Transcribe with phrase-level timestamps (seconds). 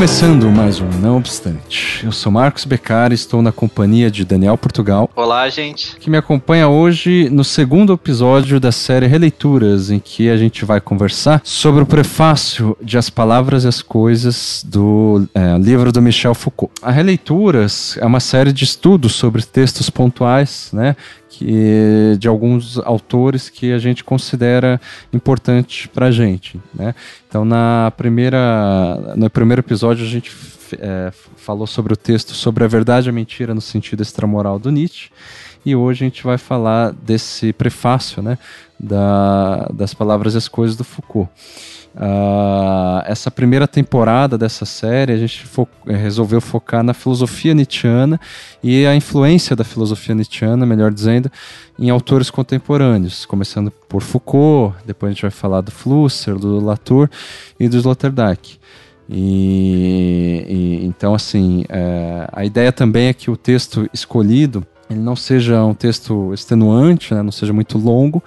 [0.00, 2.02] Começando mais um Não Obstante.
[2.02, 5.10] Eu sou Marcos Beccari, estou na companhia de Daniel Portugal.
[5.14, 5.94] Olá, gente.
[5.98, 10.80] Que me acompanha hoje no segundo episódio da série Releituras, em que a gente vai
[10.80, 16.34] conversar sobre o prefácio de As Palavras e as Coisas do é, livro do Michel
[16.34, 16.72] Foucault.
[16.80, 20.96] A Releituras é uma série de estudos sobre textos pontuais, né?
[21.40, 24.80] que, de alguns autores que a gente considera
[25.12, 26.60] importante para a gente.
[26.74, 26.94] Né?
[27.30, 30.36] Então, na primeira, no primeiro episódio, a gente
[30.80, 34.68] é, falou sobre o texto sobre a verdade e a mentira no sentido extramoral do
[34.68, 35.12] Nietzsche.
[35.64, 38.36] E hoje a gente vai falar desse prefácio né,
[38.80, 41.30] da, das palavras e as coisas do Foucault.
[41.92, 48.20] Uh, essa primeira temporada dessa série a gente fo eh, resolveu focar na filosofia nietzschiana
[48.62, 51.30] e a influência da filosofia nietzschiana, melhor dizendo,
[51.76, 57.10] em autores contemporâneos, começando por Foucault, depois a gente vai falar do Flusser, do Latour
[57.58, 58.60] e do Sloterdijk.
[59.12, 65.14] E, e, então, assim, é, a ideia também é que o texto escolhido ele não
[65.14, 68.22] seja um texto extenuante, né, não seja muito longo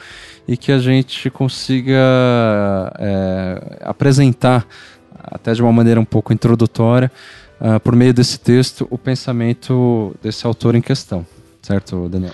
[0.47, 2.00] e que a gente consiga
[2.97, 4.66] é, apresentar,
[5.22, 7.11] até de uma maneira um pouco introdutória,
[7.59, 11.25] uh, por meio desse texto, o pensamento desse autor em questão.
[11.61, 12.33] Certo, Daniel?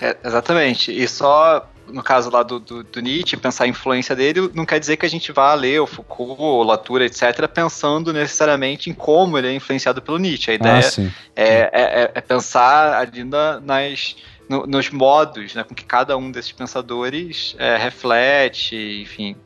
[0.00, 0.92] É, exatamente.
[0.92, 4.78] E só no caso lá do, do, do, Nietzsche, pensar a influência dele, não quer
[4.78, 9.38] dizer que a gente vá ler o Foucault, o Latour, etc., pensando necessariamente em como
[9.38, 10.50] ele é influenciado pelo Nietzsche.
[10.50, 14.16] A ideia ah, é, é, é, pensar ali na, nas,
[14.48, 19.36] no, nos modos né, com que cada um desses pensadores é, reflete, enfim,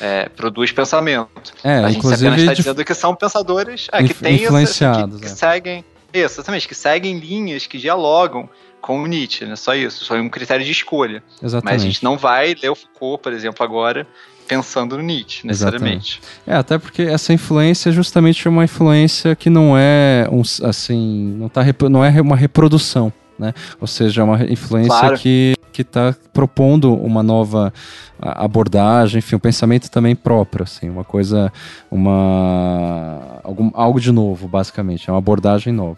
[0.00, 1.52] é, produz pensamento.
[1.62, 5.28] É, a gente apenas está dizendo que são pensadores é, que têm que, que é.
[5.28, 8.48] seguem isso, exatamente, que seguem linhas que dialogam
[8.82, 9.56] com o Nietzsche, né?
[9.56, 11.22] Só isso, só um critério de escolha.
[11.42, 11.72] Exatamente.
[11.72, 14.06] Mas a gente não vai ler o Foucault, por exemplo, agora
[14.46, 16.20] pensando no Nietzsche, necessariamente.
[16.20, 16.42] Exatamente.
[16.46, 21.48] É, até porque essa influência é justamente uma influência que não é um, assim, não,
[21.48, 23.52] tá, não é uma reprodução né?
[23.80, 25.18] Ou seja, é uma influência claro.
[25.18, 27.72] que que está propondo uma nova
[28.20, 31.50] abordagem, enfim, um pensamento também próprio, assim, uma coisa,
[31.90, 35.96] uma algum, algo de novo, basicamente, é uma abordagem nova.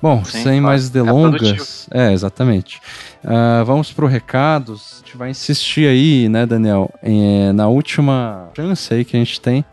[0.00, 2.80] Bom, Sim, sem mais é delongas, é, é exatamente.
[3.24, 4.96] Uh, vamos para os recados.
[5.02, 9.40] A gente vai insistir aí, né, Daniel, em, na última chance aí que a gente
[9.40, 9.64] tem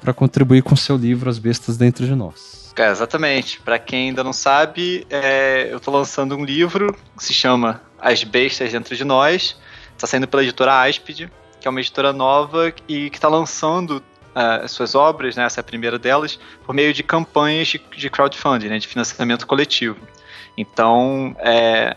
[0.00, 2.72] para contribuir com o seu livro As Bestas Dentro de Nós.
[2.76, 3.60] É, exatamente.
[3.60, 8.22] Para quem ainda não sabe, é, eu estou lançando um livro que se chama As
[8.24, 9.56] Bestas Dentro de Nós.
[9.92, 11.28] Está saindo pela editora Aspid,
[11.60, 14.02] que é uma editora nova e que está lançando
[14.34, 17.80] uh, as suas obras, né, essa é a primeira delas, por meio de campanhas de,
[17.96, 19.98] de crowdfunding, né, de financiamento coletivo.
[20.56, 21.96] Então, é,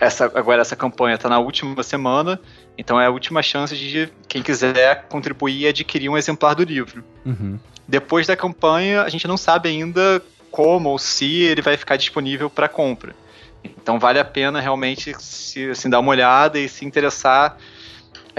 [0.00, 2.40] essa, agora essa campanha está na última semana,
[2.76, 7.04] então é a última chance de quem quiser contribuir e adquirir um exemplar do livro.
[7.24, 7.58] Uhum.
[7.86, 12.48] Depois da campanha, a gente não sabe ainda como ou se ele vai ficar disponível
[12.48, 13.14] para compra.
[13.62, 17.56] Então vale a pena realmente se assim, dar uma olhada e se interessar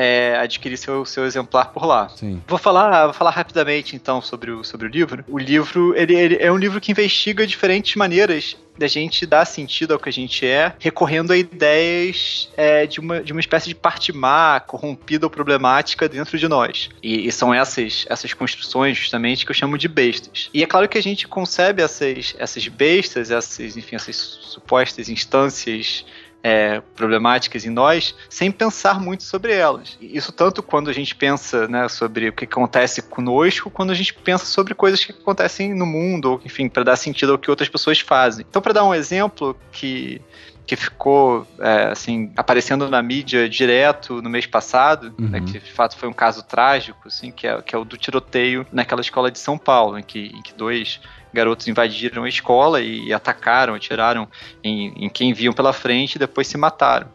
[0.01, 2.09] é, adquirir seu, seu exemplar por lá.
[2.09, 2.41] Sim.
[2.47, 5.23] Vou falar, vou falar rapidamente então sobre o, sobre o livro.
[5.27, 9.93] O livro ele, ele é um livro que investiga diferentes maneiras da gente dar sentido
[9.93, 13.75] ao que a gente é, recorrendo a ideias é, de, uma, de uma espécie de
[13.75, 16.89] parte má, corrompida ou problemática dentro de nós.
[17.03, 20.49] E, e, são essas, essas construções, justamente, que eu chamo de bestas.
[20.51, 26.03] E é claro que a gente concebe essas, essas bestas, essas, enfim, essas supostas instâncias
[26.43, 29.97] é, problemáticas em nós sem pensar muito sobre elas.
[30.01, 34.13] Isso tanto quando a gente pensa né, sobre o que acontece conosco, quando a gente
[34.13, 37.69] pensa sobre coisas que acontecem no mundo, ou enfim, para dar sentido ao que outras
[37.69, 38.45] pessoas fazem.
[38.49, 40.21] Então, para dar um exemplo que
[40.63, 45.29] que ficou é, assim aparecendo na mídia direto no mês passado, né, uhum.
[45.29, 47.97] né, que de fato foi um caso trágico, assim, que é, que é o do
[47.97, 51.01] tiroteio naquela escola de São Paulo, em que, em que dois
[51.33, 54.27] garotos invadiram a escola e atacaram, atiraram
[54.63, 57.07] em, em quem viam pela frente e depois se mataram.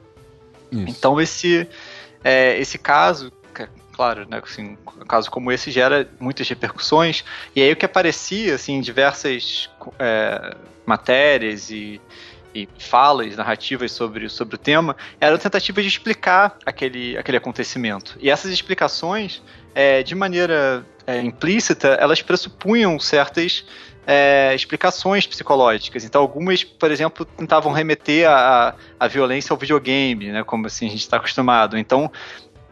[0.70, 0.84] Isso.
[0.88, 1.68] Então esse,
[2.24, 3.32] é, esse caso,
[3.92, 7.24] claro, né, assim, um caso como esse gera muitas repercussões,
[7.54, 10.54] e aí o que aparecia assim, em diversas é,
[10.84, 12.00] matérias e,
[12.54, 18.16] e falas, narrativas sobre, sobre o tema, eram tentativas de explicar aquele, aquele acontecimento.
[18.20, 19.42] E essas explicações,
[19.74, 23.64] é, de maneira é, implícita, elas pressupunham certas
[24.06, 26.04] é, explicações psicológicas.
[26.04, 30.90] Então, algumas, por exemplo, tentavam remeter a, a violência ao videogame, né, como assim a
[30.90, 31.76] gente está acostumado.
[31.76, 32.10] Então,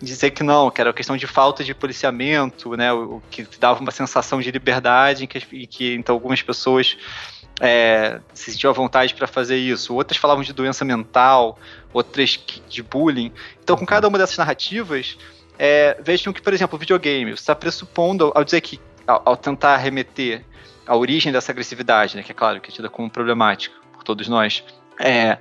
[0.00, 3.90] dizer que não, que era questão de falta de policiamento, né, o, que dava uma
[3.90, 6.96] sensação de liberdade, em que, em que então algumas pessoas
[7.60, 9.94] é, se sentiam à vontade para fazer isso.
[9.94, 11.58] Outras falavam de doença mental,
[11.92, 12.38] outras
[12.68, 13.32] de bullying.
[13.62, 15.16] Então, com cada uma dessas narrativas,
[15.58, 19.36] é, vejam que, por exemplo, o videogame, você está pressupondo, ao dizer que, ao, ao,
[19.36, 20.44] tentar remeter
[20.86, 24.28] a origem dessa agressividade, né, que é claro que é tida como problemática por todos
[24.28, 24.64] nós,
[25.00, 25.38] é,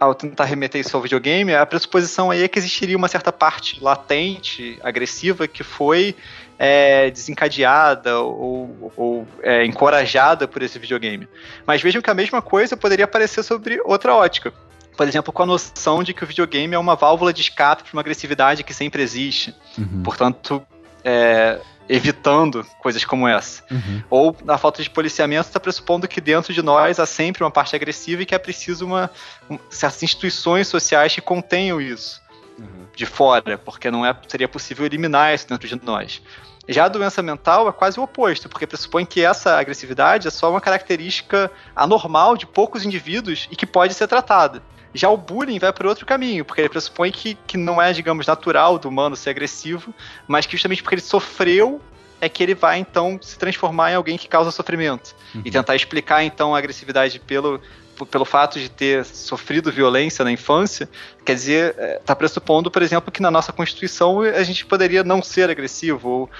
[0.00, 3.82] ao, tentar remeter isso ao videogame, a pressuposição aí é que existiria uma certa parte
[3.82, 6.16] latente, agressiva, que foi
[6.58, 11.28] é, desencadeada ou, ou é, encorajada por esse videogame.
[11.66, 14.52] Mas vejam que a mesma coisa poderia aparecer sobre outra ótica.
[14.96, 17.92] Por exemplo, com a noção de que o videogame é uma válvula de escape para
[17.92, 19.54] uma agressividade que sempre existe.
[19.76, 20.02] Uhum.
[20.02, 20.66] Portanto,
[21.04, 23.62] é, evitando coisas como essa.
[23.70, 24.02] Uhum.
[24.10, 27.76] Ou a falta de policiamento está pressupondo que dentro de nós há sempre uma parte
[27.76, 29.10] agressiva e que é preciso uma,
[29.48, 32.20] um, certas instituições sociais que contenham isso
[32.58, 32.86] uhum.
[32.94, 36.20] de fora, porque não é, seria possível eliminar isso dentro de nós.
[36.68, 40.50] Já a doença mental é quase o oposto, porque pressupõe que essa agressividade é só
[40.50, 44.62] uma característica anormal de poucos indivíduos e que pode ser tratada.
[44.92, 48.26] Já o bullying vai para outro caminho, porque ele pressupõe que, que não é, digamos,
[48.26, 49.94] natural do humano ser agressivo,
[50.26, 51.80] mas que justamente porque ele sofreu
[52.20, 55.14] é que ele vai então se transformar em alguém que causa sofrimento.
[55.34, 55.42] Uhum.
[55.44, 57.60] E tentar explicar então a agressividade pelo,
[58.04, 60.88] pelo fato de ter sofrido violência na infância,
[61.24, 65.22] quer dizer, está é, pressupondo, por exemplo, que na nossa Constituição a gente poderia não
[65.22, 66.30] ser agressivo, ou,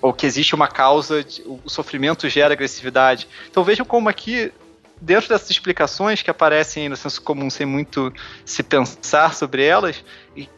[0.00, 3.28] ou que existe uma causa, de, o sofrimento gera agressividade.
[3.50, 4.52] Então vejam como aqui,
[5.00, 8.12] dentro dessas explicações que aparecem no senso comum sem muito
[8.44, 10.02] se pensar sobre elas,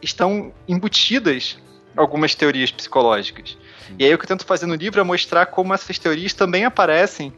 [0.01, 1.57] estão embutidas
[1.97, 3.57] algumas teorias psicológicas.
[3.97, 6.65] E aí o que eu tento fazer no livro é mostrar como essas teorias também
[6.65, 7.33] aparecem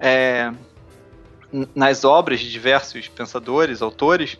[0.00, 0.52] é,
[1.74, 4.38] nas obras de diversos pensadores, autores,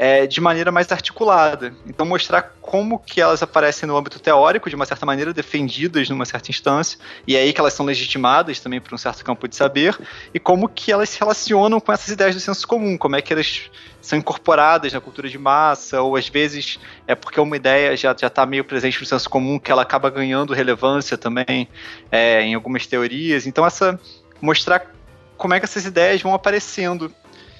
[0.00, 1.74] é, de maneira mais articulada.
[1.84, 6.24] Então mostrar como que elas aparecem no âmbito teórico, de uma certa maneira, defendidas numa
[6.24, 9.56] certa instância, e é aí que elas são legitimadas também por um certo campo de
[9.56, 9.98] saber,
[10.32, 13.32] e como que elas se relacionam com essas ideias do senso comum, como é que
[13.32, 13.68] elas
[14.00, 18.46] são incorporadas na cultura de massa, ou às vezes é porque uma ideia já está
[18.46, 21.68] meio presente no senso comum que ela acaba ganhando relevância também
[22.12, 23.48] é, em algumas teorias.
[23.48, 23.98] Então essa
[24.40, 24.92] mostrar
[25.38, 27.10] como é que essas ideias vão aparecendo.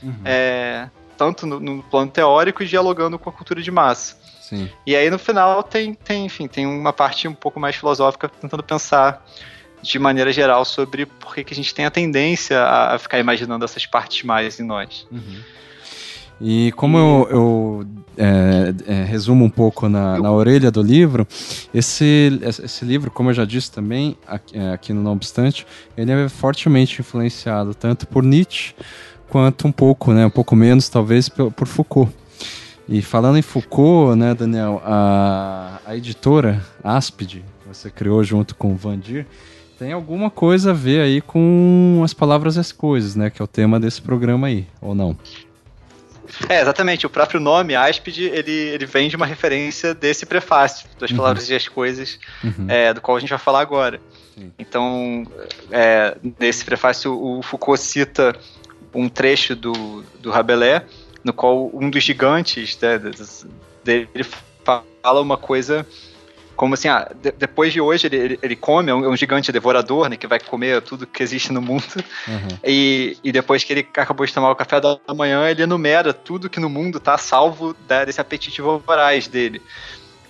[0.02, 0.20] Uhum.
[0.24, 4.16] É, tanto no, no, plano teórico e dialogando com a cultura de massa.
[4.40, 4.70] Sim.
[4.86, 8.62] E aí no final tem, tem, enfim, tem uma parte um pouco mais filosófica tentando
[8.62, 9.24] pensar
[9.82, 13.64] de maneira geral sobre por que, que a gente tem a tendência a, ficar imaginando
[13.64, 15.06] essas partes mais em nós.
[15.10, 15.42] Uhum.
[16.40, 17.86] E como eu, eu
[18.18, 21.26] é, é, resumo um pouco na, na orelha do livro,
[21.72, 26.10] esse, esse livro, como eu já disse também, aqui, é, aqui no Não Obstante, ele
[26.10, 28.74] é fortemente influenciado tanto por Nietzsche
[29.28, 32.12] quanto um pouco, né, um pouco menos talvez por Foucault.
[32.88, 38.72] E falando em Foucault, né, Daniel, a, a editora Aspid, que você criou junto com
[38.72, 39.26] o Vandir,
[39.78, 43.44] tem alguma coisa a ver aí com as palavras e as coisas, né, que é
[43.44, 45.16] o tema desse programa aí, ou não?
[46.48, 47.06] É, exatamente.
[47.06, 51.16] O próprio nome, Aspid, ele, ele vem de uma referência desse prefácio, das uhum.
[51.16, 52.66] palavras e as coisas, uhum.
[52.68, 54.00] é, do qual a gente vai falar agora.
[54.36, 54.52] Sim.
[54.58, 55.24] Então,
[55.70, 58.36] é, nesse prefácio, o Foucault cita
[58.94, 60.82] um trecho do, do Rabelais,
[61.24, 62.98] no qual um dos gigantes né,
[63.84, 64.08] dele
[64.64, 65.86] fala uma coisa
[66.58, 69.16] como assim, ah, de, depois de hoje ele, ele, ele come, é um, é um,
[69.16, 71.84] gigante devorador, né, que vai comer tudo que existe no mundo,
[72.26, 72.58] uhum.
[72.64, 76.50] e, e depois que ele acabou de tomar o café da manhã, ele enumera tudo
[76.50, 79.62] que no mundo tá salvo da, desse apetite voraz dele.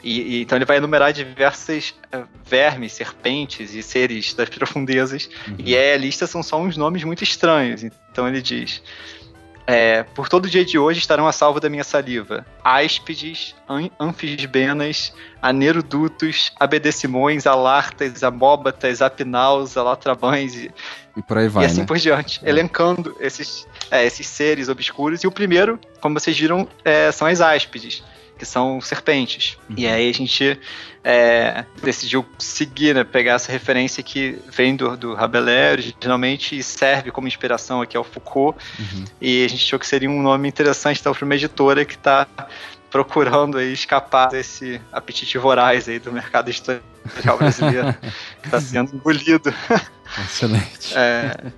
[0.05, 5.57] E, e, então ele vai enumerar diversas uh, vermes, serpentes e seres das profundezas, uhum.
[5.59, 7.83] e a lista são só uns nomes muito estranhos.
[7.83, 8.83] Então ele diz:
[9.71, 12.47] é, por todo dia de hoje estarão a salvo da minha saliva.
[12.65, 20.71] Áspides, an anfisbenas, anerodutos, abedecimões, alartas, amóbatas, apinaus, alatrabães e,
[21.15, 21.87] e por aí vai, e assim né?
[21.87, 22.49] por diante, é.
[22.49, 25.23] elencando esses, é, esses seres obscuros.
[25.23, 28.03] E o primeiro, como vocês viram, é, são as áspides
[28.39, 29.59] que são serpentes.
[29.69, 29.77] Uhum.
[29.79, 30.59] E aí a gente
[31.05, 37.11] é, decidiu seguir, né, pegar essa referência que vem do, do Rabelais originalmente e serve
[37.11, 38.59] como inspiração aqui ao Foucault.
[38.79, 39.05] Uhum.
[39.21, 42.27] E a gente achou que seria um nome interessante então, para uma editora que está
[42.91, 47.95] procurando aí escapar desse apetite voraz aí do mercado editorial brasileiro
[48.41, 49.53] que está sendo engolido.
[50.25, 50.95] Excelente.
[50.95, 51.53] É...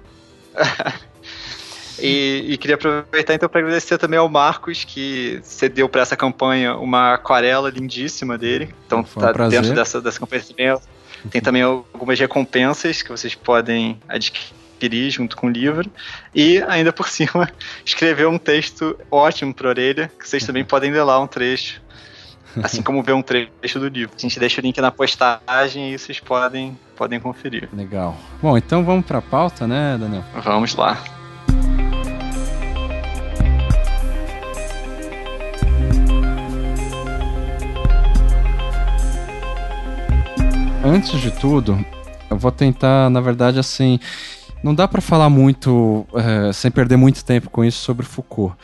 [2.00, 6.76] E, e, queria aproveitar então para agradecer também ao Marcos, que cedeu para essa campanha
[6.76, 8.74] uma aquarela lindíssima dele.
[8.86, 10.76] Então, Foi tá um dentro dessa, dessa campanha também.
[11.30, 15.90] Tem também algumas recompensas que vocês podem adquirir junto com o livro.
[16.34, 17.50] E, ainda por cima,
[17.84, 21.80] escreveu um texto ótimo para orelha, que vocês também podem ler lá um trecho.
[22.62, 24.12] Assim como ver um trecho do livro.
[24.16, 27.68] A gente deixa o link na postagem e vocês podem, podem conferir.
[27.72, 28.16] Legal.
[28.42, 30.24] Bom, então vamos para a pauta, né, Daniel?
[30.42, 31.19] Vamos lá.
[40.90, 41.78] Antes de tudo,
[42.28, 44.00] eu vou tentar, na verdade, assim,
[44.60, 48.56] não dá para falar muito, é, sem perder muito tempo com isso sobre Foucault.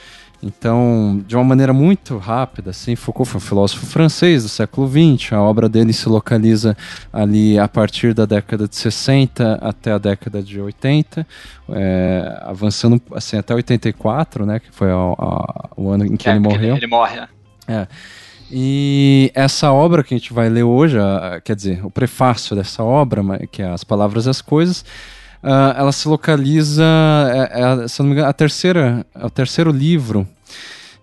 [0.42, 5.34] Então, de uma maneira muito rápida, assim, Foucault foi um filósofo francês do século XX.
[5.34, 6.76] A obra dele se localiza
[7.12, 11.24] ali a partir da década de 60 até a década de 80,
[11.68, 16.32] é, avançando assim até 84, né, que foi a, a, o ano em que é,
[16.32, 16.74] ele morreu.
[16.74, 17.20] Ele, ele morre.
[17.20, 17.28] Né?
[17.68, 17.86] É.
[18.50, 20.96] E essa obra que a gente vai ler hoje,
[21.44, 24.82] quer dizer, o prefácio dessa obra, que é As Palavras e as Coisas,
[25.42, 26.84] uh, ela se localiza,
[27.52, 30.26] é, é, se não me engano, a terceira, é o terceiro livro.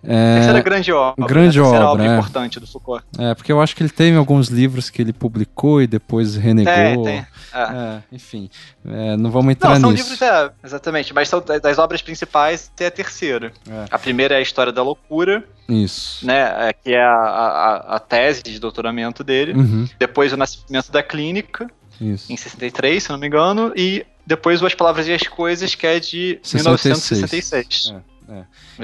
[0.05, 1.27] É, terceira grande obra.
[1.27, 1.65] Grande né?
[1.65, 2.13] obra, obra é.
[2.13, 3.03] importante do Foucault.
[3.17, 6.73] É, porque eu acho que ele teve alguns livros que ele publicou e depois renegou.
[6.73, 7.25] Tem, tem.
[7.53, 7.61] É.
[7.61, 8.49] É, enfim,
[8.85, 10.11] é, não vamos entrar não, são nisso.
[10.11, 13.53] livros, é, exatamente, mas são das obras principais é a terceira.
[13.89, 16.25] A primeira é a História da Loucura, Isso.
[16.25, 19.53] né, é, que é a, a, a tese de doutoramento dele.
[19.53, 21.69] Uhum, Depois o Nascimento da Clínica,
[22.01, 22.31] isso.
[22.31, 25.99] em 63, se não me engano, e depois As Palavras e as Coisas, que é
[25.99, 27.11] de 66.
[27.21, 27.93] 1966.
[27.95, 28.12] É,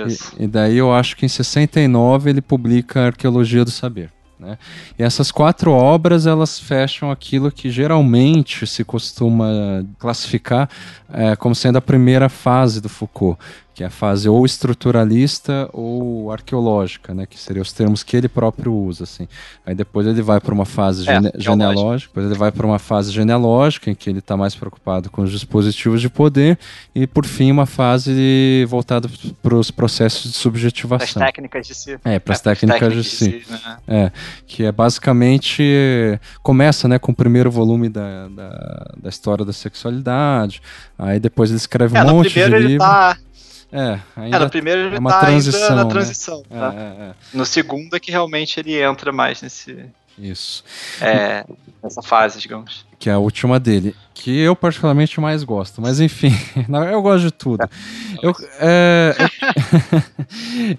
[0.07, 0.33] Isso.
[0.37, 4.11] E, e daí eu acho que em 69 ele publica a Arqueologia do Saber.
[4.39, 4.57] Né?
[4.97, 10.69] E essas quatro obras elas fecham aquilo que geralmente se costuma classificar
[11.11, 13.37] é, como sendo a primeira fase do Foucault,
[13.79, 18.27] que é a fase ou estruturalista ou arqueológica, né, que seriam os termos que ele
[18.27, 19.05] próprio usa.
[19.05, 19.25] Assim.
[19.65, 21.41] Aí depois ele vai para uma fase É, gene arqueológica.
[21.51, 25.21] genealógica, depois ele vai para uma fase genealógica em que ele está mais preocupado com
[25.21, 26.59] os dispositivos de poder
[26.93, 29.07] e por fim uma fase voltada
[29.41, 31.21] para os processos de subjetivação.
[31.23, 31.97] técnicas de si.
[32.03, 33.45] É, para as É, técnicas de si.
[33.49, 33.77] né?
[33.87, 34.11] É,
[34.45, 40.61] que é basicamente começa, né, com o primeiro volume da, da, da história da sexualidade.
[40.97, 42.79] Aí depois ele escreve É, um monte de ele livro.
[42.79, 43.17] tá.
[43.71, 45.89] É, É, ainda no primeiro ele é uma tá transição, ainda na né?
[45.89, 46.43] transição.
[46.49, 46.73] é, tá?
[46.73, 49.85] é, é, No segundo é que realmente ele entra mais nesse,
[50.21, 50.63] isso.
[51.01, 51.45] é,
[51.83, 52.85] nessa fase, digamos.
[52.99, 55.81] Que é a última dele, que eu particularmente mais gosto.
[55.81, 56.33] Mas enfim,
[56.91, 57.69] eu gosto de tudo.
[58.21, 59.15] Eu, é,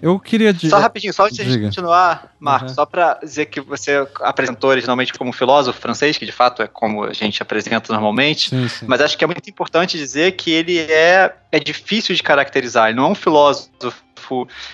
[0.02, 0.54] eu, eu queria.
[0.58, 1.66] Só rapidinho, só antes de a gente Diga.
[1.68, 2.74] continuar, Marco, Uhum.
[2.74, 7.04] só pra dizer que você apresentou originalmente como filósofo francês, que de fato é como
[7.04, 8.84] a gente apresenta normalmente, Sim, sim.
[8.86, 12.96] mas acho que é muito importante dizer que ele é, é difícil de caracterizar, ele
[12.98, 13.94] não é um filósofo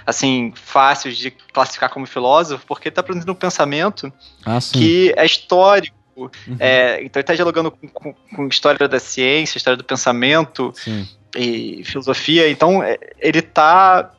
[0.05, 4.13] assim, fácil de classificar como filósofo, porque ele está apresentando um pensamento
[4.45, 5.97] Ah, que é histórico.
[6.17, 10.73] Uhum, É, então ele está dialogando com, com, com história da ciência, história do pensamento
[10.75, 11.07] sim.
[11.37, 12.49] e filosofia.
[12.49, 14.11] Então é, ele está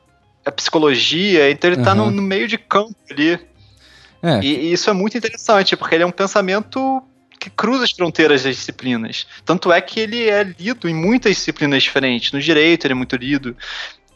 [0.45, 2.05] a psicologia, então ele está Uhum.
[2.05, 3.39] no, no meio de campo ali.
[4.21, 7.01] É, E, e isso é muito interessante, porque ele é um pensamento
[7.39, 9.27] que cruza as fronteiras das disciplinas.
[9.45, 12.31] Tanto é que ele é lido em muitas disciplinas diferentes.
[12.31, 13.55] No direito ele é muito lido,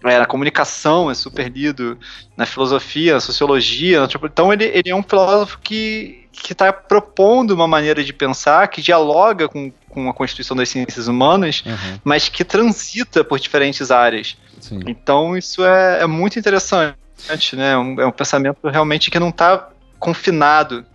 [0.04, 1.98] é, na comunicação é super lido,
[2.36, 4.08] na filosofia, na sociologia.
[4.26, 8.82] Então ele, ele é um filósofo que que está propondo uma maneira de pensar que
[8.82, 14.38] dialoga com, com a constituição das ciências humanas, uhum, mas que transita por diferentes áreas.
[14.60, 14.80] sim.
[14.88, 16.96] Então isso é, é muito interessante,
[17.54, 17.78] né?
[17.78, 20.86] Um- É um pensamento realmente que não está confinado.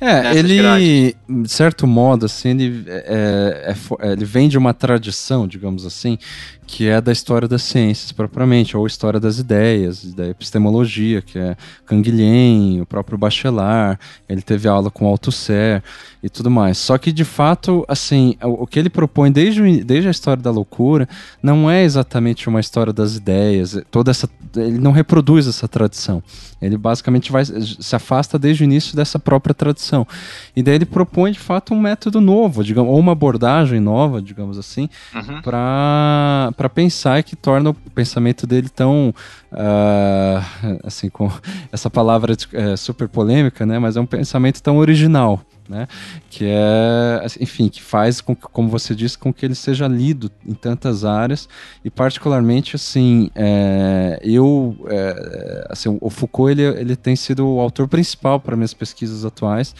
[0.00, 4.74] É, ele, de certo modo, assim, ele, é, é fo- é, ele vem de uma
[4.74, 6.18] tradição, digamos assim,
[6.66, 11.56] que é da história das ciências propriamente, ou história das ideias, da epistemologia, que é
[11.86, 15.82] Canguilhem, o próprio Bachelard, ele teve aula com Althusser
[16.22, 16.76] e tudo mais.
[16.78, 21.08] Só que, de fato, assim, o, que ele propõe desde, desde a história da loucura
[21.40, 26.20] não é exatamente uma história das ideias, toda essa, ele não reproduz essa tradição.
[26.60, 30.06] Ele basicamente vai, se afasta desde o início dessa própria tradição.
[30.54, 34.58] E daí ele propõe, de fato, um método novo, digamos, ou uma abordagem nova, digamos
[34.58, 35.42] assim, Uhum.
[35.42, 39.14] para para pensar e que torna o pensamento dele tão
[39.52, 40.42] ah,
[40.84, 41.30] assim com
[41.72, 45.88] essa palavra é, super polêmica né mas é um pensamento tão original né?
[46.30, 49.86] Que é assim, enfim que faz com que, como você disse com que ele seja
[49.86, 51.48] lido em tantas áreas.
[51.84, 57.88] E particularmente assim é, eu é, assim o Foucault ele, ele tem sido o autor
[57.88, 59.74] principal para minhas pesquisas atuais.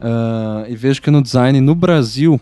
[0.00, 2.40] Ah, e vejo que no design no Brasil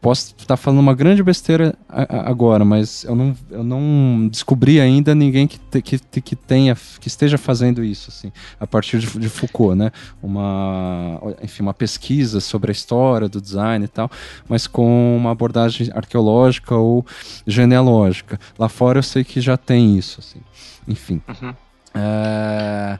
[0.00, 5.46] posso estar falando uma grande besteira agora, mas eu não, eu não descobri ainda ninguém
[5.46, 9.76] que, te, que, que tenha, que esteja fazendo isso, assim, a partir de, de, Foucault,
[9.76, 9.90] né?
[10.22, 14.10] Uma, enfim, uma pesquisa sobre a história do design e tal,
[14.48, 17.04] mas com uma abordagem arqueológica ou
[17.46, 18.38] genealógica.
[18.58, 20.40] Lá fora eu sei que já tem isso, assim.
[20.86, 21.20] Enfim.
[21.28, 21.54] Uhum.
[21.94, 22.98] É...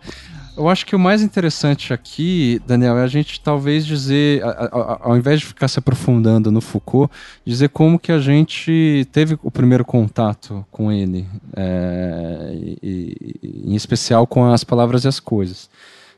[0.59, 5.38] Eu acho que o mais interessante aqui, Daniel, é a gente talvez dizer, ao invés
[5.38, 10.67] de ficar se aprofundando no Foucault, dizer como que a gente teve o primeiro contato
[10.69, 12.50] com ele, é,
[12.83, 15.71] e, e, em especial com as palavras e as coisas.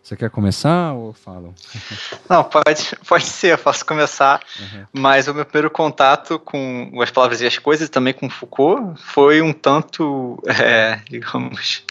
[0.03, 1.55] Você quer começar ou falam?
[2.27, 4.41] Não, pode, pode ser, eu posso começar.
[4.59, 4.87] Uhum.
[4.95, 8.99] Mas o meu primeiro contato com as palavras e as coisas, e também com Foucault,
[9.03, 11.85] foi um tanto, é, digamos,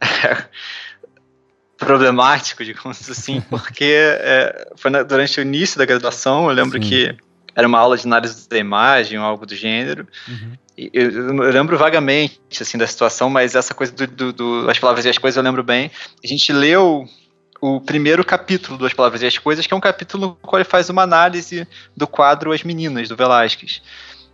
[0.00, 0.44] é,
[1.78, 6.88] problemático, digamos assim, porque é, foi na, durante o início da graduação, eu lembro Sim.
[6.88, 7.16] que
[7.54, 10.06] era uma aula de análise da imagem ou algo do gênero.
[10.28, 10.52] Uhum.
[10.76, 15.04] Eu, eu, lembro vagamente assim da situação, mas essa coisa do, do, do, as palavras
[15.04, 15.90] e as coisas eu lembro bem.
[16.22, 17.08] A gente leu
[17.60, 20.68] o primeiro capítulo das palavras e as coisas, que é um capítulo no qual ele
[20.68, 21.66] faz uma análise
[21.96, 23.82] do quadro As Meninas do Velázquez.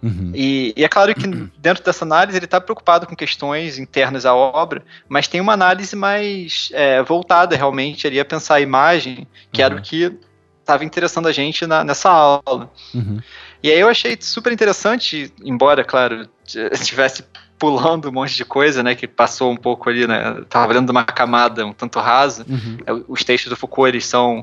[0.03, 0.33] Uhum.
[0.35, 1.27] E, e, é claro que
[1.59, 5.97] dentro dessa análise ele está preocupado com questões internas à obra, mas tem uma análise
[5.97, 9.67] mais é, voltada realmente ali a pensar a imagem, que uhum.
[9.67, 10.17] era o que
[10.61, 12.71] estava interessando a gente na, nessa aula.
[12.95, 13.21] Uhum.
[13.63, 16.29] E aí eu achei super interessante, embora, claro,
[16.73, 17.25] estivesse
[17.59, 21.05] pulando um monte de coisa, né, que passou um pouco ali, né, tava lendo uma
[21.05, 22.45] camada um tanto rasa.
[22.49, 22.77] Uhum.
[22.85, 24.43] É, os textos do Foucault, eles são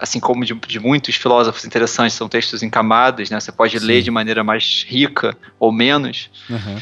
[0.00, 3.38] assim como de, de, muitos filósofos interessantes, são textos em camadas, né?
[3.38, 3.86] Você pode Sim.
[3.86, 6.30] ler de maneira mais rica ou menos.
[6.48, 6.80] Uhum.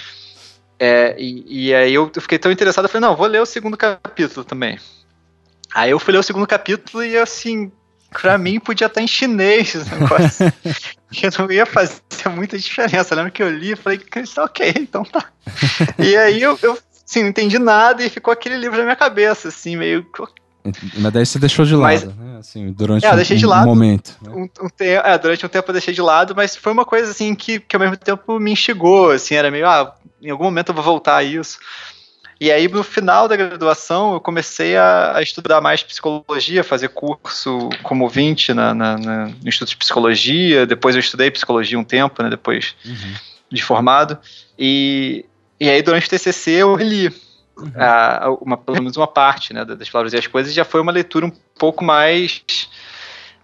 [0.78, 3.76] É, e, e, aí eu fiquei tão interessado, eu falei, não, vou ler o segundo
[3.76, 4.78] capítulo também.
[5.74, 7.72] Aí eu fui ler o segundo capítulo e assim,
[8.10, 10.52] pra mim podia estar em chinês o negócio.
[11.10, 13.12] que não ia fazer muita diferença.
[13.12, 14.00] Eu lembro que eu li e falei,
[14.38, 15.24] ok, então tá.
[15.98, 19.48] e aí eu, eu assim, não entendi nada e ficou aquele livro na minha cabeça,
[19.48, 20.04] assim, meio
[20.96, 22.38] mas daí você deixou de lado, mas, né?
[22.38, 24.16] Assim, durante é, um, de um lado, momento.
[24.22, 24.30] Né?
[24.30, 27.10] Um, um te, é, durante um tempo eu deixei de lado, mas foi uma coisa
[27.10, 30.70] assim que, que ao mesmo tempo me instigou, assim, era meio, ah, em algum momento
[30.70, 31.58] eu vou voltar a isso.
[32.40, 37.68] E aí, no final da graduação, eu comecei a, a estudar mais psicologia, fazer curso
[37.82, 40.64] como ouvinte na, na, na, no Instituto de Psicologia.
[40.64, 43.14] Depois eu estudei psicologia um tempo, né, depois uhum.
[43.50, 44.16] de formado.
[44.56, 45.24] E,
[45.58, 47.12] e aí, durante o TCC, eu li
[47.58, 47.72] uhum.
[47.76, 50.92] a, uma, pelo menos uma parte né, das palavras e as coisas, já foi uma
[50.92, 52.42] leitura um pouco mais.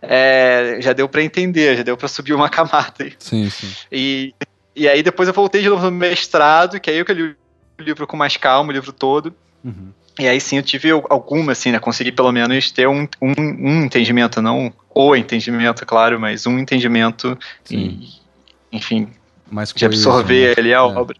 [0.01, 3.11] É, já deu para entender, já deu para subir uma camada.
[3.19, 3.73] Sim, sim.
[3.91, 4.35] E,
[4.77, 7.83] e aí depois eu voltei de novo no mestrado, que aí eu que li o
[7.83, 9.35] livro com mais calma, o livro todo.
[9.65, 9.93] Uhum.
[10.19, 11.79] E aí sim eu tive alguma, assim, né?
[11.79, 17.37] Consegui pelo menos ter um, um, um entendimento, não o entendimento, claro, mas um entendimento,
[17.69, 18.11] e,
[18.71, 19.09] enfim,
[19.51, 20.55] mais de absorver né?
[20.57, 20.81] ali a é.
[20.81, 21.17] obra.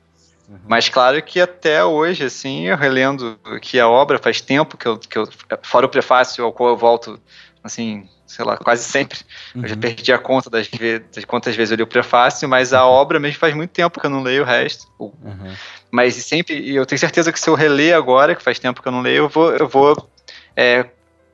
[0.55, 0.61] Uhum.
[0.69, 4.97] Mas claro que até hoje, assim, eu relendo que a obra faz tempo que eu,
[4.97, 5.29] que eu
[5.63, 7.21] fora o prefácio ao qual eu volto,
[7.63, 9.19] assim, sei lá, quase sempre.
[9.55, 9.63] Uhum.
[9.63, 9.81] Eu já uhum.
[9.81, 10.71] perdi a conta das,
[11.13, 14.07] das quantas vezes eu li o prefácio, mas a obra mesmo faz muito tempo que
[14.07, 14.87] eu não leio o resto.
[14.99, 15.55] Uhum.
[15.91, 18.87] Mas sempre, e eu tenho certeza que se eu reler agora, que faz tempo que
[18.87, 20.09] eu não leio, eu vou, eu vou
[20.57, 20.87] é,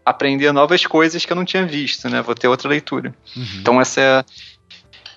[0.05, 2.23] aprender novas coisas que eu não tinha visto, né?
[2.23, 3.15] Vou ter outra leitura.
[3.37, 3.45] Uhum.
[3.61, 4.25] Então essa é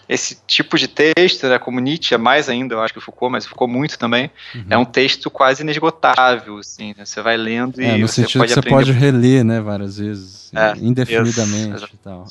[0.08, 3.72] esse tipo de texto, né, como Nietzsche, mais ainda, eu acho que Foucault, mas Foucault
[3.72, 4.66] muito também, uhum.
[4.70, 7.06] é um texto quase inesgotável, assim, né?
[7.06, 9.98] Você vai lendo é, e no você sentido pode que você pode reler, né, várias
[9.98, 12.26] vezes, é, indefinidamente e tal.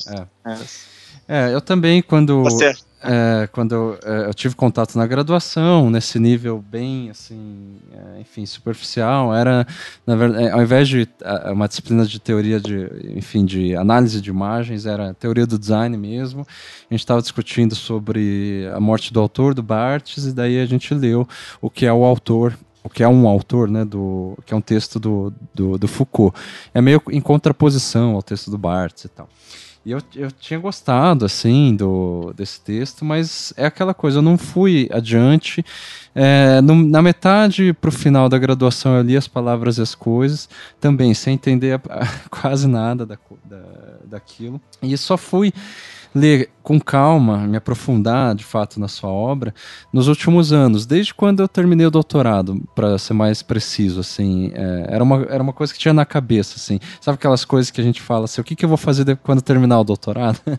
[0.45, 0.51] É.
[0.51, 0.57] é.
[1.53, 2.43] Eu também, quando...
[2.43, 8.21] Você é, quando eu, é, eu, tive contato na graduação, nesse nível bem, assim, é,
[8.21, 9.67] enfim, superficial, era,
[10.07, 14.21] na verdade, é, ao invés de é, uma disciplina de teoria de, enfim, de análise
[14.21, 16.47] de imagens, era teoria do design mesmo.
[16.89, 20.93] A gente estava discutindo sobre a morte do autor, do Barthes, e daí a gente
[20.93, 21.27] leu
[21.61, 24.61] o que é o autor o que é um autor, né, do, que é um
[24.61, 26.37] texto do, do, do Foucault.
[26.73, 29.29] É meio em contraposição ao texto do Barthes e tal.
[29.85, 34.37] E eu, eu tinha gostado, assim, do, desse texto, mas é aquela coisa, eu não
[34.37, 35.63] fui adiante.
[36.15, 39.93] É, no, na metade para o final da graduação eu li as palavras e as
[39.93, 40.47] coisas,
[40.79, 43.63] também sem entender a, a, quase nada da, da,
[44.05, 44.61] daquilo.
[44.81, 45.51] E só fui
[46.15, 49.53] ler com calma, me aprofundar de fato na sua obra
[49.91, 54.85] nos últimos anos, desde quando eu terminei o doutorado, para ser mais preciso, assim, é,
[54.87, 57.83] era, uma, era uma coisa que tinha na cabeça, assim, sabe aquelas coisas que a
[57.83, 60.39] gente fala assim, o que, que eu vou fazer quando terminar o doutorado?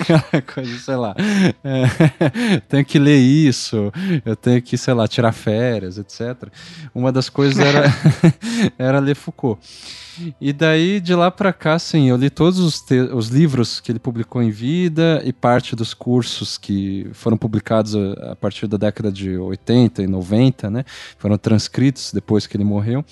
[0.00, 1.14] Aquela coisa, sei lá,
[1.62, 3.92] é, tenho que ler isso,
[4.24, 6.48] eu tenho que, sei lá, tirar férias, etc.
[6.94, 7.84] Uma das coisas era,
[8.78, 9.60] era ler Foucault.
[10.40, 12.84] E daí, de lá para cá, sim, eu li todos os,
[13.14, 18.32] os livros que ele publicou em vida e parte dos cursos que foram publicados a,
[18.32, 20.84] a partir da década de 80 e 90, né?
[21.18, 23.04] Foram transcritos depois que ele morreu.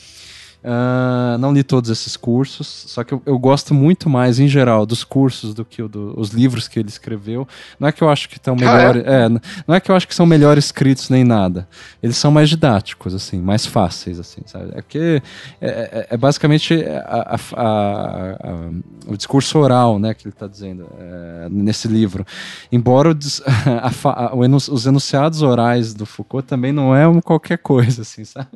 [0.59, 4.85] Uh, não li todos esses cursos, só que eu, eu, gosto muito mais, em geral,
[4.85, 7.47] dos cursos do que do, os livros que ele escreveu.
[7.79, 9.05] Não é que eu acho que estão melhores.
[9.07, 9.25] Ah, é?
[9.27, 9.29] é?
[9.29, 11.69] não é que eu acho que são melhor escritos nem nada.
[12.03, 14.73] Eles são mais didáticos, assim, mais fáceis, assim, sabe?
[14.75, 15.23] É que
[15.61, 18.71] é, é, é basicamente a, a, a,
[19.07, 22.27] o discurso oral, né, que ele está dizendo é, nesse livro.
[22.73, 23.15] Embora o,
[24.73, 28.49] os enunciados orais do Foucault também não é qualquer coisa, assim, sabe?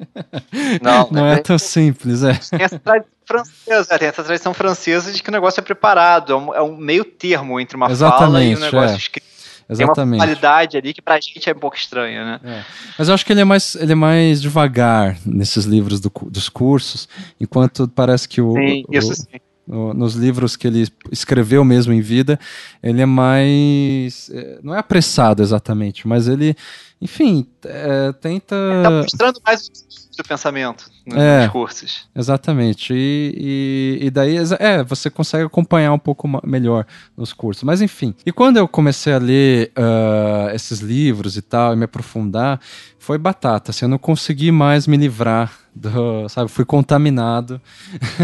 [0.83, 2.35] Não, não é tão simples simples, é.
[2.35, 6.37] Tem essa tradição francesa, tem essa tradição francesa de que o negócio é preparado, é
[6.37, 8.99] um, é um meio termo entre uma Exatamente, fala e um negócio é.
[8.99, 9.33] escrito.
[9.69, 9.95] Exatamente.
[9.95, 12.41] Tem uma qualidade ali que pra gente é um pouco estranha, né?
[12.45, 12.65] É.
[12.99, 16.49] Mas eu acho que ele é mais, ele é mais devagar nesses livros do, dos
[16.49, 17.09] cursos,
[17.41, 18.53] enquanto parece que o.
[18.55, 19.41] Sim, o, isso sim.
[19.67, 22.39] O, nos livros que ele escreveu mesmo em vida,
[22.83, 24.31] ele é mais.
[24.35, 26.57] É, não é apressado exatamente, mas ele,
[27.03, 28.55] enfim, é, tenta.
[28.55, 29.69] Ele tá mostrando mais
[30.17, 32.09] do pensamento nos é, cursos.
[32.15, 32.95] Exatamente.
[32.95, 36.87] E, e, e, daí, é, você consegue acompanhar um pouco melhor
[37.17, 37.65] nos cursos.
[37.65, 38.15] Mas enfim.
[38.25, 42.61] E quando eu comecei a ler uh, esses livros e tal, e me aprofundar,
[43.01, 43.73] foi batata.
[43.73, 47.61] Assim, eu não consegui mais me livrar do, sabe, fui contaminado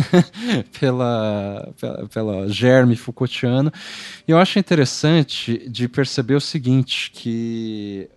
[0.78, 3.72] pela, pela, pela germe Foucaultiano.
[4.26, 8.08] E eu acho interessante de perceber o seguinte, que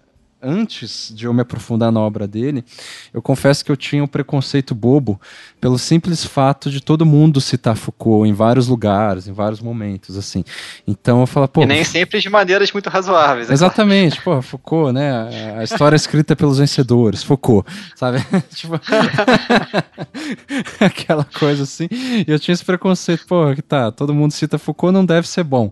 [0.41, 2.63] antes de eu me aprofundar na obra dele,
[3.13, 5.19] eu confesso que eu tinha um preconceito bobo
[5.59, 10.43] pelo simples fato de todo mundo citar Foucault em vários lugares, em vários momentos, assim.
[10.87, 11.61] Então eu falo, pô.
[11.61, 13.49] E nem sempre de maneiras muito razoáveis.
[13.49, 14.39] É exatamente, claro.
[14.39, 15.55] pô, Foucault, né?
[15.57, 18.17] A história é escrita pelos vencedores, Foucault, sabe?
[18.53, 18.79] tipo.
[20.79, 21.87] aquela coisa assim.
[21.91, 25.43] E eu tinha esse preconceito, pô, que tá, todo mundo cita Foucault, não deve ser
[25.43, 25.71] bom.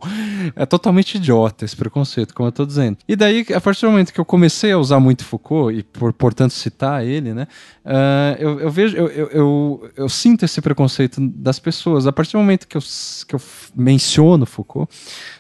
[0.56, 2.98] É totalmente idiota esse preconceito, como eu tô dizendo.
[3.08, 6.14] E daí, a partir do momento que eu comecei a usar muito Foucault, e por,
[6.14, 7.48] portanto citar ele, né?
[7.86, 12.06] Uh, eu, eu, vejo, eu, eu, eu, sinto esse preconceito das pessoas.
[12.06, 12.82] A partir do momento que eu,
[13.28, 13.42] que eu
[13.76, 14.92] menciono Foucault,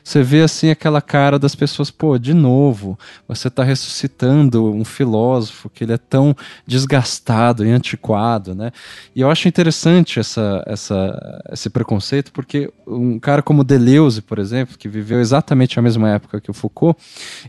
[0.10, 5.69] você vê assim aquela cara das pessoas, pô, de novo, você está ressuscitando um filósofo
[5.69, 8.72] que ele é tão desgastado e antiquado, né?
[9.15, 14.78] E eu acho interessante essa, essa, esse preconceito, porque um cara como Deleuze, por exemplo,
[14.80, 17.00] que viveu exatamente a mesma época que o Foucault,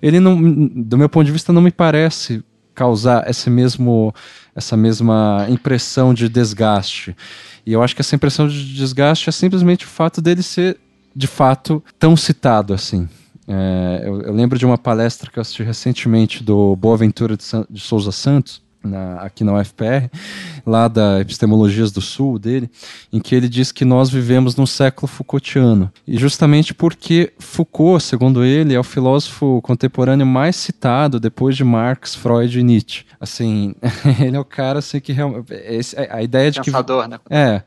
[0.02, 2.44] ele não, do meu ponto de vista, não me parece
[2.74, 4.14] causar esse mesmo,
[4.54, 7.16] essa mesma impressão de desgaste.
[7.64, 10.78] E eu acho que essa impressão de desgaste é simplesmente o fato dele ser,
[11.14, 13.08] de fato, tão citado assim.
[13.48, 17.66] É, eu, eu, lembro de uma palestra que eu assisti recentemente do Boaventura de, San,
[17.68, 20.08] de Souza Santos, na, aqui na UFPR,
[20.64, 22.70] lá da Epistemologias do Sul dele,
[23.12, 25.92] em que ele diz que nós vivemos num século Foucaultiano.
[26.06, 32.14] E justamente porque Foucault, segundo ele, é o filósofo contemporâneo mais citado depois de Marx,
[32.14, 33.04] Freud e Nietzsche.
[33.20, 33.74] Assim,
[34.20, 35.52] ele é o cara assim, que realmente.
[36.08, 37.10] A ideia de Pensador, que.
[37.10, 37.18] né?
[37.28, 37.62] É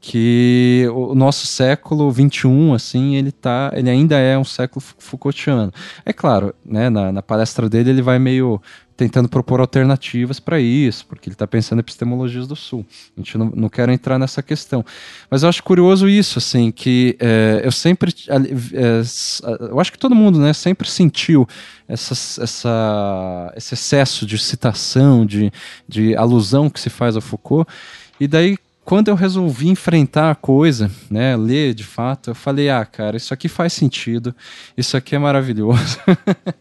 [0.00, 5.72] que o nosso século 21 assim ele tá ele ainda é um século Foucaultiano
[6.06, 8.60] é claro né na, na palestra dele ele vai meio
[8.98, 12.84] tentando propor alternativas para isso, porque ele está pensando em epistemologias do Sul.
[13.16, 14.84] A gente não, não quer entrar nessa questão.
[15.30, 18.12] Mas eu acho curioso isso, assim, que é, eu sempre.
[18.28, 21.46] É, eu acho que todo mundo né, sempre sentiu
[21.86, 25.52] essa, essa, esse excesso de citação, de,
[25.86, 27.70] de alusão que se faz ao Foucault.
[28.18, 28.58] E daí,
[28.88, 33.34] quando eu resolvi enfrentar a coisa, né, ler de fato, eu falei, ah, cara, isso
[33.34, 34.34] aqui faz sentido,
[34.78, 35.98] isso aqui é maravilhoso.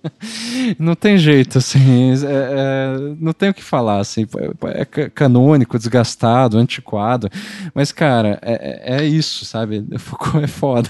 [0.78, 4.28] não tem jeito, assim, é, é, não tem o que falar, assim,
[4.74, 7.30] é canônico, desgastado, antiquado,
[7.74, 9.88] mas, cara, é, é, é isso, sabe?
[9.98, 10.90] Foucault é foda.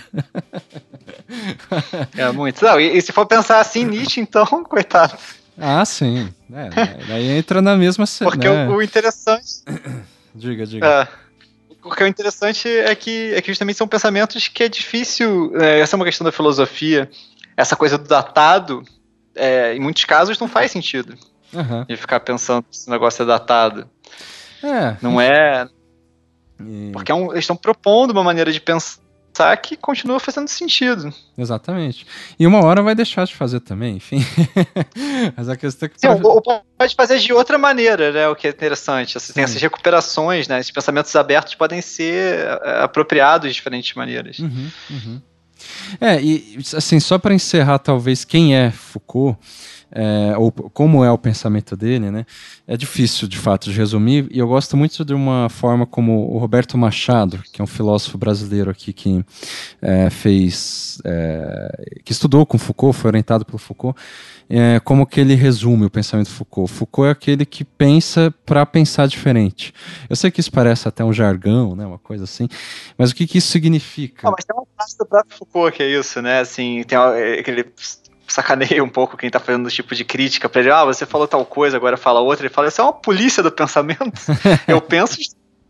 [2.18, 2.66] é muito.
[2.66, 5.16] Não, e, e se for pensar assim, Nietzsche, então, coitado.
[5.56, 6.34] Ah, sim.
[6.52, 8.32] É, aí entra na mesma cena.
[8.32, 8.68] Porque né?
[8.68, 9.62] o, o interessante.
[10.34, 10.86] Diga, diga.
[10.86, 11.27] É
[11.88, 15.52] porque o interessante é que, é que justamente são pensamentos que é difícil.
[15.60, 17.10] É, essa é uma questão da filosofia.
[17.56, 18.84] Essa coisa do datado,
[19.36, 21.16] é, em muitos casos, não faz sentido.
[21.54, 21.86] Uhum.
[21.86, 23.90] De ficar pensando se o negócio é datado.
[24.64, 24.98] É.
[25.02, 25.68] Não é.
[26.92, 29.00] Porque é um, eles estão propondo uma maneira de pensar
[29.58, 31.14] que continua fazendo sentido.
[31.38, 32.06] Exatamente.
[32.40, 34.26] E uma hora vai deixar de fazer também, enfim.
[35.36, 36.00] Mas a questão é que.
[36.00, 38.28] Sim, ou pode fazer de outra maneira, né?
[38.28, 39.18] O que é interessante.
[39.18, 40.60] Assim, tem essas recuperações, né?
[40.60, 44.40] Esses pensamentos abertos podem ser é, apropriados de diferentes maneiras.
[44.40, 45.22] Uhum, uhum.
[46.00, 49.38] É, e assim, só para encerrar, talvez, quem é Foucault,
[49.92, 52.26] é, ou como é o pensamento dele, né?
[52.68, 56.38] É difícil, de fato, de resumir, e eu gosto muito de uma forma como o
[56.38, 59.24] Roberto Machado, que é um filósofo brasileiro aqui que
[59.82, 63.98] é, fez, é, que estudou com Foucault, foi orientado pelo Foucault,
[64.50, 66.72] é, como que ele resume o pensamento Foucault.
[66.72, 69.74] Foucault é aquele que pensa para pensar diferente.
[70.10, 72.48] Eu sei que isso parece até um jargão, né, uma coisa assim,
[72.98, 74.22] mas o que, que isso significa?
[74.24, 76.40] Não, mas tem uma frase do próprio Foucault que é isso, né?
[76.40, 77.66] Assim, tem aquele
[78.28, 81.28] sacaneia um pouco quem tá fazendo esse tipo de crítica pra ele, ah, você falou
[81.28, 84.12] tal coisa, agora fala outra, ele fala, isso é uma polícia do pensamento.
[84.68, 85.18] Eu penso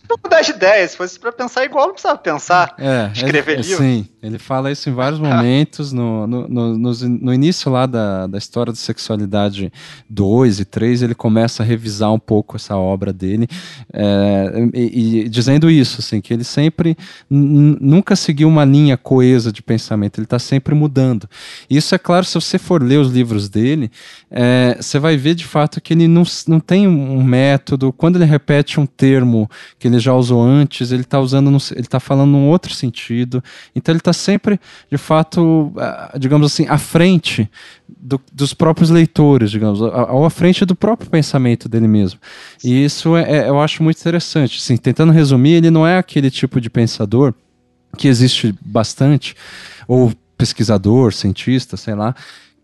[0.10, 0.88] não mudar de ideia.
[0.88, 2.76] Se fosse para pensar igual, não precisava pensar.
[2.78, 3.78] É, escrever é, livro.
[3.78, 5.92] Sim, ele fala isso em vários momentos.
[5.92, 9.72] No, no, no, no, início lá da, da história da sexualidade
[10.10, 13.48] 2 e 3, ele começa a revisar um pouco essa obra dele,
[13.94, 16.98] é, e, e, dizendo isso, assim, que ele sempre
[17.30, 21.30] nunca seguiu uma linha coesa de pensamento, ele está sempre mudando.
[21.70, 23.92] Isso é claro, se você for ler os livros dele,
[24.30, 27.94] é, você vai ver de fato que ele não, não tem um método.
[27.94, 32.00] Quando ele repete um termo que ele já usou antes, ele está usando, ele está
[32.00, 33.44] falando num outro sentido.
[33.76, 34.60] Então ele está sempre,
[34.92, 35.72] de fato,
[36.20, 37.50] digamos assim, à frente
[37.88, 42.20] do, dos próprios leitores, digamos, ou à frente do próprio pensamento dele mesmo.
[42.64, 44.58] E isso é, é, eu acho muito interessante.
[44.58, 47.34] Assim, tentando resumir, ele não é aquele tipo de pensador
[47.98, 49.36] que existe bastante,
[49.88, 52.16] ou pesquisador, cientista, sei lá,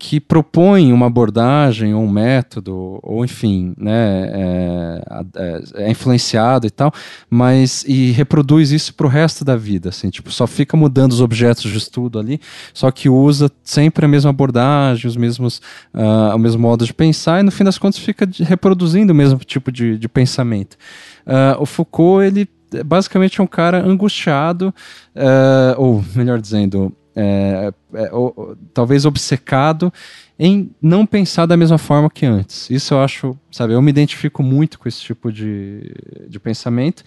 [0.06, 5.02] que propõe uma abordagem, um método, ou enfim, né, é,
[5.38, 6.92] é, é influenciado e tal,
[7.30, 11.22] mas e reproduz isso para o resto da vida, assim, tipo, só fica mudando os
[11.22, 12.42] objetos de estudo ali,
[12.74, 15.62] só que usa sempre a mesma abordagem, os mesmos,
[15.94, 19.40] uh, o mesmo modo de pensar, e no fim das contas fica reproduzindo o mesmo
[19.40, 20.76] tipo de, de pensamento.
[21.26, 22.46] Uh, o Foucault, ele
[22.86, 24.76] basicamente é um cara angustiado,
[25.16, 29.94] uh, ou melhor dizendo, é, é, ou, talvez obcecado
[30.38, 32.70] em não pensar da mesma forma que antes.
[32.70, 35.94] Isso eu acho, sabe, eu me identifico muito com esse tipo de,
[36.28, 37.04] de pensamento.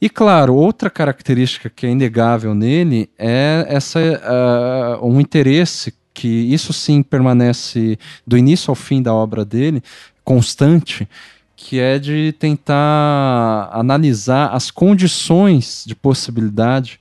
[0.00, 6.72] E claro, outra característica que é inegável nele é essa uh, um interesse que isso
[6.72, 9.82] sim permanece do início ao fim da obra dele,
[10.22, 11.08] constante,
[11.56, 17.00] que é de tentar analisar as condições de possibilidade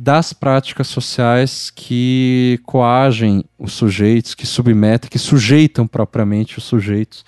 [0.00, 7.24] das práticas sociais que coagem os sujeitos, que submetem, que sujeitam propriamente os sujeitos.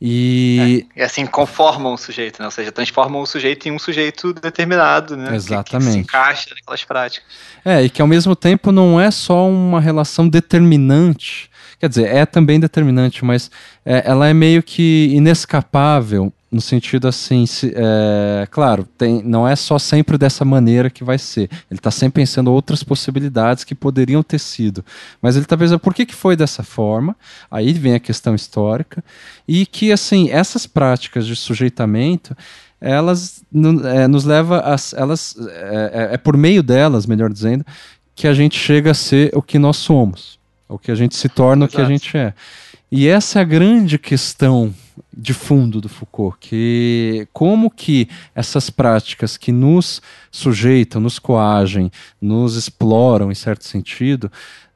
[0.00, 0.86] E...
[0.96, 2.46] É, e assim conformam o sujeito, né?
[2.46, 5.34] ou seja, transformam o sujeito em um sujeito determinado, né?
[5.34, 5.68] Exatamente.
[5.70, 7.28] Que, que se encaixa naquelas práticas.
[7.62, 12.24] É, e que ao mesmo tempo não é só uma relação determinante, quer dizer, é
[12.24, 13.50] também determinante, mas
[13.84, 19.56] é, ela é meio que inescapável no sentido assim, se, é, claro, tem, não é
[19.56, 21.50] só sempre dessa maneira que vai ser.
[21.70, 24.84] Ele está sempre pensando outras possibilidades que poderiam ter sido.
[25.20, 27.16] Mas ele está pensando por que, que foi dessa forma,
[27.50, 29.02] aí vem a questão histórica,
[29.46, 32.36] e que assim, essas práticas de sujeitamento,
[32.80, 33.42] elas
[33.92, 34.76] é, nos leva a.
[34.96, 37.66] Elas, é, é, é por meio delas, melhor dizendo,
[38.14, 41.28] que a gente chega a ser o que nós somos, o que a gente se
[41.28, 41.74] torna Exato.
[41.74, 42.34] o que a gente é.
[42.90, 44.74] E essa é a grande questão
[45.16, 52.54] de fundo do Foucault, que como que essas práticas que nos sujeitam, nos coagem, nos
[52.56, 54.30] exploram em certo sentido,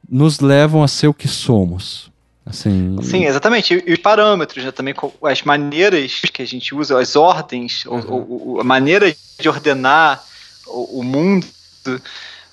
[0.09, 2.11] nos levam a ser o que somos.
[2.45, 3.83] Assim, Sim, exatamente.
[3.85, 8.59] E, os parâmetros, né, também as maneiras que a gente usa, as ordens, uhum.
[8.59, 10.23] a maneira de ordenar
[10.67, 11.45] o, o mundo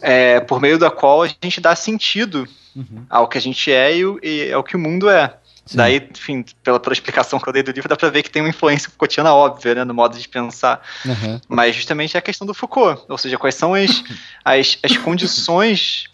[0.01, 3.05] é, por meio da qual a gente dá sentido uhum.
[3.09, 5.35] ao que a gente é e, e ao que o mundo é.
[5.69, 5.77] Sim.
[5.77, 8.41] Daí, enfim, pela, pela explicação que eu dei do livro, dá pra ver que tem
[8.41, 10.81] uma influência Foucaultiana óbvia, né, no modo de pensar.
[11.05, 11.39] Uhum.
[11.47, 14.03] Mas justamente é a questão do Foucault, ou seja, quais são as,
[14.43, 16.07] as, as condições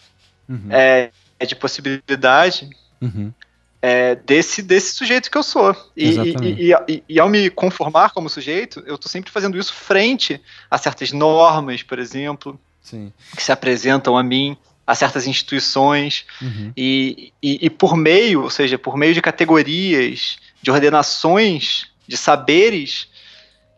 [0.49, 0.67] uhum.
[0.71, 1.12] é,
[1.47, 2.69] de possibilidade
[3.01, 3.33] uhum.
[3.81, 5.73] é, desse, desse sujeito que eu sou.
[5.97, 10.43] E, e, e, e, ao me conformar como sujeito, eu tô sempre fazendo isso frente
[10.69, 13.12] a certas normas, por exemplo, Sim.
[13.37, 16.73] que se apresentam a mim a certas instituições uhum.
[16.77, 23.09] e, e, e, por meio, ou seja, por meio de categorias, de ordenações, de saberes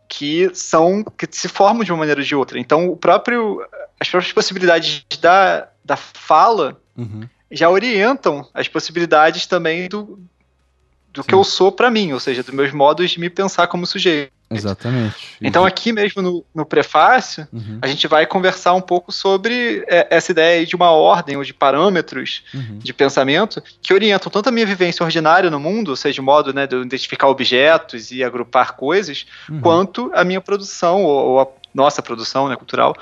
[0.08, 2.58] que são que se formam de uma maneira ou de outra.
[2.58, 3.60] Então, o próprio
[3.98, 7.22] as próprias possibilidades da, da fala uhum.
[7.50, 10.20] já orientam as possibilidades também do,
[11.12, 11.28] do Sim.
[11.28, 14.32] que eu sou para mim, ou seja, dos meus modos de me pensar como sujeito.
[14.48, 15.36] Exatamente.
[15.42, 17.78] Então, aqui mesmo no, no prefácio, uhum.
[17.82, 21.52] a gente vai conversar um pouco sobre é, essa ideia de uma ordem ou de
[21.52, 22.78] parâmetros uhum.
[22.78, 26.54] de pensamento que orientam tanto a minha vivência ordinária no mundo, ou seja, de modo
[26.54, 29.60] né, de eu identificar objetos e agrupar coisas, uhum.
[29.60, 32.96] quanto a minha produção ou, ou, a nossa produção né, cultural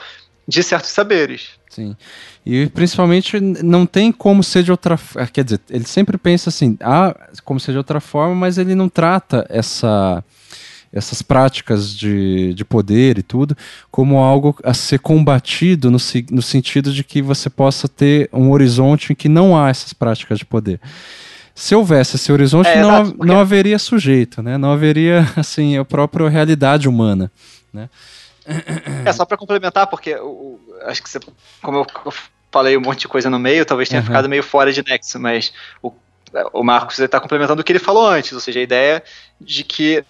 [0.49, 1.51] de certos saberes.
[1.69, 1.95] Sim.
[2.47, 5.29] E principalmente não tem como ser de outra forma.
[5.29, 8.89] Quer dizer, ele sempre pensa assim, ah, como ser de outra forma, mas ele não
[8.89, 10.23] trata essa
[10.95, 13.57] essas práticas de, de poder e tudo,
[13.91, 15.99] como algo a ser combatido no,
[16.31, 20.39] no sentido de que você possa ter um horizonte em que não há essas práticas
[20.39, 20.81] de poder.
[21.53, 24.57] Se houvesse esse horizonte, é, não, exato, não haveria sujeito, né?
[24.57, 27.31] não haveria assim, a própria realidade humana.
[27.73, 27.91] Né?
[29.05, 31.19] É, só para complementar, porque o, acho que você,
[31.61, 32.13] como eu, eu
[32.53, 34.07] falei um monte de coisa no meio, talvez tenha uhum.
[34.07, 35.53] ficado meio fora de nexo, mas
[35.83, 35.93] o
[36.53, 39.03] o Marcos está complementando o que ele falou antes, ou seja, a ideia
[39.45, 40.05] de que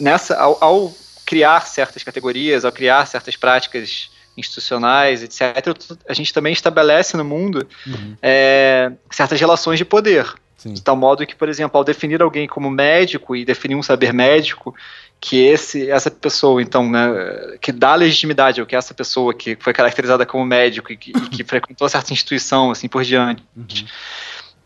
[0.00, 5.76] nessa, ao, ao criar certas categorias, ao criar certas práticas institucionais, etc.,
[6.08, 8.16] a gente também estabelece no mundo uhum.
[8.22, 10.26] é, certas relações de poder.
[10.56, 10.74] Sim.
[10.74, 14.12] De tal modo que, por exemplo, ao definir alguém como médico e definir um saber
[14.12, 14.74] médico,
[15.20, 17.08] que esse, essa pessoa, então, né,
[17.60, 21.28] que dá legitimidade ao que essa pessoa que foi caracterizada como médico e que, e
[21.28, 23.66] que frequentou certa instituição, assim por diante, uhum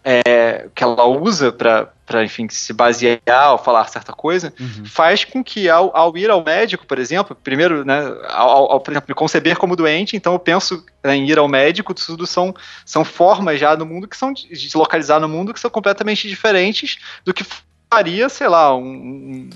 [0.08, 4.84] é, que ela usa para, enfim, se basear ou falar certa coisa, uhum.
[4.84, 8.92] faz com que ao, ao, ir ao médico, por exemplo, primeiro, né, ao, ao, por
[8.92, 13.04] exemplo, me conceber como doente, então eu penso em ir ao médico, tudo são, são
[13.04, 17.34] formas já no mundo que são de, localizar no mundo que são completamente diferentes do
[17.34, 17.44] que
[17.92, 19.50] faria, sei lá, um,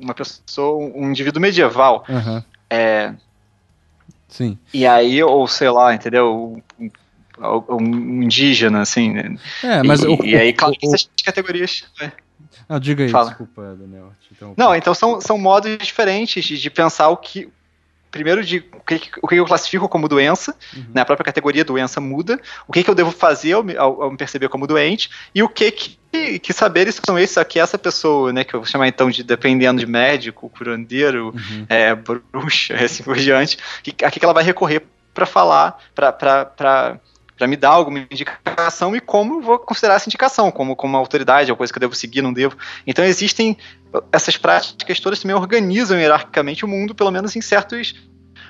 [0.00, 2.06] uma pessoa, um indivíduo medieval.
[2.08, 2.42] Uhum.
[2.70, 3.12] É,
[4.28, 4.58] Sim.
[4.72, 6.60] E aí, ou sei lá, entendeu?
[6.80, 6.90] um
[7.80, 9.36] indígena, assim, né?
[9.62, 11.84] É, mas e, o, e aí, claro, o, essas categorias.
[12.00, 12.12] Né?
[12.68, 13.28] Ah, diga aí, Fala.
[13.28, 14.12] desculpa, Daniel.
[14.30, 17.48] Então, Não, então são, são modos diferentes de, de pensar o que.
[18.10, 20.84] Primeiro, de o que, o que eu classifico como doença, uhum.
[20.94, 24.10] né, a própria categoria doença muda, o que, que eu devo fazer ao, ao, ao
[24.12, 28.32] me perceber como doente, e o que, que, que saberes são esses aqui, essa pessoa,
[28.32, 31.66] né, que eu vou chamar então de, dependendo de médico, curandeiro, uhum.
[31.68, 37.00] é, bruxa, assim por diante, que, a que ela vai recorrer para falar, para
[37.36, 41.58] para me dar alguma indicação e como vou considerar essa indicação, como, como autoridade, alguma
[41.58, 42.56] coisa que eu devo seguir, não devo.
[42.86, 43.56] Então existem
[44.10, 47.94] essas práticas todas também organizam hierarquicamente o mundo, pelo menos em certos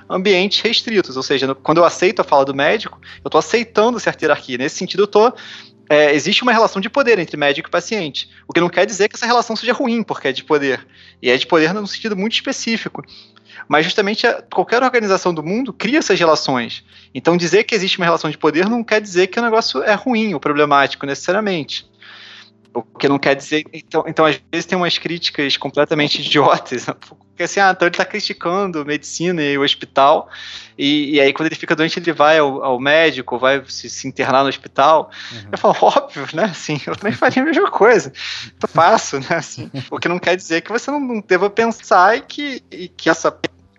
[0.09, 1.17] ambientes restritos.
[1.17, 4.57] Ou seja, quando eu aceito a fala do médico, eu estou aceitando certa hierarquia.
[4.57, 5.33] Nesse sentido, eu
[5.89, 8.29] é, existe uma relação de poder entre médico e paciente.
[8.47, 10.85] O que não quer dizer que essa relação seja ruim, porque é de poder.
[11.21, 13.03] E é de poder num sentido muito específico.
[13.67, 16.83] Mas justamente qualquer organização do mundo cria essas relações.
[17.13, 19.93] Então dizer que existe uma relação de poder não quer dizer que o negócio é
[19.93, 21.89] ruim ou problemático necessariamente.
[22.73, 23.63] O que não quer dizer.
[23.71, 26.85] Então, então às vezes tem umas críticas completamente idiotas.
[27.35, 30.29] Porque assim, ah, então ele está criticando medicina e o hospital,
[30.77, 34.07] e, e, aí quando ele fica doente ele vai ao, ao médico, vai se, se,
[34.07, 35.09] internar no hospital.
[35.31, 35.49] Uhum.
[35.51, 36.45] Eu falo, óbvio, né?
[36.45, 38.11] Assim, eu também faria a mesma coisa.
[38.61, 39.27] Eu faço, né?
[39.31, 42.87] Assim, o que não quer dizer que você não, não deva pensar e que, e
[42.89, 43.31] que essa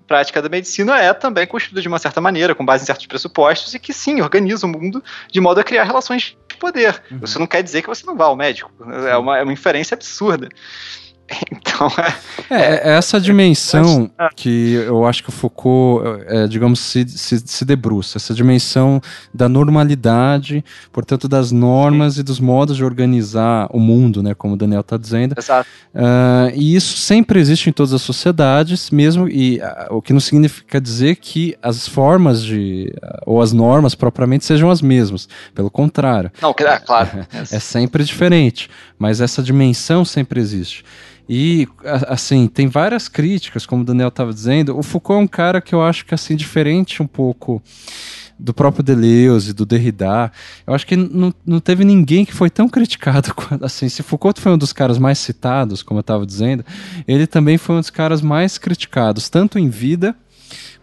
[0.07, 3.75] prática da medicina é também construída de uma certa maneira, com base em certos pressupostos,
[3.75, 7.03] e que sim, organiza o mundo de modo a criar relações de poder.
[7.11, 7.21] Uhum.
[7.23, 8.71] Isso não quer dizer que você não vá ao médico.
[9.09, 10.49] É uma, é uma inferência absurda.
[11.77, 11.89] Então,
[12.49, 14.29] é, é, é, essa dimensão é.
[14.35, 19.01] que eu acho que o Foucault, é, digamos, se, se, se, debruça, essa dimensão
[19.35, 22.21] da normalidade, portanto, das normas Sim.
[22.21, 25.35] e dos modos de organizar o mundo, né, como o Daniel está dizendo.
[25.37, 25.69] Exato.
[25.95, 30.21] Uh, e isso sempre existe em todas as sociedades, mesmo, e uh, o que não
[30.21, 35.71] significa dizer que as formas de, uh, ou as normas propriamente sejam as mesmas, pelo
[35.71, 36.31] contrário.
[36.41, 37.27] Não, é, claro.
[37.33, 40.85] é sempre diferente, mas essa dimensão sempre existe.
[41.29, 41.67] E,
[42.09, 44.79] assim, tem várias críticas, como o Daniel estava dizendo.
[44.79, 47.61] O Foucault é um cara que eu acho que, assim, diferente um pouco
[48.39, 50.31] do próprio Deleuze, do Derrida.
[50.67, 54.53] Eu acho que não, não teve ninguém que foi tão criticado assim, se Foucault foi
[54.53, 56.65] um dos caras mais citados, como eu estava dizendo,
[57.09, 60.15] ele também foi um dos caras mais criticados, tanto em vida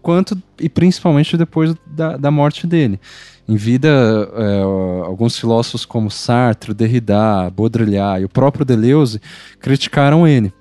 [0.02, 3.00] quanto e principalmente depois da, da morte dele.
[3.48, 3.90] Em vida,
[4.36, 4.62] é,
[5.06, 9.20] alguns filósofos como Sartre, Derrida, Baudrillard e o próprio Deleuze
[9.60, 10.54] criticaram ele.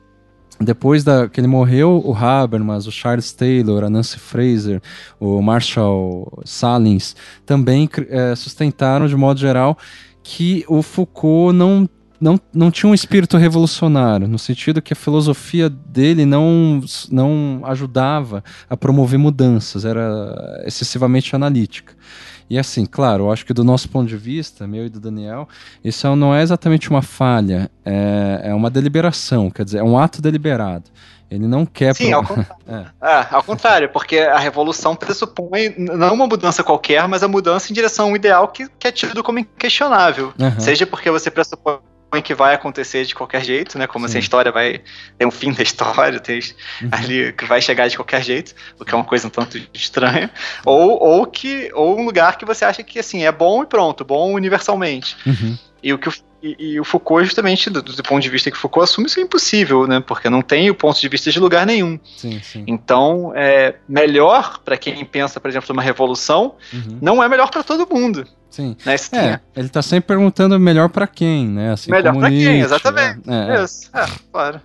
[0.60, 4.80] Depois da, que ele morreu, o Habermas, o Charles Taylor, a Nancy Fraser,
[5.18, 9.76] o Marshall Salins também é, sustentaram, de modo geral,
[10.22, 11.88] que o Foucault não
[12.22, 18.44] não, não tinha um espírito revolucionário, no sentido que a filosofia dele não, não ajudava
[18.70, 21.92] a promover mudanças, era excessivamente analítica.
[22.52, 25.48] E assim, claro, eu acho que do nosso ponto de vista, meu e do Daniel,
[25.82, 30.20] isso não é exatamente uma falha, é, é uma deliberação, quer dizer, é um ato
[30.20, 30.84] deliberado.
[31.30, 31.94] Ele não quer.
[31.94, 32.16] Sim, pro...
[32.16, 32.62] ao, contrário.
[33.00, 33.06] é.
[33.06, 33.26] é.
[33.30, 38.08] ao contrário, porque a revolução pressupõe não uma mudança qualquer, mas a mudança em direção
[38.08, 40.34] a um ideal que, que é tido como inquestionável.
[40.38, 40.60] Uhum.
[40.60, 41.78] Seja porque você pressupõe
[42.20, 43.86] que vai acontecer de qualquer jeito, né?
[43.86, 44.10] Como Sim.
[44.10, 44.82] assim a história vai
[45.16, 46.40] ter um fim da história, tem
[46.82, 46.88] uhum.
[46.90, 50.30] ali que vai chegar de qualquer jeito, o que é uma coisa um tanto estranha,
[50.64, 54.04] ou, ou que ou um lugar que você acha que assim é bom e pronto,
[54.04, 55.16] bom universalmente.
[55.24, 55.56] Uhum.
[55.82, 56.12] E o que o
[56.42, 59.22] e, e, o Foucault, justamente, do, do, ponto de vista que Foucault assume, isso é
[59.22, 60.00] impossível, né?
[60.00, 61.98] Porque não tem o ponto de vista de lugar nenhum.
[62.16, 62.64] Sim, sim.
[62.66, 66.98] Então, é melhor para quem pensa, por exemplo, numa revolução, uhum.
[67.00, 68.26] não é melhor para todo mundo.
[68.50, 68.76] Sim.
[68.84, 68.96] Né?
[69.12, 71.72] É, ele está sempre perguntando melhor para quem, né?
[71.72, 73.26] Assim, melhor para quem, exatamente.
[73.26, 73.58] Né?
[73.58, 74.60] É, Isso, é, claro.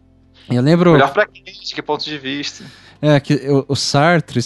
[0.50, 0.94] Eu lembro.
[0.94, 2.66] Melhor para quem, de que ponto de vista.
[3.02, 3.36] É, que
[3.68, 4.40] o, Sartre,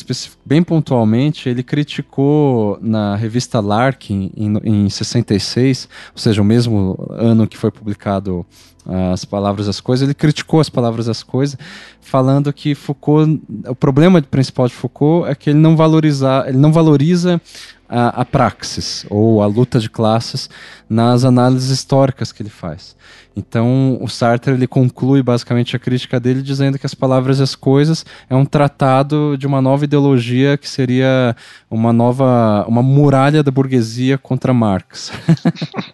[0.45, 7.47] bem pontualmente, ele criticou na revista Larkin em, em 66, ou seja, o mesmo ano
[7.47, 8.45] que foi publicado
[8.86, 11.57] as palavras as coisas, ele criticou as palavras as coisas,
[12.01, 16.71] falando que Foucault, o problema principal de Foucault é que ele não valoriza, ele não
[16.71, 17.39] valoriza
[17.88, 20.49] a, a praxis ou a luta de classes
[20.89, 22.95] nas análises históricas que ele faz.
[23.36, 27.55] Então, o Sartre ele conclui basicamente a crítica dele dizendo que as palavras e as
[27.55, 31.36] coisas é um tratado de uma nova ideologia que seria
[31.69, 35.11] uma nova uma muralha da burguesia contra Marx.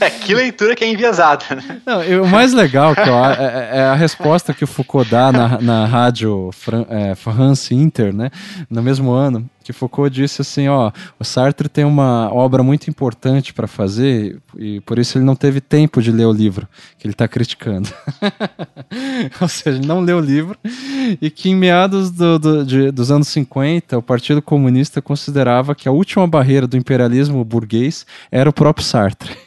[0.00, 1.80] É, que leitura que é enviesada, né?
[1.86, 5.32] Não, o mais legal que eu, é, é, é, a resposta que o Foucault dá
[5.32, 8.30] na, na rádio Fran, é, France Inter, né?
[8.68, 13.52] No mesmo ano, que Foucault disse assim, ó, o Sartre tem uma obra muito importante
[13.52, 17.14] para fazer e por isso ele não teve tempo de ler o livro que ele
[17.14, 17.88] está criticando.
[19.40, 20.58] Ou seja, ele não leu o livro
[21.20, 25.88] e que em meados do, do, de, dos anos 50 o Partido Comunista considerava que
[25.88, 29.36] a última barreira do imperialismo burguês era o próprio Sartre.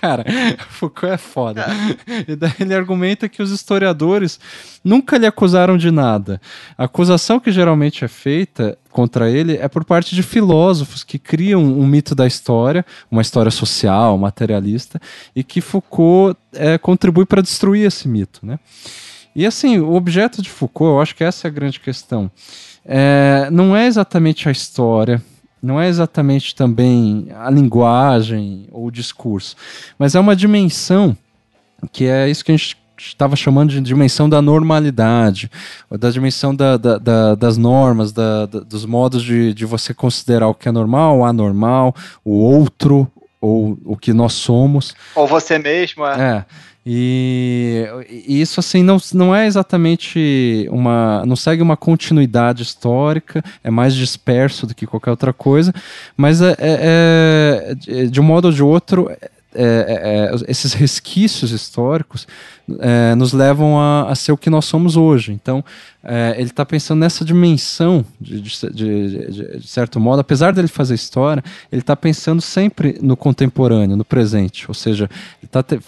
[0.00, 0.24] Cara,
[0.70, 1.66] Foucault é foda.
[2.06, 2.24] É.
[2.32, 4.38] E daí ele argumenta que os historiadores
[4.82, 6.40] nunca lhe acusaram de nada.
[6.76, 11.62] A acusação que geralmente é feita contra ele é por parte de filósofos que criam
[11.62, 15.00] um mito da história, uma história social, materialista,
[15.34, 18.58] e que Foucault é, contribui para destruir esse mito, né?
[19.34, 22.30] E assim, o objeto de Foucault, eu acho que essa é a grande questão.
[22.84, 25.20] É, não é exatamente a história,
[25.64, 29.56] não é exatamente também a linguagem ou o discurso,
[29.98, 31.16] mas é uma dimensão
[31.92, 35.50] que é isso que a gente estava chamando de dimensão da normalidade,
[35.90, 40.68] da dimensão da, da, da, das normas, dos modos de, de você considerar o que
[40.68, 41.94] é normal, o anormal,
[42.24, 43.10] o outro,
[43.40, 44.94] ou o que nós somos.
[45.14, 46.20] Ou você mesmo, é.
[46.20, 46.44] é.
[46.86, 47.86] E,
[48.28, 51.24] e, isso assim não, não é exatamente uma.
[51.24, 55.72] não segue uma continuidade histórica, é mais disperso do que qualquer outra coisa,
[56.16, 59.26] mas é, é, é de um modo ou de outro é,
[59.56, 62.26] é, é, esses resquícios históricos
[62.78, 65.32] é, nos levam a, a, ser o que nós somos hoje.
[65.32, 65.64] Então,
[66.02, 70.94] é, ele está pensando nessa dimensão, de, de, de, de, certo modo, apesar dele fazer
[70.94, 74.64] história, ele está pensando sempre no contemporâneo, no presente.
[74.68, 75.08] Ou seja,
[75.50, 75.78] tá te,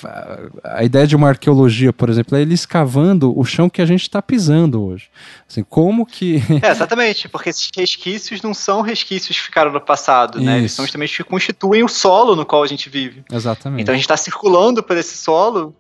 [0.65, 4.03] a ideia de uma arqueologia, por exemplo, é ele escavando o chão que a gente
[4.03, 5.09] está pisando hoje.
[5.49, 6.43] Assim, como que.
[6.67, 10.59] É, exatamente, porque esses resquícios não são resquícios que ficaram no passado, né?
[10.59, 13.23] Eles são justamente que constituem o solo no qual a gente vive.
[13.31, 13.83] Exatamente.
[13.83, 15.75] Então a gente está circulando por esse solo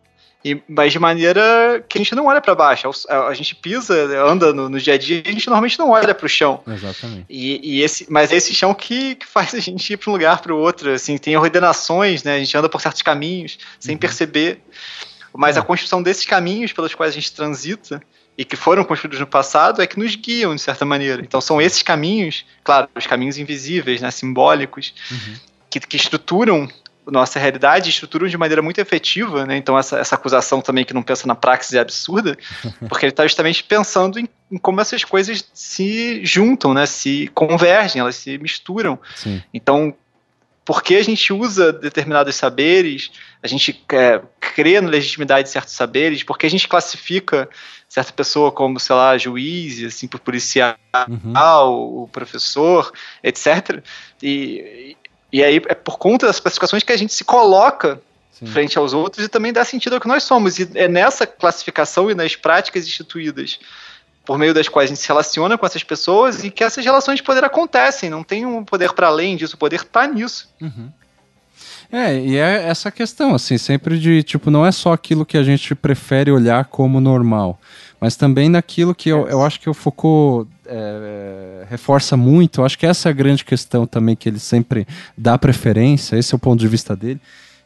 [0.45, 2.89] e, mas de maneira que a gente não olha para baixo.
[3.09, 6.14] A, a, gente pisa, anda no, no, dia a dia, a gente normalmente não olha
[6.14, 6.62] para o chão.
[6.66, 7.26] Exatamente.
[7.28, 10.12] E, e, esse, mas é esse chão que, que faz a gente ir para um
[10.12, 10.93] lugar para o outro.
[10.93, 12.37] Assim, tem ordenações, né?
[12.37, 13.99] A gente anda por certos caminhos sem uhum.
[13.99, 14.61] perceber.
[15.34, 15.61] Mas é.
[15.61, 18.01] a construção desses caminhos pelos quais a gente transita
[18.39, 21.22] e que foram construídos no passado é que nos guiam de certa maneira.
[21.22, 25.34] Então são esses caminhos, claro, os caminhos invisíveis, né, simbólicos, uhum.
[25.70, 26.68] que, que estruturam
[27.07, 29.57] nossa realidade estruturam de maneira muito efetiva, né?
[29.57, 32.37] Então essa, essa acusação também que não pensa na praxis é absurda,
[32.89, 36.87] porque ele está justamente pensando em, em, como essas coisas se juntam, né?
[36.87, 38.99] Se convergem, elas se misturam.
[39.15, 39.43] Sim.
[39.55, 39.95] Então,
[40.65, 43.13] por que a gente usa determinados saberes?
[43.41, 46.25] A gente é, crê na legitimidade de certos saberes?
[46.25, 47.49] Por que a gente classifica
[47.89, 50.77] certa pessoa como, sei lá, juiz, assim, por policial,
[51.09, 52.03] uhum.
[52.03, 52.93] o professor,
[53.23, 53.81] etc.
[54.21, 54.97] E,
[55.37, 58.01] e aí é por conta das classificações que a gente se coloca
[58.32, 58.47] Sim.
[58.47, 60.59] frente aos outros e também dá sentido ao que nós somos.
[60.59, 63.59] E é nessa classificação e nas práticas instituídas
[64.24, 67.18] por meio das quais a gente se relaciona com essas pessoas e que essas relações
[67.18, 68.09] de poder acontecem.
[68.09, 70.49] Não tem um poder para além disso, o poder está nisso.
[70.59, 70.91] Uhum.
[71.93, 75.43] É, e é essa questão, assim, sempre de, tipo, não é só aquilo que a
[75.43, 77.61] gente prefere olhar como normal,
[78.01, 82.78] mas também naquilo que eu, eu acho que o Foucault é, reforça muito, eu acho
[82.78, 84.86] que essa é a grande questão também que ele sempre
[85.16, 87.20] dá preferência, esse é o ponto de vista dele,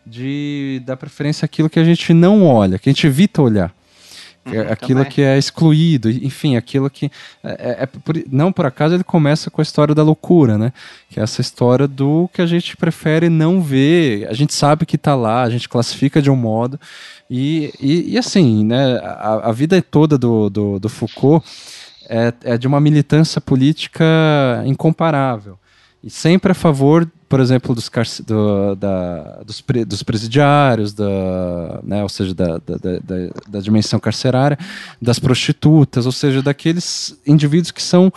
[0.07, 3.73] de dar preferência àquilo que a gente não olha, que a gente evita olhar.
[4.47, 5.13] uhum, aquilo também.
[5.13, 7.11] que é excluído, enfim, aquilo que.
[7.45, 7.89] É, é, é
[8.31, 10.73] não por acaso ele começa com a história da loucura, né?
[11.11, 14.27] Que é essa história do que a gente prefere não ver.
[14.29, 16.81] A gente sabe que está lá, a gente classifica de um modo.
[17.31, 18.97] E, e, e assim, né?
[18.99, 21.47] A, a vida toda do, do, do Foucault
[22.09, 24.05] é, é de uma militância política
[24.67, 25.57] incomparável.
[26.03, 27.89] E sempre a favor, por exemplo, dos,
[28.27, 32.79] do, da, dos, dos, presidiários, da, né, ou seja, da, da,
[33.47, 34.59] da dimensão carcerária,
[35.01, 38.13] das prostitutas, ou seja, daqueles indivíduos que são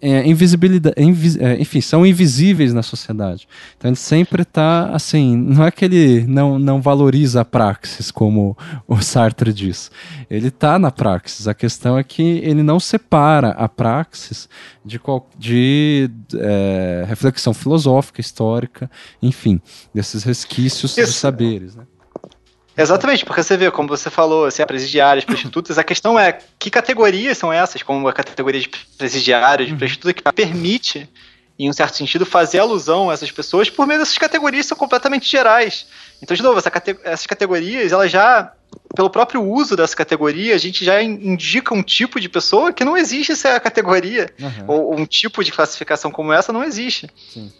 [0.00, 3.48] é, invisibilidade, invis, é, enfim, são invisíveis na sociedade.
[3.76, 8.56] Então ele sempre está assim, não é que ele não, não valoriza a praxis, como
[8.86, 9.90] o Sartre diz.
[10.30, 11.48] Ele está na praxis.
[11.48, 14.48] A questão é que ele não separa a praxis
[14.84, 15.00] de,
[15.36, 18.90] de é, reflexão filosófica, histórica,
[19.20, 19.60] enfim,
[19.92, 21.12] desses resquícios Isso.
[21.12, 21.74] de saberes.
[21.74, 21.84] Né?
[22.78, 27.36] Exatamente, porque você vê, como você falou, assim, presidiárias, prostitutas, a questão é que categorias
[27.36, 29.78] são essas, como a categoria de presidiárias, de uhum.
[29.78, 31.08] prostituta, que permite,
[31.58, 34.78] em um certo sentido, fazer alusão a essas pessoas por meio dessas categorias que são
[34.78, 35.86] completamente gerais.
[36.22, 38.52] Então, de novo, essa cate essas categorias, elas já,
[38.94, 42.96] pelo próprio uso dessa categoria, a gente já indica um tipo de pessoa que não
[42.96, 44.64] existe essa categoria, uhum.
[44.66, 47.10] ou um tipo de classificação como essa não existe.
[47.32, 47.52] Sim.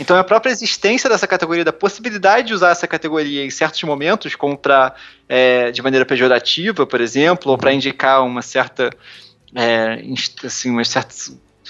[0.00, 4.34] Então a própria existência dessa categoria, da possibilidade de usar essa categoria em certos momentos,
[4.34, 4.94] como para
[5.28, 8.88] é, de maneira pejorativa, por exemplo, ou para indicar uma certa
[9.54, 10.02] é,
[10.42, 11.14] assim, uma certa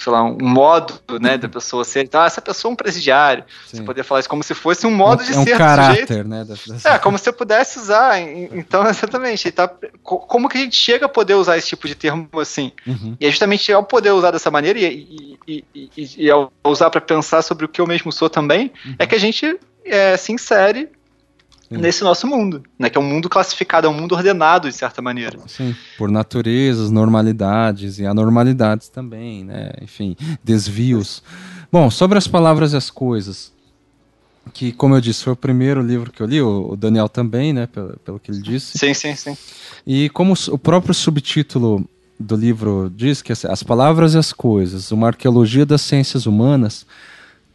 [0.01, 2.05] sei lá, um modo, né, da pessoa ser.
[2.05, 3.45] Então, ah, essa pessoa é um presidiário.
[3.67, 3.77] Sim.
[3.77, 6.07] Você poderia falar isso como se fosse um modo é, de é um ser caráter,
[6.07, 6.29] sujeito.
[6.29, 6.47] né?
[6.85, 8.19] É, como se eu pudesse usar.
[8.19, 9.53] Então, exatamente.
[9.53, 9.71] Tá,
[10.03, 12.73] como que a gente chega a poder usar esse tipo de termo assim?
[12.87, 13.15] Uhum.
[13.21, 17.03] E é justamente ao poder usar dessa maneira e, e, e, e ao usar para
[17.03, 18.95] pensar sobre o que eu mesmo sou também, uhum.
[18.99, 20.89] é que a gente é, se insere
[21.71, 22.91] nesse nosso mundo, né?
[22.91, 25.39] Que é um mundo classificado, é um mundo ordenado de certa maneira.
[25.47, 29.73] Sim, por naturezas, normalidades e anormalidades também, né?
[29.81, 31.23] Enfim, desvios.
[31.71, 33.53] Bom, sobre as palavras e as coisas,
[34.53, 37.67] que como eu disse foi o primeiro livro que eu li, o Daniel também, né?
[37.67, 38.77] Pelo, pelo que ele disse.
[38.77, 39.37] Sim, sim, sim.
[39.87, 45.07] E como o próprio subtítulo do livro diz que as palavras e as coisas, uma
[45.07, 46.85] arqueologia das ciências humanas.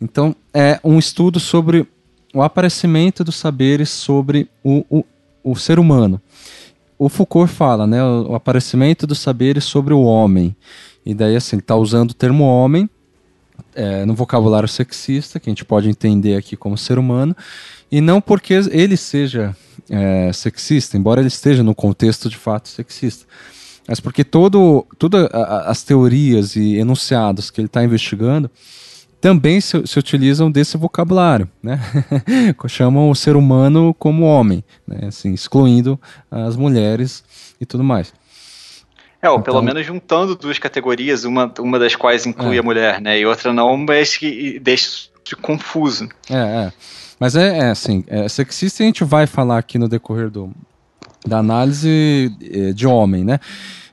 [0.02, 1.88] Então, é um estudo sobre
[2.36, 5.06] o aparecimento dos saberes sobre o, o,
[5.42, 6.22] o ser humano.
[7.00, 10.54] O Foucault fala, né, o, aparecimento dos saberes sobre o homem.
[11.06, 12.90] E daí, assim, está usando o termo homem
[13.74, 17.34] é, no vocabulário sexista, que a gente pode entender aqui como ser humano,
[17.90, 19.56] e não porque ele seja
[19.90, 23.26] é, sexista, embora ele esteja no contexto de fato sexista,
[23.88, 28.52] mas porque todo, todas as teorias e enunciados que ele está investigando
[29.26, 31.80] também se, se, utilizam desse vocabulário, né?
[32.70, 35.08] Chamam o ser humano como homem, né?
[35.08, 36.00] assim, excluindo
[36.30, 37.24] as mulheres
[37.60, 38.14] e tudo mais.
[39.20, 42.60] É, ou então, pelo menos juntando duas categorias, uma, uma das quais inclui é.
[42.60, 43.20] a mulher, né?
[43.20, 46.08] E outra não, mas que deixa de confuso.
[46.30, 46.74] É, é.
[47.20, 50.52] Mas é, é assim, é, sexista a gente vai falar aqui no decorrer do,
[51.26, 53.40] da análise é, de homem, né?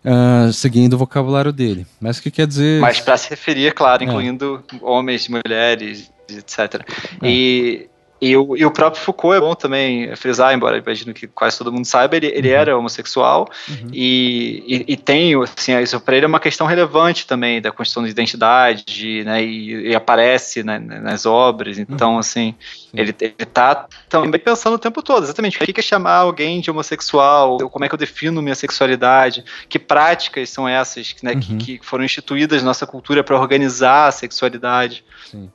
[0.05, 1.87] Uh, seguindo o vocabulário dele.
[2.01, 2.81] Mas o que quer dizer.
[2.81, 4.77] Mas para se referir, é claro, incluindo é.
[4.83, 6.85] homens, mulheres, etc.
[7.23, 7.29] É.
[7.29, 7.91] E
[8.23, 11.73] e o, e o próprio Foucault é bom também frisar, embora imagino que quase todo
[11.73, 12.55] mundo saiba, ele, ele uhum.
[12.55, 13.89] era homossexual uhum.
[13.93, 18.05] e, e, e, tem, assim, isso para ele é uma questão relevante também da construção
[18.05, 22.19] de identidade, né, e, e aparece né, nas obras, então, uhum.
[22.21, 22.55] assim,
[22.95, 26.71] ele, ele tá também pensando o tempo todo, exatamente, o que é chamar alguém de
[26.71, 31.59] homossexual, como é que eu defino minha sexualidade, que práticas são essas né, que, uhum.
[31.59, 35.05] que foram instituídas na nossa cultura para organizar a sexualidade.
[35.29, 35.51] Sim.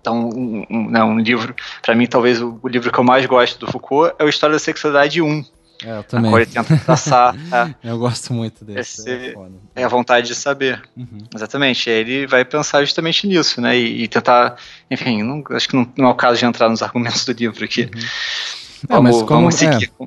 [0.00, 3.24] Então, um, um, né, um livro, para mim, talvez o, o, livro que eu mais
[3.26, 5.44] gosto do Foucault é o História da Sexualidade 1.
[5.84, 6.32] É, eu também.
[6.34, 7.34] ele tenta traçar.
[7.82, 9.00] é, eu gosto muito desse.
[9.00, 9.34] Esse, é,
[9.82, 10.80] é, a vontade de saber.
[10.96, 11.18] Uhum.
[11.34, 11.90] Exatamente.
[11.90, 13.76] Ele vai pensar justamente nisso, né?
[13.76, 14.56] E, e tentar.
[14.90, 17.64] Enfim, não, acho que não, não, é o caso de entrar nos argumentos do livro
[17.64, 17.82] aqui.
[17.82, 18.00] Uhum.
[18.88, 19.92] Vamos, mas como, vamos seguir.
[20.00, 20.06] É,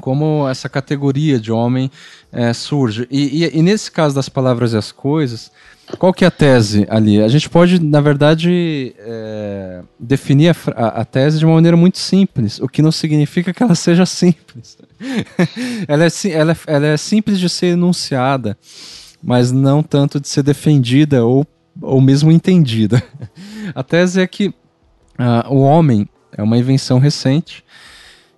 [0.00, 1.90] como essa categoria de homem
[2.32, 3.06] é, surge.
[3.10, 5.52] E, e, e, nesse caso das palavras e as coisas,
[5.98, 7.20] qual que é a tese ali?
[7.20, 12.58] A gente pode, na verdade, é, definir a, a, tese de uma maneira muito simples,
[12.58, 14.78] o que não significa que ela seja simples.
[15.86, 18.56] ela, é, ela, é, ela é simples de ser enunciada,
[19.22, 21.46] mas não tanto de ser defendida ou,
[21.80, 23.02] ou mesmo entendida.
[23.74, 27.64] A tese é que uh, o homem é uma invenção recente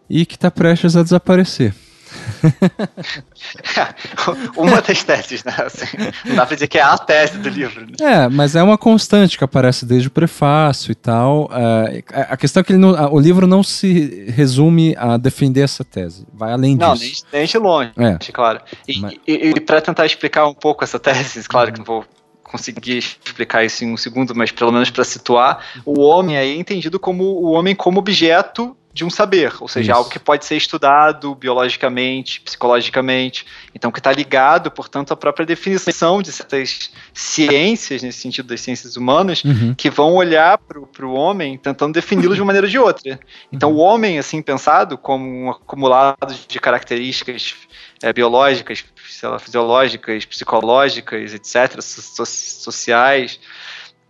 [0.09, 1.75] e que está prestes a desaparecer.
[4.57, 5.55] uma das teses, né?
[5.59, 5.87] Assim,
[6.25, 7.87] não dá pra dizer que é a tese do livro.
[7.87, 7.95] Né?
[8.01, 11.51] É, mas é uma constante que aparece desde o prefácio e tal.
[11.53, 16.27] É, a questão é que não, o livro não se resume a defender essa tese,
[16.33, 17.25] vai além não, disso.
[17.33, 18.19] Não, nem, de longe, é.
[18.33, 18.61] claro.
[18.87, 19.15] E, mas...
[19.27, 22.05] e, e para tentar explicar um pouco essa tese, claro que não vou
[22.43, 26.99] conseguir explicar isso em um segundo, mas pelo menos para situar, o homem é entendido
[26.99, 29.99] como o homem como objeto de um saber, ou seja, Isso.
[29.99, 33.45] algo que pode ser estudado biologicamente, psicologicamente,
[33.75, 38.97] então que está ligado, portanto, à própria definição de certas ciências, nesse sentido das ciências
[38.97, 39.75] humanas, uhum.
[39.75, 43.21] que vão olhar para o homem tentando defini-lo de uma maneira ou de outra.
[43.53, 43.77] Então, uhum.
[43.77, 47.55] o homem, assim, pensado como um acumulado de características
[48.03, 48.83] é, biológicas,
[49.23, 53.39] lá, fisiológicas, psicológicas, etc., so sociais,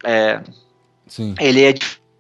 [0.05, 0.41] é,
[1.41, 1.75] ele é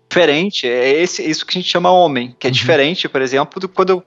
[0.08, 0.66] diferente.
[0.66, 2.52] É esse, isso que a gente chama homem, que é uhum.
[2.52, 4.04] diferente, por exemplo, do quando eu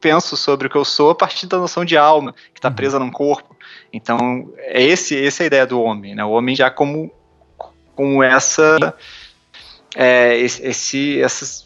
[0.00, 2.74] penso sobre o que eu sou a partir da noção de alma, que está uhum.
[2.74, 3.56] presa num corpo.
[3.92, 6.24] Então, é esse, essa é a ideia do homem, né?
[6.24, 7.10] O homem já como,
[7.94, 8.94] como essa.
[9.94, 11.65] É, esse, essas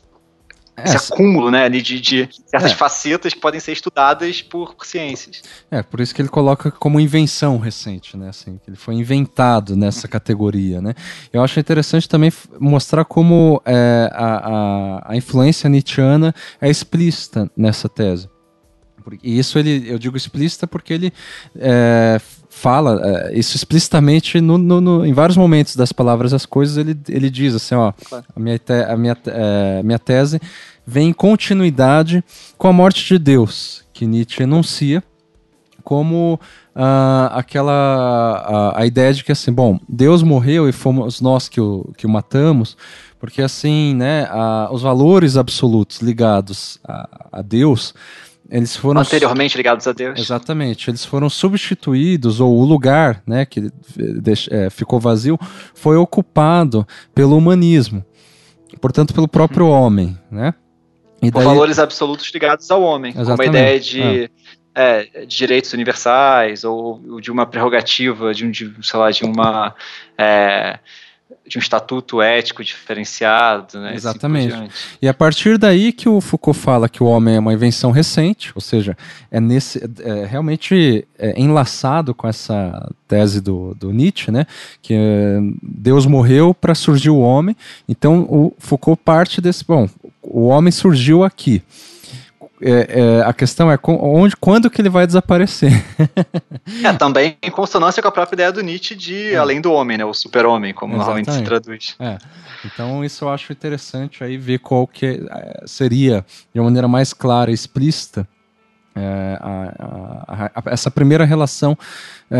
[0.85, 2.75] esse é, acúmulo né, de, de certas é.
[2.75, 5.43] facetas que podem ser estudadas por ciências.
[5.71, 8.29] É, por isso que ele coloca como invenção recente, né?
[8.29, 10.95] Assim, que ele foi inventado nessa categoria, né?
[11.33, 17.89] Eu acho interessante também mostrar como é, a, a, a influência nietzschiana é explícita nessa
[17.89, 18.29] tese.
[19.23, 21.13] E isso ele, eu digo explícita porque ele
[21.57, 26.77] é, fala é, isso explicitamente no, no, no, em vários momentos das palavras as coisas
[26.77, 28.25] ele, ele diz assim ó claro.
[28.35, 30.41] a minha te, a minha, é, minha tese
[30.91, 32.25] vem em continuidade
[32.59, 35.03] com a morte de Deus, que Nietzsche enuncia
[35.85, 36.39] como
[36.75, 41.61] uh, aquela a, a, ideia de que assim, bom, Deus morreu e fomos nós que
[41.61, 42.77] o, que o matamos,
[43.19, 47.95] porque assim, né, a, os valores absolutos ligados a, a Deus
[48.51, 50.19] eles foram anteriormente ligados a Deus.
[50.19, 53.71] Exatamente, eles foram substituídos ou o lugar, né, que
[54.51, 55.39] é, ficou vazio,
[55.73, 58.05] foi ocupado pelo humanismo,
[58.81, 59.71] portanto pelo próprio hum.
[59.71, 60.53] homem, né?
[61.23, 61.45] E daí...
[61.45, 63.37] valores absolutos ligados ao homem, Exatamente.
[63.37, 64.31] como a ideia de,
[64.75, 65.01] é.
[65.17, 69.75] É, de direitos universais ou, de uma prerrogativa, de um, de, sei lá, de uma
[70.17, 70.79] é,
[71.47, 73.89] de um estatuto ético diferenciado, né?
[73.89, 74.55] Assim Exatamente.
[74.55, 74.69] Assim
[75.03, 78.53] e a partir daí que o Foucault fala que o homem é uma invenção recente,
[78.55, 78.97] ou seja,
[79.31, 84.47] é nesse é realmente é enlaçado com essa tese do, do Nietzsche, né?
[84.81, 87.57] Que é, Deus morreu para surgir o homem.
[87.89, 89.89] Então o Foucault parte desse, bom,
[90.31, 91.63] o homem surgiu aqui.
[92.63, 95.73] É, é, a questão é onde, quando que ele vai desaparecer?
[96.85, 99.37] é, também em consonância com a própria ideia do Nietzsche de é.
[99.37, 101.27] além do homem, né, o super-homem, como Exatamente.
[101.27, 101.97] normalmente se traduz.
[101.99, 102.19] É.
[102.67, 107.15] Então isso eu acho interessante aí ver qual que é, seria, de uma maneira mais
[107.15, 108.29] clara e explícita,
[108.95, 111.79] é, a, a, a, essa primeira relação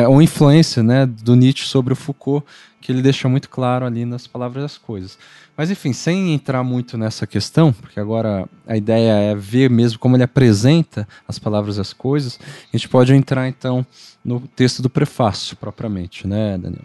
[0.09, 2.47] ou influência né, do Nietzsche sobre o Foucault,
[2.81, 5.19] que ele deixa muito claro ali nas palavras das coisas.
[5.61, 10.17] Mas enfim, sem entrar muito nessa questão, porque agora a ideia é ver mesmo como
[10.17, 12.41] ele apresenta as palavras e as coisas,
[12.73, 13.85] a gente pode entrar então
[14.25, 16.85] no texto do prefácio propriamente, né, Daniel?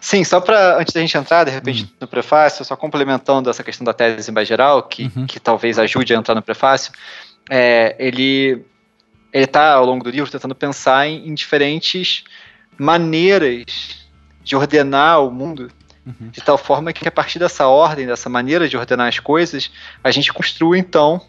[0.00, 1.88] Sim, só para antes da gente entrar, de repente, uhum.
[2.00, 5.24] no prefácio, só complementando essa questão da tese em geral, que, uhum.
[5.24, 6.92] que talvez ajude a entrar no prefácio,
[7.48, 8.60] é, ele
[9.32, 12.24] ele está ao longo do livro tentando pensar em, em diferentes
[12.76, 14.04] maneiras
[14.42, 15.70] de ordenar o mundo
[16.06, 16.28] Uhum.
[16.30, 19.70] De tal forma que a partir dessa ordem, dessa maneira de ordenar as coisas,
[20.02, 21.20] a gente construa então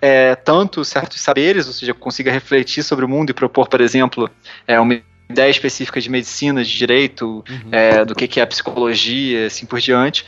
[0.00, 4.28] é, tanto certos saberes, ou seja, consiga refletir sobre o mundo e propor, por exemplo,
[4.66, 5.00] é, uma
[5.30, 7.68] ideia específica de medicina, de direito, uhum.
[7.70, 10.26] é, do que, que é a psicologia, assim por diante,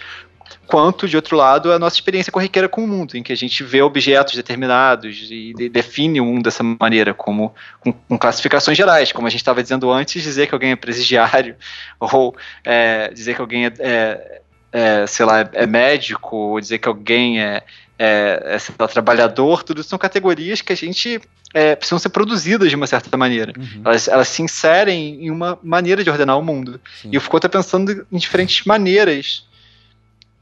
[0.67, 3.63] quanto, de outro lado, a nossa experiência corriqueira com o mundo, em que a gente
[3.63, 9.13] vê objetos determinados e de, define o mundo dessa maneira, como com, com classificações gerais,
[9.13, 11.57] como a gente estava dizendo antes, dizer que alguém é presidiário,
[12.01, 12.35] ou
[12.65, 14.41] é, dizer que alguém é, é,
[14.73, 17.63] é, sei lá, é médico, ou dizer que alguém é,
[17.99, 21.21] é, é trabalhador, tudo são categorias que a gente
[21.55, 23.53] é, precisam ser produzidas de uma certa maneira.
[23.57, 23.83] Uhum.
[23.85, 26.81] Elas, elas se inserem em uma maneira de ordenar o mundo.
[27.01, 27.11] Sim.
[27.13, 29.47] E o Foucault está pensando em diferentes maneiras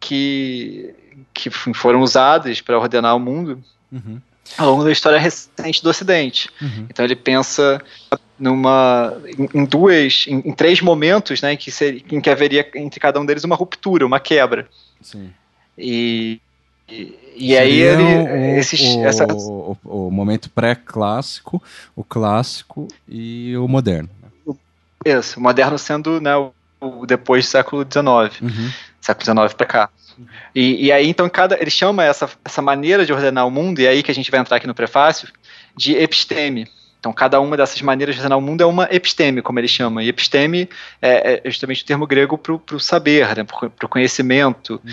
[0.02, 0.92] que,
[1.32, 4.20] que foram usadas para ordenar o mundo uhum.
[4.58, 6.50] ao longo da história recente do Ocidente.
[6.60, 6.86] Uhum.
[6.90, 7.80] Então ele pensa
[8.36, 12.68] numa em, em duas, em, em, três momentos, né, em que, seria, em que haveria
[12.74, 14.68] entre cada um deles uma ruptura, uma quebra.
[15.00, 15.32] Sim.
[15.78, 16.40] E
[16.88, 19.24] e, e aí ele, o, esses, o, essa...
[19.32, 21.62] o, o, momento pré-clássico,
[21.94, 24.10] o clássico e o moderno.
[25.04, 28.42] Isso, o moderno sendo né, o, depois do século XIX.
[28.42, 28.70] Uhum
[29.02, 29.90] século XIX para cá.
[30.54, 33.86] E, e, aí, então, cada, ele chama essa, essa maneira de ordenar o mundo, e
[33.86, 35.28] é aí que a gente vai entrar aqui no prefácio,
[35.76, 36.68] de episteme.
[37.00, 40.04] Então, cada uma dessas maneiras de raciocinar o mundo é uma episteme, como ele chama.
[40.04, 40.68] E episteme
[41.00, 44.80] é, é justamente o termo grego para o saber, né, para o conhecimento.
[44.84, 44.92] Uhum.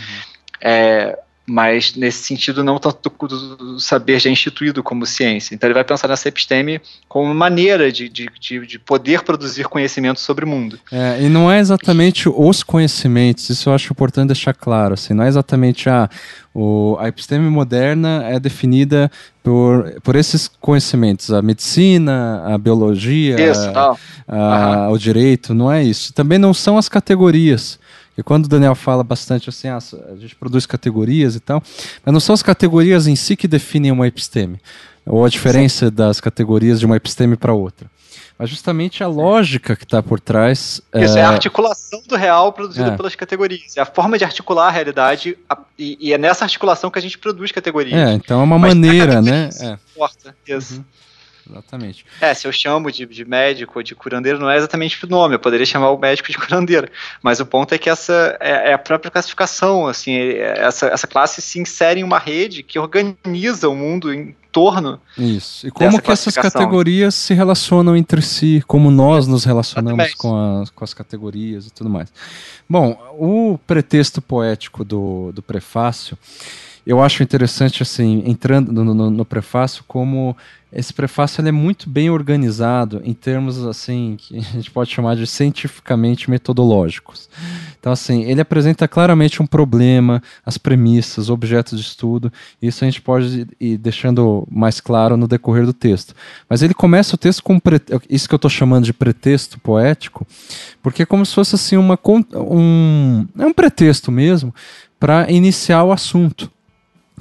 [0.60, 1.20] É,
[1.50, 5.56] mas nesse sentido não tanto do, saber já instituído como ciência.
[5.56, 9.66] Então ele vai pensar nessa episteme como uma maneira de, de, de, de poder produzir
[9.66, 10.80] conhecimento sobre o mundo.
[10.91, 15.24] É, e não é exatamente os conhecimentos, isso eu acho importante deixar claro, assim, não
[15.24, 16.10] é exatamente a,
[16.54, 19.12] o, a episteme moderna é definida
[19.43, 23.95] por, por esses conhecimentos, a medicina, a biologia, isso, a,
[24.28, 26.14] a, o direito, não é isso.
[26.14, 27.80] Também não são as categorias.
[28.20, 31.63] E quando o Daniel fala bastante assim, ah, a gente produz categorias e tal,
[32.05, 34.59] mas não são as categorias em si que definem uma episteme,
[35.05, 35.93] ou a diferença Sim.
[35.93, 37.89] das categorias de uma episteme para outra.
[38.38, 40.82] Mas justamente a lógica que está por trás.
[40.95, 41.22] Isso é...
[41.22, 41.24] é...
[41.24, 42.97] a articulação do real produzida é.
[42.97, 43.78] pelas categorias.
[43.78, 47.01] É a forma de articular a realidade, a, e, e, é nessa articulação que a
[47.01, 47.97] gente produz categorias.
[47.97, 49.49] É, então é uma Mas maneira, né?
[49.61, 49.78] É.
[49.93, 50.36] Importa.
[50.45, 50.76] Isso.
[50.76, 50.84] Uhum.
[51.50, 52.06] Exatamente.
[52.22, 55.36] É, se eu chamo de, de médico ou de curandeiro, não é exatamente o nome,
[55.36, 56.89] eu poderia chamar o médico de curandeiro.
[57.22, 61.08] Mas o ponto é que essa é, é a própria classificação, assim, é, essa, essa
[61.08, 65.00] classe se insere em uma rede que organiza o mundo em torno.
[65.18, 65.68] Isso.
[65.68, 70.70] E como que essas categorias se relacionam entre si, como nós nos relacionamos com as,
[70.70, 72.12] com as categorias e tudo mais.
[72.68, 76.18] Bom, o pretexto poético do, do prefácio
[76.90, 80.36] eu acho interessante, assim, entrando no, no, no prefácio, como
[80.74, 85.28] esse prefácio é muito bem organizado em termos assim que a gente pode chamar de
[85.28, 87.30] cientificamente metodológicos.
[87.80, 92.34] Então assim, ele apresenta claramente um problema, as premissas, objetos de estudo.
[92.60, 96.16] Isso a gente pode ir deixando mais claro no decorrer do texto.
[96.50, 97.60] Mas ele começa o texto com
[98.10, 100.26] isso que eu estou chamando de pretexto poético,
[100.82, 102.00] porque é como se fosse assim uma
[102.34, 104.54] um é um pretexto mesmo
[105.00, 106.52] para iniciar o assunto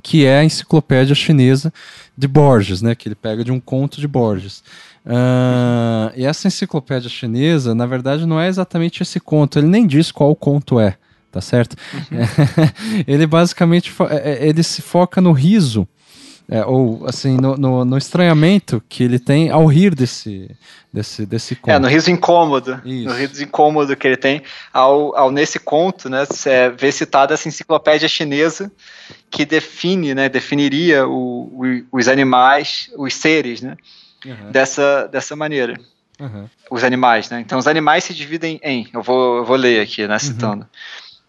[0.02, 1.72] que é a enciclopédia chinesa
[2.16, 4.62] de Borges, né, que ele pega de um conto de Borges.
[5.06, 10.12] Uh, e essa enciclopédia chinesa, na verdade, não é exatamente esse conto, ele nem diz
[10.12, 10.96] qual conto é,
[11.30, 11.76] tá certo?
[11.94, 12.18] Uhum.
[13.06, 15.88] ele basicamente é, é, ele se foca no riso
[16.50, 20.50] é, ou assim, no, no, no, estranhamento que ele tem ao rir desse,
[20.90, 21.74] desse, desse conto.
[21.74, 22.80] É, no riso incômodo.
[22.86, 23.06] Isso.
[23.06, 24.42] No riso incômodo que ele tem
[24.72, 28.72] ao, ao nesse conto, né, é, ver citada essa enciclopédia chinesa
[29.30, 33.76] que define, né, definiria o, o, os animais, os seres, né,
[34.24, 34.50] uhum.
[34.50, 35.78] dessa, dessa maneira.
[36.18, 36.48] Uhum.
[36.70, 37.40] Os animais, né?
[37.40, 40.68] Então, os animais se dividem em, eu vou, eu vou ler aqui, né, citando, uhum.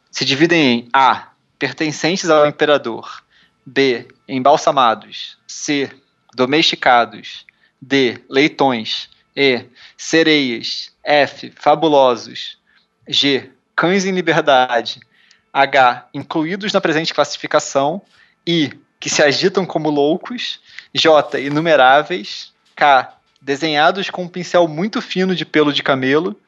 [0.09, 1.28] se dividem em A,
[1.59, 3.22] pertencentes ao imperador,
[3.65, 4.07] B.
[4.30, 5.38] Embalsamados.
[5.48, 5.90] C.
[6.36, 7.46] Domesticados.
[7.82, 8.20] D.
[8.30, 9.10] Leitões.
[9.36, 9.66] E.
[9.98, 10.92] Sereias.
[11.04, 11.52] F.
[11.56, 12.58] Fabulosos.
[13.08, 13.50] G.
[13.76, 15.00] Cães em liberdade.
[15.52, 16.08] H.
[16.14, 18.02] Incluídos na presente classificação.
[18.46, 18.72] I.
[19.00, 20.60] Que se agitam como loucos.
[20.94, 21.40] J.
[21.40, 22.54] Inumeráveis.
[22.76, 23.18] K.
[23.42, 26.40] Desenhados com um pincel muito fino de pelo de camelo.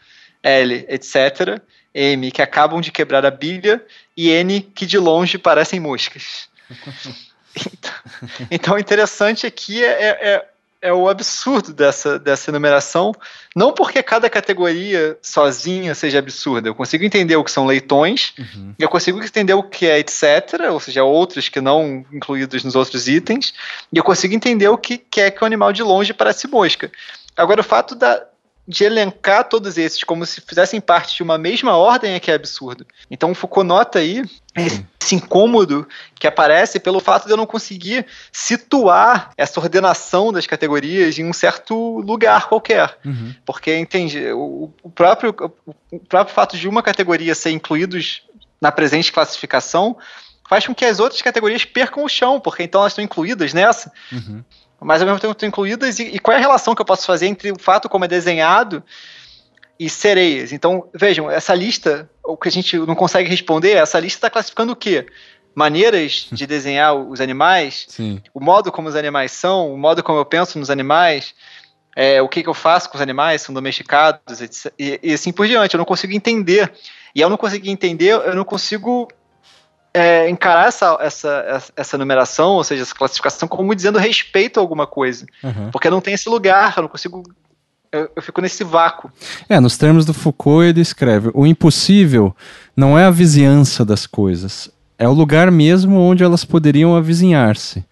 [0.44, 0.86] L.
[0.88, 1.60] Etc.
[1.94, 2.32] M.
[2.32, 3.84] Que acabam de quebrar a bilha.
[4.16, 4.62] E N.
[4.62, 6.48] Que de longe parecem moscas.
[7.56, 7.94] Então,
[8.52, 10.46] então, interessante aqui é, é, é,
[10.82, 13.14] é, o absurdo dessa, dessa enumeração.
[13.56, 16.70] Não porque cada categoria sozinha seja absurda.
[16.70, 18.74] Eu consigo entender o que são leitões, uhum.
[18.80, 23.08] eu consigo entender o que é etc., ou seja, outros que não incluídos nos outros
[23.08, 23.54] itens,
[23.92, 26.90] e eu consigo entender o que, que é que o animal de longe parece mosca.
[27.36, 28.26] Agora, o fato da,
[28.72, 32.36] de elencar todos esses como se fizessem parte de uma mesma ordem é que é
[32.36, 32.88] absurdo.
[33.10, 34.24] Então o Foucault nota aí
[34.56, 41.20] esse incômodo que aparece pelo fato de eu não conseguir situar essa ordenação das categorias
[41.20, 42.98] em um certo lugar qualquer.
[43.04, 43.36] Uhum.
[43.46, 45.36] Porque, entende, o, o, próprio,
[45.92, 48.24] o próprio fato de uma categoria ser incluídos
[48.62, 49.98] na presente classificação
[50.48, 53.92] faz com que as outras categorias percam o chão, porque então elas estão incluídas nessa.
[54.14, 54.42] Uhum
[54.84, 57.06] mas ao mesmo tempo estão incluídas, e, e, qual é a relação que eu posso
[57.06, 58.84] fazer entre o fato como é desenhado
[59.80, 60.52] e sereias?
[60.52, 64.74] Então, vejam, essa lista, o que a gente não consegue responder, essa lista está classificando
[64.74, 65.06] o quê?
[65.54, 68.22] Maneiras de desenhar os animais, Sim.
[68.34, 71.36] o modo como os animais são, o modo como eu penso nos animais,
[71.96, 75.32] é, o que, que eu faço com os animais, são domesticados, etc, e, e assim
[75.32, 75.76] por diante.
[75.76, 76.72] Eu não consigo entender.
[77.14, 79.10] E ao não conseguir entender, eu não consigo
[79.94, 84.88] é, encarar essa, essa, essa numeração, ou seja, essa classificação, como dizendo respeito a alguma
[84.88, 85.26] coisa.
[85.44, 85.70] Uhum.
[85.72, 87.24] Porque não tem esse lugar, eu não consigo.
[87.92, 89.12] Eu, eu, fico nesse vácuo.
[89.50, 92.36] É, nos termos do Foucault, ele escreve: o impossível
[92.76, 97.86] não é a vizinhança das coisas, é o lugar mesmo onde elas poderiam avizinhar-se.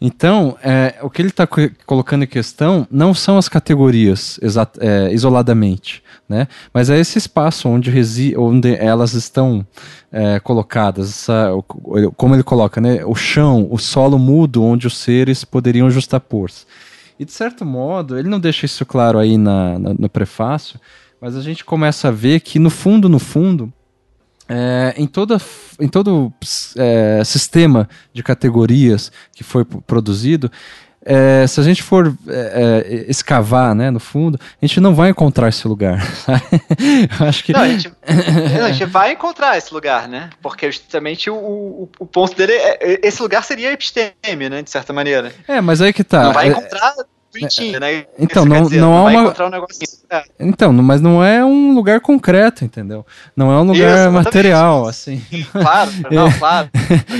[0.00, 1.46] Então, é, o que ele está
[1.84, 4.40] colocando em questão não são as categorias
[4.78, 6.48] é, isoladamente, né?
[6.72, 7.92] mas é esse espaço onde,
[8.38, 9.66] onde elas estão
[10.10, 11.50] é, colocadas, essa,
[12.16, 13.04] como ele coloca, né?
[13.04, 16.64] o chão, o solo mudo onde os seres poderiam justapor-se.
[17.18, 20.80] E de certo modo, ele não deixa isso claro aí na, na, no prefácio,
[21.20, 23.70] mas a gente começa a ver que no fundo, no fundo,
[24.52, 25.40] é, em, toda,
[25.78, 26.32] em todo
[26.76, 30.50] é, sistema de categorias que foi produzido,
[31.02, 35.10] é, se a gente for é, é, escavar né, no fundo, a gente não vai
[35.10, 36.04] encontrar esse lugar.
[37.26, 37.52] acho que...
[37.52, 40.30] Não, a gente, a gente, vai encontrar esse lugar, né?
[40.42, 44.62] Porque justamente o, o, o ponto dele é, é esse lugar seria episteme, né?
[44.62, 45.32] De certa maneira.
[45.46, 46.24] É, mas aí que tá.
[46.24, 46.94] Não vai é, encontrar
[47.32, 48.06] bonitinho, é, né?
[48.18, 49.28] Então, não, dizer, não, há uma.
[49.28, 49.66] Um
[50.10, 50.24] é.
[50.40, 53.06] Então, mas não é um lugar concreto, entendeu?
[53.36, 55.22] Não é um lugar Isso, material, assim.
[55.52, 56.70] Claro, não, claro.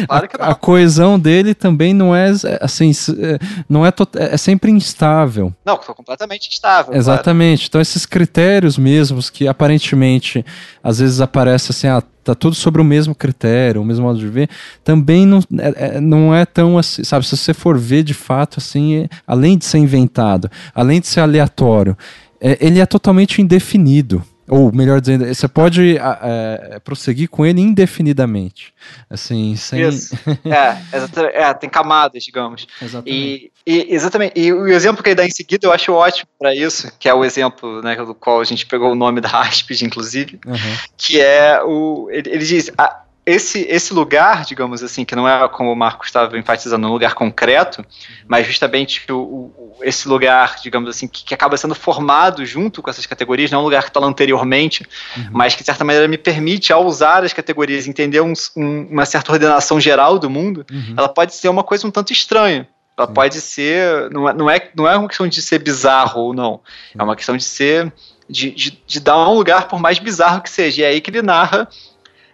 [0.09, 0.47] claro que não.
[0.47, 2.31] A, coesão dele também não é
[2.61, 3.39] assim, é,
[3.69, 5.55] não é, é sempre instável.
[5.65, 6.95] Não, completamente instável.
[6.95, 7.61] Exatamente.
[7.61, 7.69] Claro.
[7.69, 10.45] Então, esses critérios mesmos que aparentemente
[10.83, 14.29] às vezes aparece assim, ah, tá tudo sobre o mesmo critério, o mesmo modo de
[14.29, 14.49] ver,
[14.83, 17.27] também não é, é, não é tão assim, sabe?
[17.27, 21.21] Se você for ver de fato, assim, é, além de ser inventado, além de ser
[21.21, 21.97] aleatório,
[22.41, 24.25] é, ele é totalmente indefinido.
[24.51, 28.75] Ou, melhor dizendo, você pode é, prosseguir com ele indefinidamente.
[29.09, 29.81] Assim, sem.
[29.89, 30.19] Isso.
[30.45, 32.67] é, é, tem camadas, digamos.
[32.83, 33.53] Exatamente.
[33.65, 34.33] E, e, exatamente.
[34.35, 37.15] E o exemplo que ele dá em seguida eu acho ótimo para isso, que é
[37.15, 40.77] o exemplo né, do qual a gente pegou o nome da Aspid, inclusive, uhum.
[40.97, 42.09] que é o.
[42.11, 42.73] Ele, ele diz.
[42.77, 46.91] A, esse, esse lugar, digamos assim, que não é como o Marcos estava enfatizando, um
[46.91, 47.85] lugar concreto,
[48.27, 52.91] mas justamente o, o, esse lugar, digamos assim, que, que, acaba sendo formado junto com
[52.91, 54.85] essas categorias, não é um lugar que está lá anteriormente,
[55.17, 55.29] uhum.
[55.31, 59.07] mas que de certa maneira me permite, ao usar as categorias, entender um, um, uma
[59.07, 60.95] certa ordenação geral do mundo, uhum.
[60.97, 62.69] ela pode ser uma coisa um tanto estranha.
[62.97, 63.15] Ela Sim.
[63.15, 64.11] pode ser.
[64.11, 66.61] Não é, não, é, não é uma questão de ser bizarro ou não.
[66.93, 66.99] Sim.
[66.99, 67.93] É uma questão de ser.
[68.29, 70.83] De, de, de, dar um lugar, por mais bizarro que seja.
[70.83, 71.67] E é aí que ele narra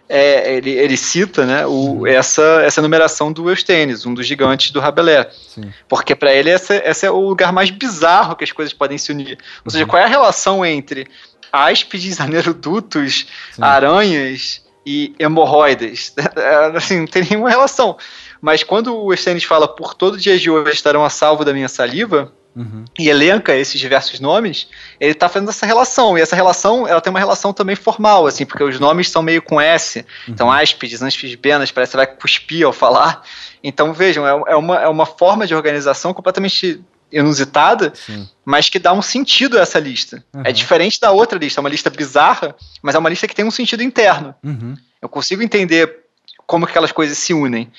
[0.09, 4.79] é, ele, ele cita né, o, essa, essa numeração do Eustênis, um dos gigantes do
[4.79, 5.27] Rabelais.
[5.49, 5.71] Sim.
[5.87, 9.11] Porque para ele esse, esse é o lugar mais bizarro que as coisas podem se
[9.11, 9.31] unir.
[9.31, 9.71] Ou uhum.
[9.71, 11.07] seja, qual é a relação entre
[11.51, 13.61] áspides, anerodutos, Sim.
[13.61, 16.13] aranhas e hemorroides?
[16.75, 17.97] assim, não tem nenhuma relação.
[18.39, 21.67] Mas quando o Eustênis fala por todo dia de hoje estarão a salvo da minha
[21.67, 22.85] saliva, Uhum.
[22.97, 24.67] e elenca esses diversos nomes,
[24.99, 26.17] ele está fazendo essa relação.
[26.17, 29.43] E essa relação, ela tem uma relação também formal, assim, porque os nomes são meio
[29.43, 29.99] com S.
[29.99, 30.33] Então, uhum.
[30.33, 33.21] Então, áspides, ânspides, benas, parece que vai cuspir ao falar.
[33.63, 38.27] Então, vejam, é, é, uma, é uma forma de organização completamente inusitada, Sim.
[38.43, 40.23] mas que dá um sentido a essa lista.
[40.33, 40.41] Uhum.
[40.43, 43.45] É diferente da outra lista, é uma lista bizarra, mas é uma lista que tem
[43.45, 44.33] um sentido interno.
[44.43, 44.75] Uhum.
[45.01, 46.03] Eu consigo entender
[46.45, 47.71] como que aquelas coisas se unem.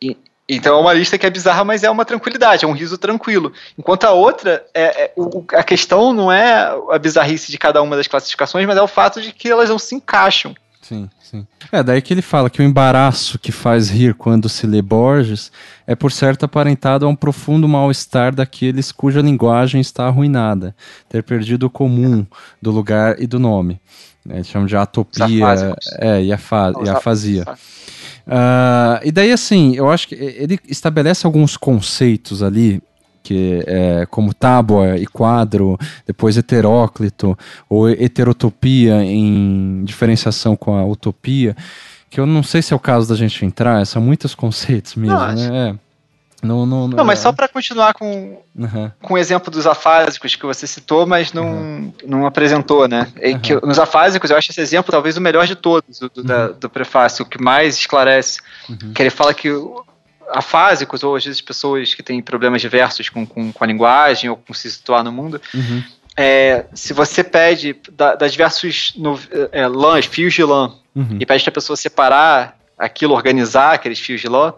[0.00, 0.16] E,
[0.48, 3.52] então é uma lista que é bizarra, mas é uma tranquilidade, é um riso tranquilo.
[3.76, 7.96] Enquanto a outra, é, é o, a questão não é a bizarrice de cada uma
[7.96, 10.54] das classificações, mas é o fato de que elas não se encaixam.
[10.80, 11.44] Sim, sim.
[11.72, 15.50] É daí que ele fala que o embaraço que faz rir quando se lê Borges
[15.84, 20.76] é por certo aparentado a um profundo mal-estar daqueles cuja linguagem está arruinada,
[21.08, 22.24] ter perdido o comum
[22.62, 23.80] do lugar e do nome.
[24.30, 27.44] Eles chamam de atopia é, e, e a fazia.
[28.26, 32.82] Uh, e daí, assim, eu acho que ele estabelece alguns conceitos ali,
[33.22, 41.56] que é como tábua e quadro, depois heteróclito, ou heterotopia em diferenciação com a utopia,
[42.10, 45.16] que eu não sei se é o caso da gente entrar, são muitos conceitos mesmo,
[45.16, 45.78] não, né?
[46.46, 46.48] É.
[46.48, 48.90] Não, não, não, mas só para continuar com, uhum.
[49.02, 51.92] com o exemplo dos afásicos que você citou, mas não, uhum.
[52.06, 53.08] não apresentou, né?
[53.22, 53.38] Uhum.
[53.38, 56.48] Que, nos afásicos, eu acho esse exemplo talvez o melhor de todos, do, do, da,
[56.48, 58.40] do prefácio, o que mais esclarece.
[58.94, 59.48] Que ele fala que
[60.30, 64.36] afásicos, ou às vezes pessoas que têm problemas diversos com, com, com a linguagem ou
[64.36, 65.40] com se situar no mundo,
[66.16, 69.20] é, se você pede da, das diversos no,
[69.52, 71.18] é, lãs, fios de lã, uhum.
[71.20, 74.54] e pede para a pessoa separar aquilo, organizar aqueles fios de lã,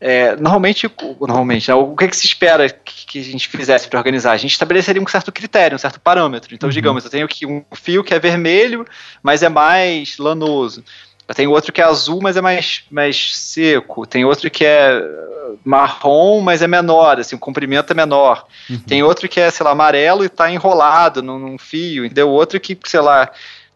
[0.00, 0.90] é, normalmente,
[1.20, 4.32] normalmente né, o que, é que se espera que, que a gente fizesse para organizar?
[4.32, 6.54] A gente estabeleceria um certo critério, um certo parâmetro.
[6.54, 6.72] Então, uhum.
[6.72, 8.86] digamos, eu tenho aqui um fio que é vermelho,
[9.22, 10.82] mas é mais lanoso.
[11.28, 14.06] Eu tenho outro que é azul, mas é mais, mais seco.
[14.06, 15.00] Tem outro que é
[15.62, 18.46] marrom, mas é menor, assim, o comprimento é menor.
[18.70, 18.80] Uhum.
[18.80, 22.06] Tem outro que é, sei lá, amarelo e está enrolado num, num, fio.
[22.06, 22.30] Entendeu?
[22.30, 23.30] Outro que, sei lá,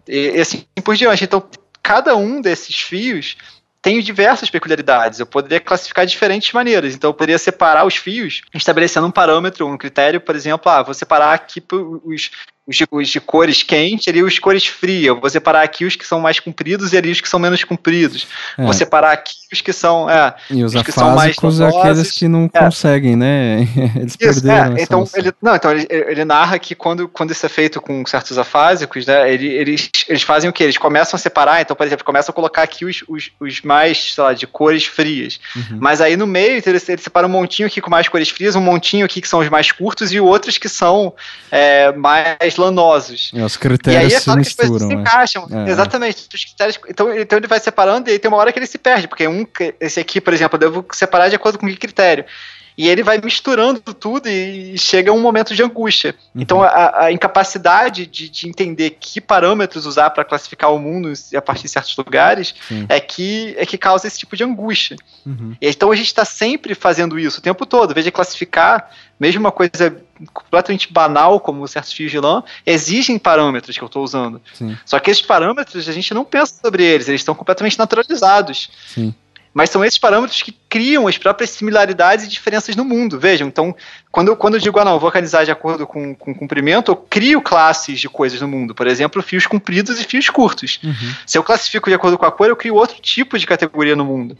[0.08, 1.22] e, e assim por diante.
[1.22, 1.44] Então,
[1.82, 3.36] cada um desses fios
[3.84, 5.20] tem diversas peculiaridades.
[5.20, 6.94] Eu poderia classificar de diferentes maneiras.
[6.94, 10.94] Então, eu poderia separar os fios, estabelecendo um parâmetro, um critério, por exemplo, ah, vou
[10.94, 11.62] separar aqui
[12.02, 12.30] os
[12.66, 15.18] os de, os de cores quente e os cores frias.
[15.20, 18.26] Vou separar aqui os que são mais compridos e ali os que são menos compridos.
[18.56, 18.64] É.
[18.64, 20.08] Vou separar aqui os que são.
[20.08, 22.58] É, e os, os que são mais é aqueles que não é.
[22.58, 23.68] conseguem, né?
[23.96, 24.76] Eles isso, perderam.
[24.76, 24.82] É.
[24.82, 28.38] Então, ele, não, então ele, ele, narra que quando, quando isso é feito com certos
[28.38, 29.32] afásicos, né?
[29.32, 30.62] Ele, eles, eles fazem o que?
[30.64, 34.14] Eles começam a separar, então, por exemplo, começam a colocar aqui os, os, os mais,
[34.14, 35.38] sei lá, de cores frias.
[35.54, 35.78] Uhum.
[35.80, 38.60] Mas aí no meio, ele, ele separa um montinho aqui com mais cores frias, um
[38.60, 41.12] montinho aqui que são os mais curtos e outros que são
[41.50, 43.30] é, mais lanosos.
[43.32, 44.88] E os critérios e aí é claro se misturam.
[44.88, 44.98] se é.
[44.98, 45.48] encaixam.
[45.50, 45.70] É.
[45.70, 46.28] Exatamente.
[46.32, 48.78] Os critérios, então, então ele vai separando e aí tem uma hora que ele se
[48.78, 49.46] perde, porque um,
[49.80, 52.24] esse aqui, por exemplo, eu devo separar de acordo com que critério?
[52.76, 56.14] E ele vai misturando tudo e chega um momento de angústia.
[56.34, 56.42] Uhum.
[56.42, 61.40] Então, a, a incapacidade de, de, entender que parâmetros usar para classificar o mundo a
[61.40, 62.52] partir de certos lugares
[62.88, 64.96] é que, é que causa esse tipo de angústia.
[65.24, 65.54] Uhum.
[65.60, 67.94] E, então, a gente está sempre fazendo isso o tempo todo.
[67.94, 68.90] Veja, classificar,
[69.20, 74.02] mesmo uma coisa completamente banal, como certos fios de lã, exigem parâmetros que eu estou
[74.02, 74.40] usando.
[74.52, 74.76] Sim.
[74.84, 78.70] Só que esses parâmetros, a gente não pensa sobre eles, eles estão completamente naturalizados.
[78.86, 79.14] Sim.
[79.54, 83.20] Mas são esses parâmetros que criam as próprias similaridades e diferenças no mundo.
[83.20, 83.74] Vejam, então,
[84.10, 86.90] quando eu, quando eu digo, ah, não, vou organizar de acordo com, com o comprimento,
[86.90, 88.74] eu crio classes de coisas no mundo.
[88.74, 90.80] Por exemplo, fios compridos e fios curtos.
[90.82, 91.14] Uhum.
[91.24, 94.04] Se eu classifico de acordo com a cor, eu crio outro tipo de categoria no
[94.04, 94.36] mundo.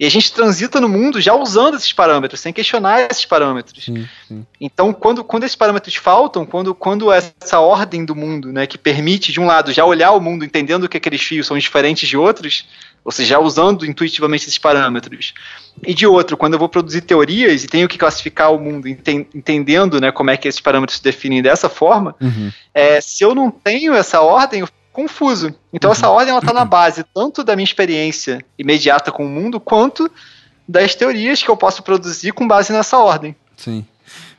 [0.00, 3.84] E a gente transita no mundo já usando esses parâmetros, sem questionar esses parâmetros.
[3.84, 4.46] Sim, sim.
[4.58, 9.32] Então, quando, quando esses parâmetros faltam, quando, quando essa ordem do mundo, né, que permite,
[9.32, 12.66] de um lado, já olhar o mundo entendendo que aqueles fios são diferentes de outros,
[13.04, 15.34] ou seja, usando intuitivamente esses parâmetros.
[15.86, 20.00] E de outro, quando eu vou produzir teorias e tenho que classificar o mundo entendendo
[20.00, 22.50] né, como é que esses parâmetros se definem dessa forma, uhum.
[22.72, 25.54] é, se eu não tenho essa ordem, eu fico confuso.
[25.72, 25.92] Então uhum.
[25.92, 30.10] essa ordem está na base tanto da minha experiência imediata com o mundo, quanto
[30.66, 33.36] das teorias que eu posso produzir com base nessa ordem.
[33.56, 33.84] Sim.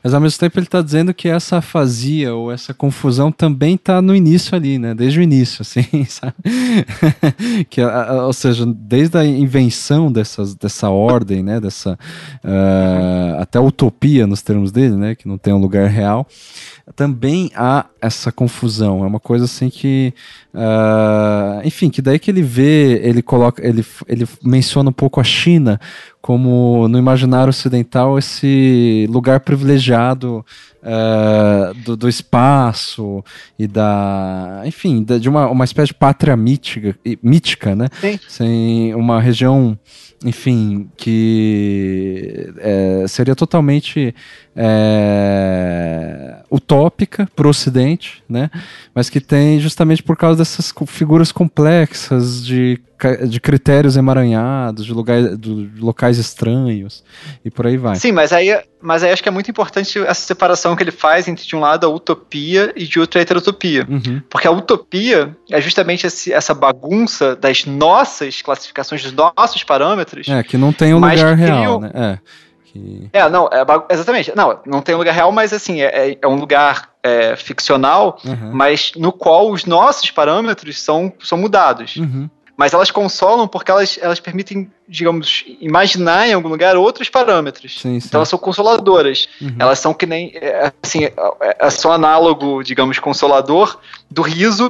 [0.05, 4.03] Mas ao mesmo tempo ele está dizendo que essa afasia ou essa confusão também está
[4.03, 4.93] no início ali, né?
[4.93, 6.35] Desde o início, assim, sabe?
[7.71, 11.59] que, ou seja, desde a invenção dessas, dessa ordem, né?
[11.59, 11.97] Dessa
[12.43, 15.15] uh, até utopia nos termos dele, né?
[15.15, 16.27] Que não tem um lugar real
[16.95, 19.03] também há essa confusão.
[19.03, 20.13] É uma coisa assim que,
[20.53, 25.23] uh, enfim, que daí que ele vê, ele coloca, ele, ele menciona um pouco a
[25.23, 25.79] China
[26.25, 30.43] como no imaginário ocidental esse lugar privilegiado
[30.81, 33.23] uh, do, do, espaço
[33.59, 37.89] e da, enfim, de uma, uma espécie de pátria mítica, mítica, né?
[38.01, 38.19] Sim.
[38.27, 39.77] Sem uma região
[40.25, 44.15] enfim, que é, seria totalmente
[44.55, 48.49] é, utópica para o Ocidente, né?
[48.93, 52.79] Mas que tem justamente por causa dessas figuras complexas de,
[53.27, 57.03] de critérios emaranhados, de, lugar, de locais estranhos
[57.43, 57.95] e por aí vai.
[57.95, 61.27] Sim, mas aí, mas aí acho que é muito importante essa separação que ele faz
[61.27, 64.21] entre de um lado a utopia e de outro a heterotopia, uhum.
[64.29, 70.27] porque a utopia é justamente esse, essa bagunça das nossas classificações, dos nossos parâmetros.
[70.27, 71.91] É que não tem um lugar real, né?
[71.93, 72.44] É.
[72.75, 73.09] Que...
[73.13, 74.33] É, não, é, exatamente.
[74.35, 78.19] Não, não tem um lugar real, mas assim, é, é, é um lugar é, ficcional,
[78.25, 78.51] uhum.
[78.51, 81.95] mas no qual os nossos parâmetros são, são mudados.
[81.95, 82.29] Uhum.
[82.57, 87.79] Mas elas consolam porque elas, elas permitem, digamos, imaginar em algum lugar outros parâmetros.
[87.79, 88.07] Sim, sim.
[88.07, 89.29] Então elas são consoladoras.
[89.41, 89.55] Uhum.
[89.57, 93.79] Elas são que nem, é, assim, é, são análogo, digamos, consolador
[94.11, 94.69] do riso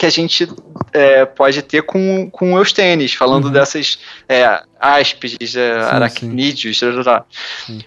[0.00, 0.48] que a gente
[0.94, 3.50] é, pode ter com, com os tênis, falando uhum.
[3.50, 6.80] dessas é, áspides, é, aracnídeos,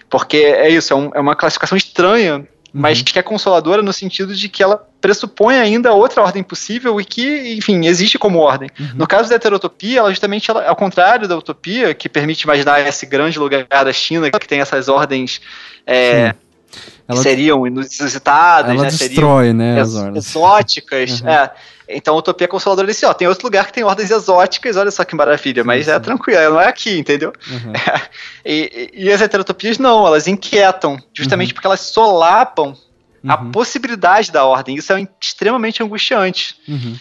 [0.08, 2.46] porque é isso, é, um, é, uma classificação estranha, uhum.
[2.72, 7.04] mas que é consoladora no sentido de que ela pressupõe ainda outra ordem possível e
[7.04, 8.70] que, enfim, existe como ordem.
[8.78, 8.90] Uhum.
[8.94, 13.06] No caso da heterotopia, ela justamente, ela, ao contrário da utopia, que permite imaginar esse
[13.06, 15.40] grande lugar da China, que tem essas ordens
[15.84, 16.32] é,
[17.08, 18.88] ela, seriam inusitadas, ela né?
[18.88, 20.26] destrói, seriam né, as ordens.
[20.28, 21.20] exóticas.
[21.20, 21.28] Uhum.
[21.28, 21.50] É.
[21.88, 25.04] Então, a Utopia Consoladora disse, ó, tem outro lugar que tem ordens exóticas, olha só
[25.04, 25.96] que maravilha, sim, mas é sim.
[25.96, 27.32] é tranquilo, não é aqui, entendeu?
[27.48, 27.72] Uhum.
[28.44, 31.54] e, e, as heterotopias não, elas inquietam, justamente uhum.
[31.54, 32.76] porque elas solapam
[33.26, 33.50] a uhum.
[33.50, 34.76] possibilidade da ordem.
[34.76, 36.56] Isso é extremamente angustiante.
[36.68, 36.96] Uhum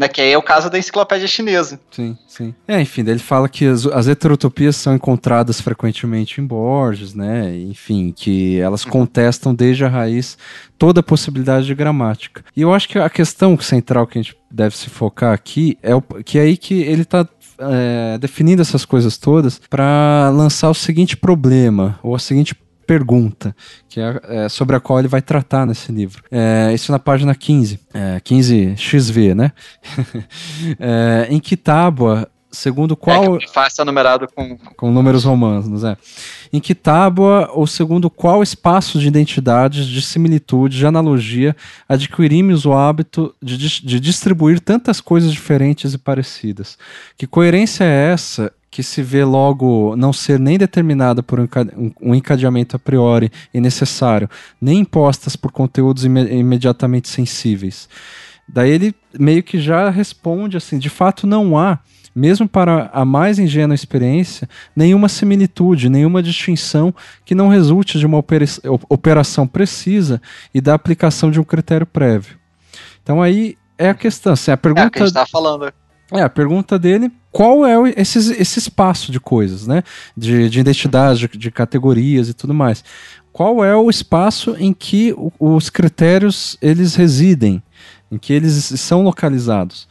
[0.00, 1.78] né, que aí é o caso da enciclopédia chinesa.
[1.90, 2.54] Sim, sim.
[2.66, 8.10] É, enfim, ele fala que as, as heterotopias são encontradas frequentemente em Borges, né, enfim,
[8.10, 8.92] que elas uhum.
[8.92, 10.38] contestam desde a raiz
[10.78, 12.42] toda a possibilidade de gramática.
[12.56, 15.94] E eu acho que a questão central que a gente deve se focar aqui é
[15.94, 17.28] o, que é aí que ele está
[17.58, 22.54] é, definindo essas coisas todas para lançar o seguinte problema, ou a seguinte
[22.90, 23.54] pergunta,
[23.88, 26.24] que é, é, sobre a qual ele vai tratar nesse livro.
[26.28, 29.52] É, isso na página 15, é, 15XV, né?
[30.76, 33.36] é, em que tábua segundo qual.
[33.36, 34.58] É, fácil é numerado com.
[34.76, 35.96] Com números romanos, é.
[36.52, 41.54] Em que tábua ou segundo qual espaço de identidades, de similitude, de analogia,
[41.88, 46.76] adquirimos o hábito de, de distribuir tantas coisas diferentes e parecidas?
[47.16, 51.40] Que coerência é essa que se vê logo não ser nem determinada por
[52.00, 57.88] um encadeamento a priori e necessário, nem impostas por conteúdos imediatamente sensíveis?
[58.48, 61.78] Daí ele meio que já responde assim: de fato não há
[62.14, 66.92] mesmo para a mais ingênua experiência, nenhuma similitude, nenhuma distinção
[67.24, 68.22] que não resulte de uma
[68.88, 70.20] operação precisa
[70.52, 72.36] e da aplicação de um critério prévio.
[73.02, 74.88] Então aí é a questão, assim, a pergunta...
[74.88, 75.72] É que a gente tá falando.
[76.12, 79.82] É, a pergunta dele, qual é esse, esse espaço de coisas, né?
[80.16, 82.84] De, de identidade, de, de categorias e tudo mais.
[83.32, 87.62] Qual é o espaço em que os critérios eles residem,
[88.10, 89.86] em que eles são localizados?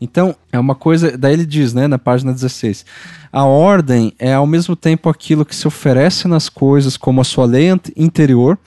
[0.00, 1.18] Então, é uma coisa.
[1.18, 2.86] Daí ele diz, né, na página 16:
[3.32, 7.44] a ordem é ao mesmo tempo aquilo que se oferece nas coisas como a sua
[7.44, 8.58] lei interior,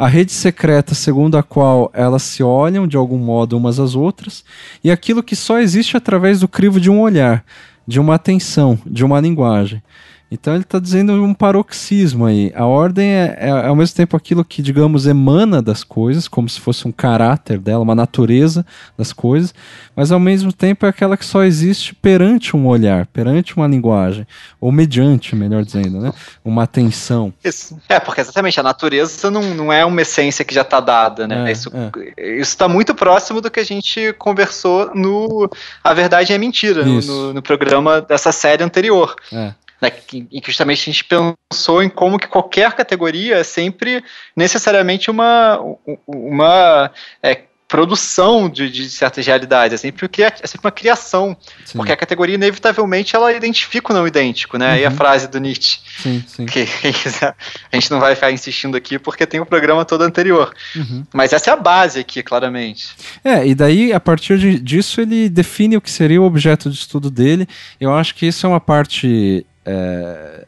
[0.00, 4.42] a rede secreta segundo a qual elas se olham de algum modo umas às outras,
[4.82, 7.44] e aquilo que só existe através do crivo de um olhar,
[7.86, 9.82] de uma atenção, de uma linguagem.
[10.30, 12.52] Então ele está dizendo um paroxismo aí.
[12.54, 16.60] A ordem é, é, ao mesmo tempo aquilo que, digamos, emana das coisas, como se
[16.60, 18.64] fosse um caráter dela, uma natureza
[18.96, 19.52] das coisas,
[19.96, 24.24] mas ao mesmo tempo é aquela que só existe perante um olhar, perante uma linguagem,
[24.60, 26.12] ou mediante, melhor dizendo, né?
[26.44, 27.32] Uma atenção.
[27.42, 27.76] Isso.
[27.88, 31.48] É, porque exatamente a natureza não, não é uma essência que já está dada, né?
[31.48, 31.70] É, isso
[32.16, 32.38] é.
[32.38, 35.50] está muito próximo do que a gente conversou no
[35.82, 39.16] A Verdade é Mentira, no, no, programa dessa série anterior.
[39.32, 44.04] É né, em que justamente a gente pensou em como que qualquer categoria é sempre
[44.36, 45.58] necessariamente uma,
[46.06, 46.90] uma
[47.22, 51.78] é, produção de, de, certas realidades, é sempre, é sempre uma criação, sim.
[51.78, 54.66] porque a categoria inevitavelmente ela identifica o não idêntico, né?
[54.66, 54.72] Uhum.
[54.72, 56.46] Aí a frase do Nietzsche, sim, sim.
[56.46, 56.66] que
[57.22, 61.04] a gente não vai ficar insistindo aqui porque tem o um programa todo anterior, uhum.
[61.14, 62.88] mas essa é a base aqui, claramente.
[63.22, 66.76] É, e daí a partir de, disso ele define o que seria o objeto de
[66.76, 67.46] estudo dele,
[67.80, 70.46] eu acho que isso é uma parte é,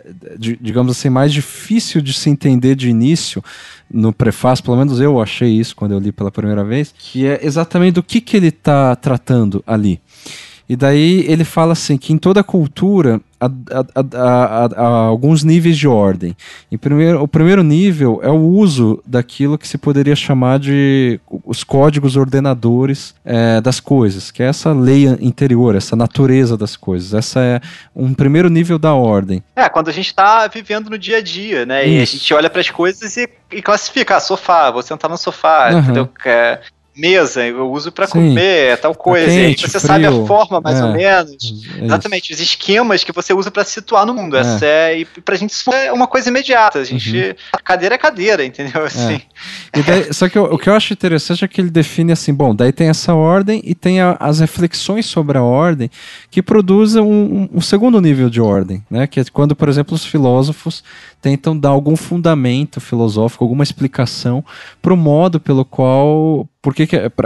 [0.61, 3.43] digamos assim, mais difícil de se entender de início
[3.89, 7.41] no prefácio, pelo menos eu achei isso quando eu li pela primeira vez, que é
[7.45, 10.01] exatamente do que, que ele está tratando ali.
[10.69, 15.89] E daí ele fala assim que em toda cultura há, há, há, alguns níveis de
[15.89, 16.37] ordem.
[16.71, 21.65] Em primeiro, o primeiro nível é o uso daquilo que se poderia chamar de os
[21.65, 27.15] códigos ordenadores é, das coisas, que é essa lei interior, essa natureza das coisas.
[27.15, 27.61] Essa é
[27.95, 29.43] um primeiro nível da ordem.
[29.57, 31.85] É, quando a gente está vivendo no dia a dia, né?
[31.85, 31.93] Isso.
[31.93, 35.17] E a gente olha para as coisas e, e classifica, ah, sofá, vou sentar no
[35.17, 35.79] sofá, uhum.
[35.81, 36.09] entendeu?
[36.25, 36.61] É,
[36.95, 39.27] mesa, eu uso para comer, é tal coisa.
[39.27, 39.81] Tá quente, e aí você frio.
[39.81, 41.67] sabe a forma, mais é, ou menos.
[41.81, 44.37] É Exatamente, os esquemas que você usa para se situar no mundo.
[44.37, 44.41] É.
[44.41, 46.81] Essa é, e pra gente isso é uma coisa imediata.
[46.81, 47.17] A gente.
[47.17, 47.35] Uhum.
[47.53, 48.83] A cadeira é cadeira, entendeu?
[48.83, 48.87] É.
[48.87, 49.23] Assim.
[49.87, 52.55] Daí, só que o, o, que eu acho interessante é que ele define assim: bom,
[52.55, 55.91] daí tem essa ordem e tem a, as reflexões sobre a ordem
[56.31, 59.07] que produzem um, um, segundo nível de ordem, né?
[59.07, 60.85] Que é quando, por exemplo, os filósofos
[61.21, 64.45] tentam dar algum fundamento filosófico, alguma explicação
[64.81, 66.49] para o modo pelo qual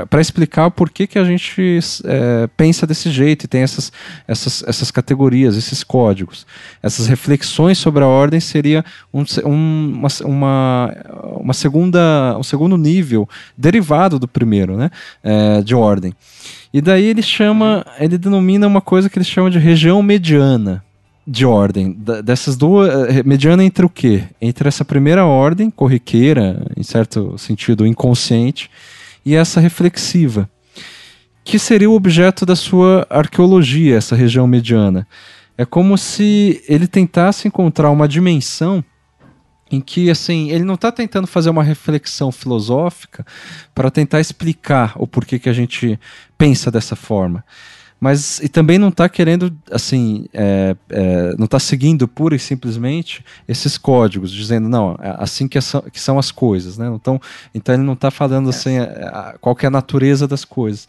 [0.09, 3.93] para explicar por que, que a gente é, pensa desse jeito e tem essas,
[4.27, 6.47] essas, essas categorias, esses códigos.
[6.83, 8.83] Essas reflexões sobre a ordem seria
[9.13, 10.97] um, um, uma, uma,
[11.39, 13.29] uma, segunda, um segundo nível
[13.59, 14.91] derivado do primeiro, né,
[15.23, 16.15] é, de ordem.
[16.73, 20.83] E daí ele chama, ele denomina uma coisa que ele chama de região mediana
[21.27, 21.93] de ordem
[22.25, 24.23] dessas duas eh, mediana entre o quê?
[24.41, 28.71] Entre essa primeira ordem corriqueira, em certo sentido inconsciente,
[29.27, 30.49] e essa reflexiva,
[31.45, 35.05] que seria o objeto da sua arqueologia, essa região mediana.
[35.59, 38.85] É como se ele tentasse encontrar uma dimensão
[39.69, 43.27] em que assim ele não está tentando fazer uma reflexão filosófica
[43.75, 45.99] para tentar explicar o porquê que a gente
[46.39, 47.45] pensa dessa forma
[47.99, 53.25] mas e também não está querendo, assim, é, é, não está seguindo pura e simplesmente
[53.49, 56.89] esses códigos, dizendo, não, é assim que, é, que são as coisas, né?
[56.95, 57.21] Então,
[57.55, 60.87] então ele não está falando, assim, a, a, qual é a natureza das coisas.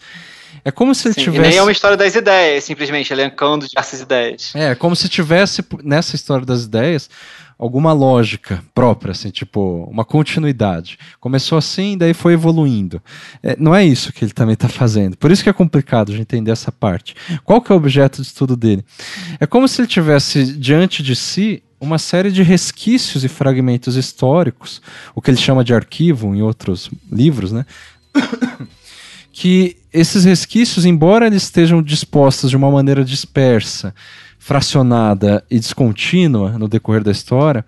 [0.63, 1.49] É como se ele Sim, tivesse.
[1.49, 4.53] nem é uma história das ideias, simplesmente elencando diversas ideias.
[4.55, 7.09] É, como se tivesse nessa história das ideias
[7.57, 10.97] alguma lógica própria, assim, tipo, uma continuidade.
[11.19, 13.01] Começou assim, daí foi evoluindo.
[13.41, 15.17] É, não é isso que ele também está fazendo.
[15.17, 17.15] Por isso que é complicado de entender essa parte.
[17.43, 18.85] Qual que é o objeto de estudo dele?
[19.39, 24.81] É como se ele tivesse diante de si uma série de resquícios e fragmentos históricos,
[25.13, 27.65] o que ele chama de arquivo em outros livros, né?
[29.31, 33.93] que esses resquícios, embora eles estejam dispostos de uma maneira dispersa,
[34.37, 37.65] fracionada e descontínua no decorrer da história,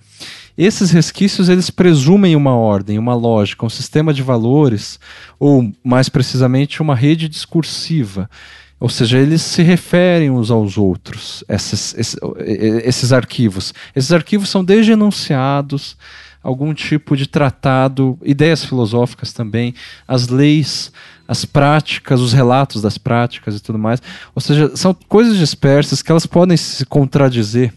[0.57, 4.99] esses resquícios eles presumem uma ordem, uma lógica, um sistema de valores,
[5.39, 8.29] ou mais precisamente uma rede discursiva.
[8.79, 12.19] Ou seja, eles se referem uns aos outros, esses, esses,
[12.85, 13.73] esses arquivos.
[13.95, 15.97] Esses arquivos são desde enunciados,
[16.41, 19.73] algum tipo de tratado, ideias filosóficas também,
[20.07, 20.91] as leis,
[21.29, 24.01] as práticas, os relatos das práticas e tudo mais.
[24.33, 27.71] Ou seja, são coisas dispersas que elas podem se contradizer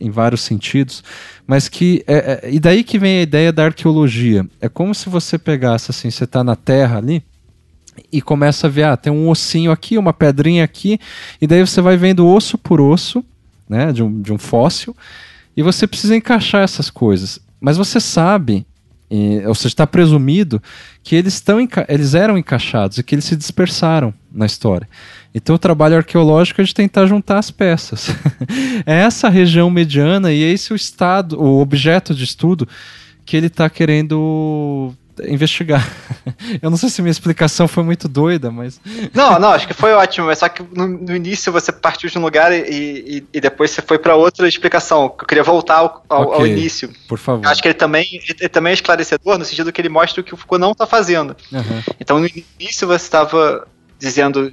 [0.00, 1.04] em vários sentidos,
[1.46, 4.44] mas que é, é, e daí que vem a ideia da arqueologia.
[4.60, 7.22] É como se você pegasse assim, você está na Terra ali
[8.10, 10.98] e começa a ver, ah, tem um ossinho aqui, uma pedrinha aqui,
[11.40, 13.24] e daí você vai vendo osso por osso,
[13.68, 14.96] né, de um, de um fóssil,
[15.56, 17.38] e você precisa encaixar essas coisas.
[17.60, 18.66] Mas você sabe,
[19.10, 20.60] e, ou seja, está presumido
[21.02, 21.58] que eles, estão
[21.88, 24.88] eles eram encaixados e que eles se dispersaram na história.
[25.34, 28.08] Então o trabalho arqueológico é de tentar juntar as peças.
[28.84, 32.68] é essa região mediana e é esse o estado, o objeto de estudo
[33.24, 34.92] que ele está querendo
[35.24, 35.86] investigar.
[36.60, 38.80] Eu não sei se minha explicação foi muito doida, mas.
[39.14, 40.30] Não, não, acho que foi ótimo.
[40.30, 43.70] É só que no, no início você partiu de um lugar e, e, e depois
[43.70, 45.04] você foi para outra explicação.
[45.04, 46.90] Eu queria voltar ao, ao, okay, ao, início.
[47.08, 47.46] Por favor.
[47.46, 48.06] Acho que ele também,
[48.40, 50.86] ele também é esclarecedor no sentido que ele mostra o que o Foucault não está
[50.86, 51.36] fazendo.
[51.52, 51.82] Uhum.
[51.98, 53.66] Então no início você estava
[53.98, 54.52] dizendo,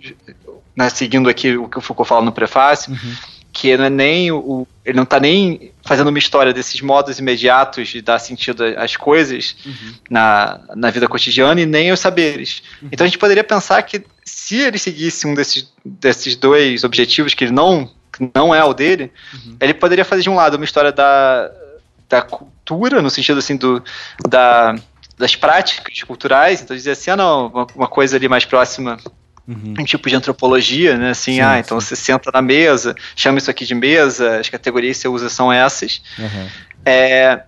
[0.76, 2.92] né, seguindo aqui o que o Foucault fala no prefácio.
[2.92, 4.68] Uhum que não é nem o.
[4.84, 9.56] Ele não está nem fazendo uma história desses modos imediatos de dar sentido às coisas
[9.64, 9.94] uhum.
[10.10, 12.64] na, na vida cotidiana e nem os saberes.
[12.82, 12.90] Uhum.
[12.92, 17.46] Então a gente poderia pensar que se ele seguisse um desses, desses dois objetivos, que
[17.46, 19.56] ele não, que não é o dele, uhum.
[19.62, 21.52] ele poderia fazer de um lado uma história da,
[22.10, 23.84] da cultura, no sentido assim do.
[24.28, 24.76] da
[25.16, 28.98] das práticas culturais, então dizer assim, ah não, uma, uma coisa ali mais próxima
[29.48, 29.74] Uhum.
[29.78, 31.10] um tipo de antropologia, né?
[31.10, 31.88] Assim, sim, ah, então sim.
[31.88, 35.52] você senta na mesa, chama isso aqui de mesa, as categorias que você usa são
[35.52, 36.02] essas.
[36.18, 36.48] Uhum.
[36.86, 37.44] É,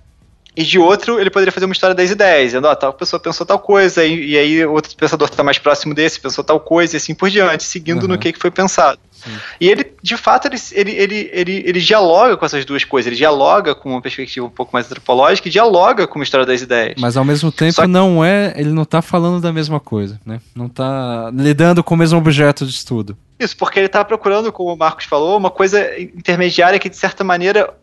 [0.56, 3.20] e de outro, ele poderia fazer uma história das ideias, dizendo, ó, oh, tal pessoa
[3.20, 6.60] pensou tal coisa, e, e aí outro pensador que está mais próximo desse pensou tal
[6.60, 8.10] coisa, e assim por diante, seguindo uhum.
[8.10, 9.00] no que, que foi pensado.
[9.12, 9.32] Sim.
[9.60, 13.16] E ele, de fato, ele, ele, ele, ele, ele dialoga com essas duas coisas, ele
[13.16, 16.96] dialoga com uma perspectiva um pouco mais antropológica e dialoga com uma história das ideias.
[16.98, 17.88] Mas ao mesmo tempo que...
[17.88, 20.40] não é, ele não está falando da mesma coisa, né?
[20.56, 23.18] Não está lidando com o mesmo objeto de estudo.
[23.38, 27.22] Isso, porque ele está procurando, como o Marcos falou, uma coisa intermediária que, de certa
[27.22, 27.74] maneira,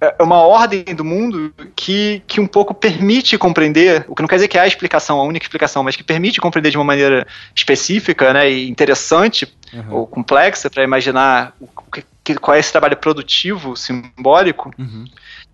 [0.00, 4.36] é uma ordem do mundo que, que um pouco permite compreender, o que não quer
[4.36, 7.26] dizer que é a explicação, a única explicação, mas que permite compreender de uma maneira
[7.54, 9.94] específica né, e interessante uhum.
[9.94, 11.68] ou complexa para imaginar o,
[12.22, 15.04] que, qual é esse trabalho produtivo, simbólico, uhum.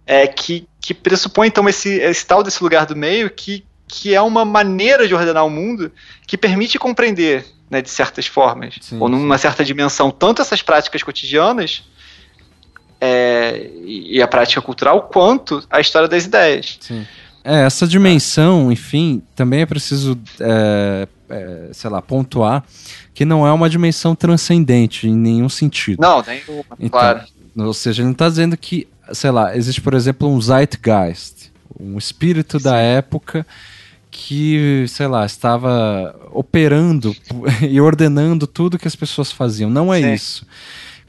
[0.07, 4.21] é, que, que pressupõe então esse, esse tal desse lugar do meio que, que é
[4.21, 5.93] uma maneira de ordenar o mundo
[6.27, 9.43] que permite compreender né, de certas formas, sim, ou numa sim.
[9.43, 11.85] certa dimensão, tanto essas práticas cotidianas
[13.01, 16.79] é, e a prática cultural, quanto a história das ideias.
[16.81, 17.07] Sim.
[17.43, 22.63] É, essa dimensão, enfim, também é preciso, é, é, sei lá, pontuar
[23.15, 26.01] que não é uma dimensão transcendente em nenhum sentido.
[26.01, 26.41] Não, nem
[26.79, 27.21] então, claro.
[27.57, 31.99] Ou seja, ele não está dizendo que, sei lá, existe, por exemplo, um zeitgeist, um
[31.99, 32.65] espírito Sim.
[32.65, 33.47] da época
[34.11, 37.15] que, sei lá, estava operando
[37.61, 39.69] e ordenando tudo que as pessoas faziam.
[39.69, 40.13] Não é Sim.
[40.15, 40.47] isso.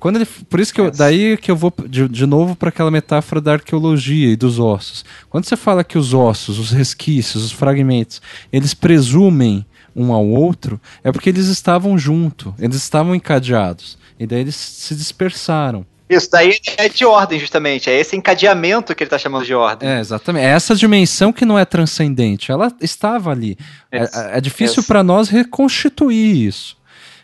[0.01, 2.89] Quando ele, por isso que eu, daí que eu vou de, de novo para aquela
[2.89, 5.05] metáfora da arqueologia e dos ossos.
[5.29, 8.19] Quando você fala que os ossos, os resquícios, os fragmentos,
[8.51, 9.63] eles presumem
[9.95, 13.95] um ao outro, é porque eles estavam junto, eles estavam encadeados.
[14.19, 15.85] E daí eles se dispersaram.
[16.09, 17.87] Isso, daí é de ordem, justamente.
[17.87, 19.87] É esse encadeamento que ele está chamando de ordem.
[19.87, 20.43] É, exatamente.
[20.43, 22.51] É essa dimensão que não é transcendente.
[22.51, 23.55] Ela estava ali.
[23.91, 26.80] É, é, difícil para nós reconstituir isso.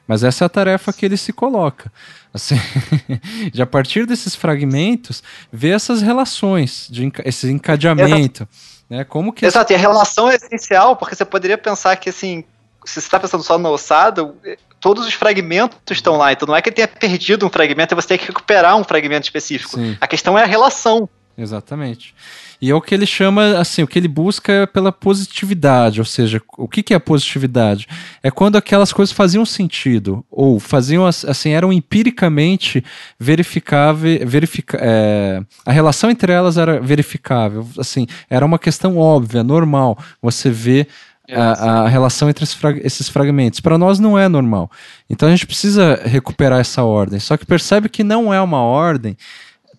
[0.07, 1.91] Mas essa é a tarefa que ele se coloca.
[2.33, 2.55] Assim,
[3.51, 5.21] de a partir desses fragmentos,
[5.51, 8.43] ver essas relações, de, esse encadeamento.
[8.43, 8.49] Exato.
[8.89, 9.03] Né?
[9.03, 12.43] Como que Exato, e a relação é essencial, porque você poderia pensar que assim,
[12.85, 14.35] se você está pensando só no ossado,
[14.79, 16.31] todos os fragmentos estão lá.
[16.31, 18.83] Então não é que ele tenha perdido um fragmento, é você tem que recuperar um
[18.83, 19.75] fragmento específico.
[19.75, 19.97] Sim.
[19.99, 21.09] A questão é a relação.
[21.37, 22.15] Exatamente.
[22.59, 26.05] E é o que ele chama, assim, o que ele busca é pela positividade, ou
[26.05, 27.87] seja, o que, que é positividade?
[28.23, 32.83] É quando aquelas coisas faziam sentido, ou faziam, assim, eram empiricamente
[33.19, 39.97] verificáveis, verifica, é, a relação entre elas era verificável, assim, era uma questão óbvia, normal,
[40.19, 40.87] você vê
[41.31, 42.45] a, a, relação entre
[42.83, 43.59] esses fragmentos.
[43.59, 44.71] Para nós não é normal.
[45.09, 47.19] Então a gente precisa recuperar essa ordem.
[47.19, 49.17] Só que percebe que não é uma ordem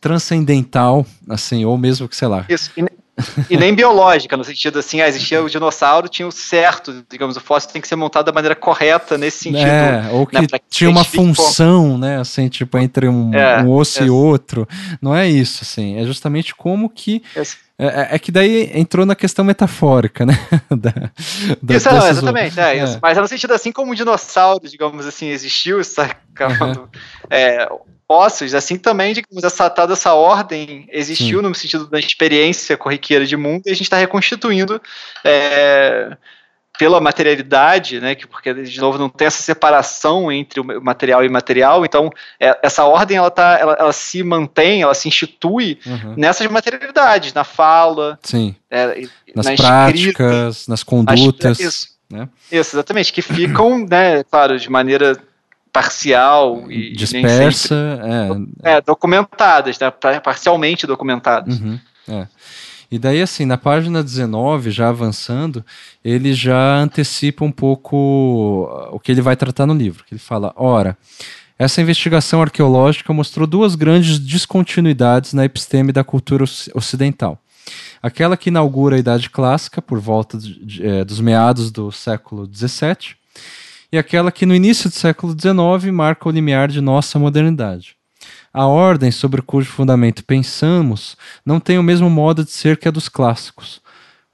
[0.01, 2.45] transcendental, assim, ou mesmo que, sei lá.
[2.49, 2.71] Isso.
[2.77, 2.85] E,
[3.51, 7.41] e nem biológica, no sentido assim, ah, existia o dinossauro, tinha o certo, digamos, o
[7.41, 9.67] fóssil tem que ser montado da maneira correta nesse sentido.
[9.67, 13.71] É, ou que, né, que tinha uma função, né, assim, tipo, entre um, é, um
[13.71, 14.07] osso é.
[14.07, 14.69] e outro.
[15.03, 17.23] Não é isso, assim, é justamente como que...
[17.37, 17.43] É,
[17.81, 20.35] é, é, que daí entrou na questão metafórica, né?
[20.69, 20.91] da,
[21.63, 22.59] da, isso, não, exatamente.
[22.59, 22.99] É, isso.
[23.01, 26.89] Mas é no sentido assim como o dinossauro, digamos assim, existiu, sacando, uhum.
[27.31, 27.69] é,
[28.09, 31.47] ossos, assim também, digamos, essa, tal dessa ordem existiu Sim.
[31.47, 34.81] no sentido da experiência corriqueira de mundo e a gente está reconstituindo
[35.23, 36.17] é,
[36.79, 41.27] pela materialidade, né, que, porque de novo não tem essa separação entre o material e
[41.27, 42.09] imaterial, então
[42.41, 46.15] é, essa ordem ela, tá, ela, ela, se mantém, ela se institui uhum.
[46.17, 48.55] nessas materialidades, na fala, Sim.
[48.71, 51.59] É, nas na práticas, escrita, nas condutas.
[51.61, 52.29] Isso, né?
[52.51, 55.21] isso, exatamente, que ficam, né, claro, de maneira
[55.79, 58.73] parcial e dispersa, sempre, é.
[58.73, 58.81] é.
[58.81, 59.93] documentadas, né,
[60.23, 61.61] parcialmente documentadas.
[61.61, 61.79] Uhum,
[62.09, 62.27] é.
[62.91, 65.65] E daí, assim, na página 19, já avançando,
[66.03, 70.05] ele já antecipa um pouco o que ele vai tratar no livro.
[70.11, 70.97] Ele fala: ora,
[71.59, 76.45] essa investigação arqueológica mostrou duas grandes descontinuidades na episteme da cultura
[76.75, 77.39] ocidental.
[78.03, 82.49] Aquela que inaugura a Idade Clássica, por volta de, de, é, dos meados do século
[82.51, 83.18] XVII,
[83.93, 87.97] e aquela que no início do século XIX marca o limiar de nossa modernidade.
[88.53, 92.91] A ordem sobre cujo fundamento pensamos não tem o mesmo modo de ser que a
[92.91, 93.81] dos clássicos.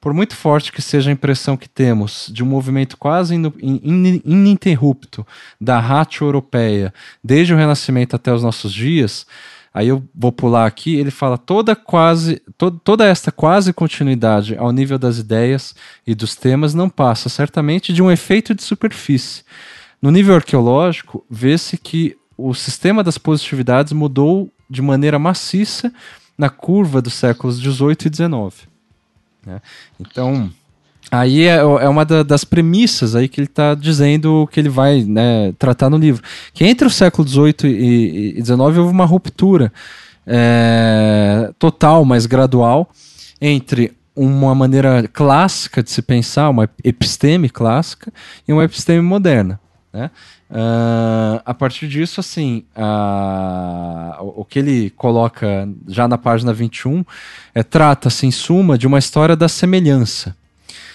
[0.01, 5.27] Por muito forte que seja a impressão que temos de um movimento quase ininterrupto
[5.59, 9.27] da ratio europeia desde o Renascimento até os nossos dias,
[9.75, 14.71] Aí eu vou pular aqui, ele fala toda quase to, toda esta quase continuidade ao
[14.71, 15.75] nível das ideias
[16.07, 19.43] e dos temas não passa certamente de um efeito de superfície.
[20.01, 25.93] No nível arqueológico, vê-se que o sistema das positividades mudou de maneira maciça
[26.39, 28.57] na curva dos séculos 18 e 19.
[29.45, 29.61] Né?
[29.99, 30.53] Então,
[31.21, 35.05] Aí é, é uma da, das premissas aí que ele está dizendo que ele vai
[35.05, 36.23] né, tratar no livro.
[36.53, 39.73] Que entre o século XVIII e, XIX houve uma ruptura
[40.27, 42.91] é, total, mas gradual,
[43.41, 48.13] entre uma maneira clássica de se pensar, uma episteme clássica,
[48.47, 49.61] e uma episteme moderna.
[49.93, 50.11] Né?
[50.51, 57.05] Uh, a partir disso, assim, uh, o que ele coloca já na página 21
[57.55, 60.37] é, trata-se, em suma, de uma história da semelhança.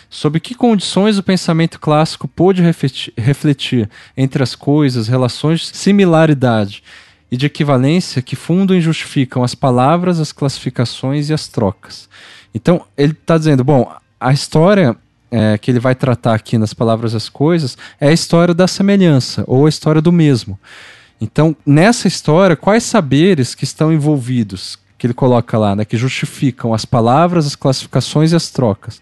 [0.09, 2.63] Sob que condições o pensamento clássico pôde
[3.15, 6.83] refletir entre as coisas relações de similaridade
[7.31, 12.09] e de equivalência que fundam e justificam as palavras, as classificações e as trocas.
[12.55, 14.97] Então, ele está dizendo: bom, a história
[15.29, 19.43] é, que ele vai tratar aqui nas palavras as coisas é a história da semelhança
[19.45, 20.59] ou a história do mesmo.
[21.21, 24.79] Então, nessa história, quais saberes que estão envolvidos?
[24.99, 28.99] Que ele coloca lá, né, que justificam as palavras, as classificações e as trocas.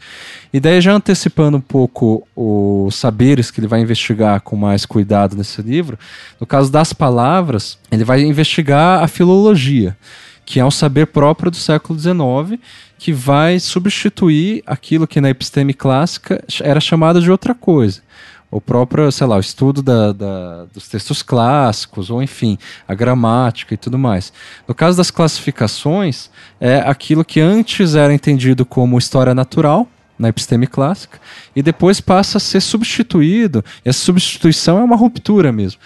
[0.53, 5.35] E daí, já antecipando um pouco os saberes que ele vai investigar com mais cuidado
[5.35, 5.97] nesse livro,
[6.39, 9.97] no caso das palavras, ele vai investigar a filologia,
[10.45, 12.61] que é um saber próprio do século XIX,
[12.99, 18.01] que vai substituir aquilo que na episteme clássica era chamado de outra coisa
[18.49, 22.57] o próprio, sei lá, o estudo da, da, dos textos clássicos, ou enfim,
[22.87, 24.31] a gramática e tudo mais.
[24.67, 26.29] No caso das classificações,
[26.59, 29.87] é aquilo que antes era entendido como história natural,
[30.17, 31.19] na episteme clássica,
[31.55, 35.79] e depois passa a ser substituído, e essa substituição é uma ruptura mesmo,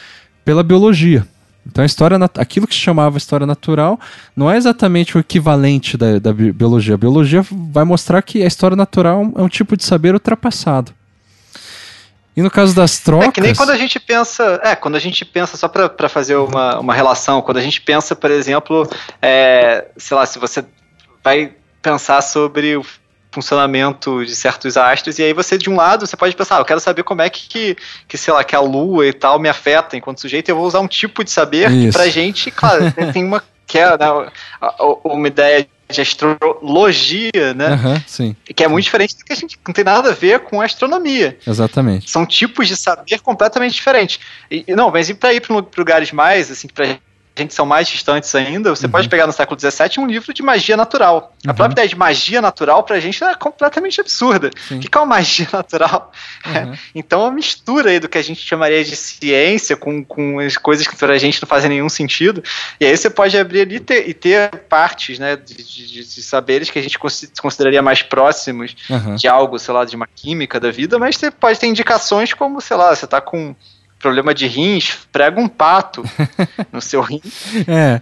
[0.46, 1.28] pela biologia.
[1.66, 4.00] Então a história, aquilo que se chamava história natural
[4.36, 6.96] não é exatamente o equivalente da, da biologia.
[6.96, 10.92] A biologia vai mostrar que a história natural é um tipo de saber ultrapassado.
[12.36, 13.28] E no caso das trocas.
[13.28, 14.60] É que nem quando a gente pensa.
[14.64, 18.16] É, quando a gente pensa, só para fazer uma, uma relação, quando a gente pensa,
[18.16, 18.90] por exemplo,
[19.22, 20.64] é, sei lá, se você
[21.24, 22.86] vai pensar sobre o
[23.32, 26.66] funcionamento de certos astros, e aí você, de um lado, você pode pensar, ah, eu
[26.66, 27.78] quero saber como é que,
[28.08, 30.82] que, sei lá, que a lua e tal me afeta enquanto sujeito, eu vou usar
[30.82, 31.88] um tipo de saber Isso.
[31.88, 34.06] que pra gente, claro, tem uma, que é, né,
[35.04, 37.76] uma ideia de astrologia, né?
[37.76, 38.36] Uhum, sim.
[38.56, 41.38] Que é muito diferente do que a gente não tem nada a ver com astronomia.
[41.46, 42.10] Exatamente.
[42.10, 44.20] São tipos de saber completamente diferentes.
[44.50, 46.98] E, não, mas para ir para lugares mais, assim, para
[47.42, 48.92] gente são mais distantes ainda, você uhum.
[48.92, 51.36] pode pegar no século XVII um livro de magia natural.
[51.44, 51.52] Uhum.
[51.52, 54.50] A própria ideia de magia natural pra gente é completamente absurda.
[54.68, 54.78] Sim.
[54.78, 56.12] O que é uma magia natural?
[56.46, 56.78] Uhum.
[56.96, 60.58] então, é uma mistura aí do que a gente chamaria de ciência com, com as
[60.58, 62.44] coisas que pra gente não fazem nenhum sentido.
[62.80, 66.22] E aí você pode abrir ali e ter, e ter partes né, de, de, de,
[66.24, 68.76] saberes que a gente consideraria mais próximos
[69.18, 72.62] de algo, sei lá, de uma química da vida, mas você pode ter indicações como,
[72.62, 73.56] sei lá, você tá com
[74.02, 76.04] problema de rins, prega um pato
[76.72, 77.22] no seu rim.
[77.68, 78.00] É.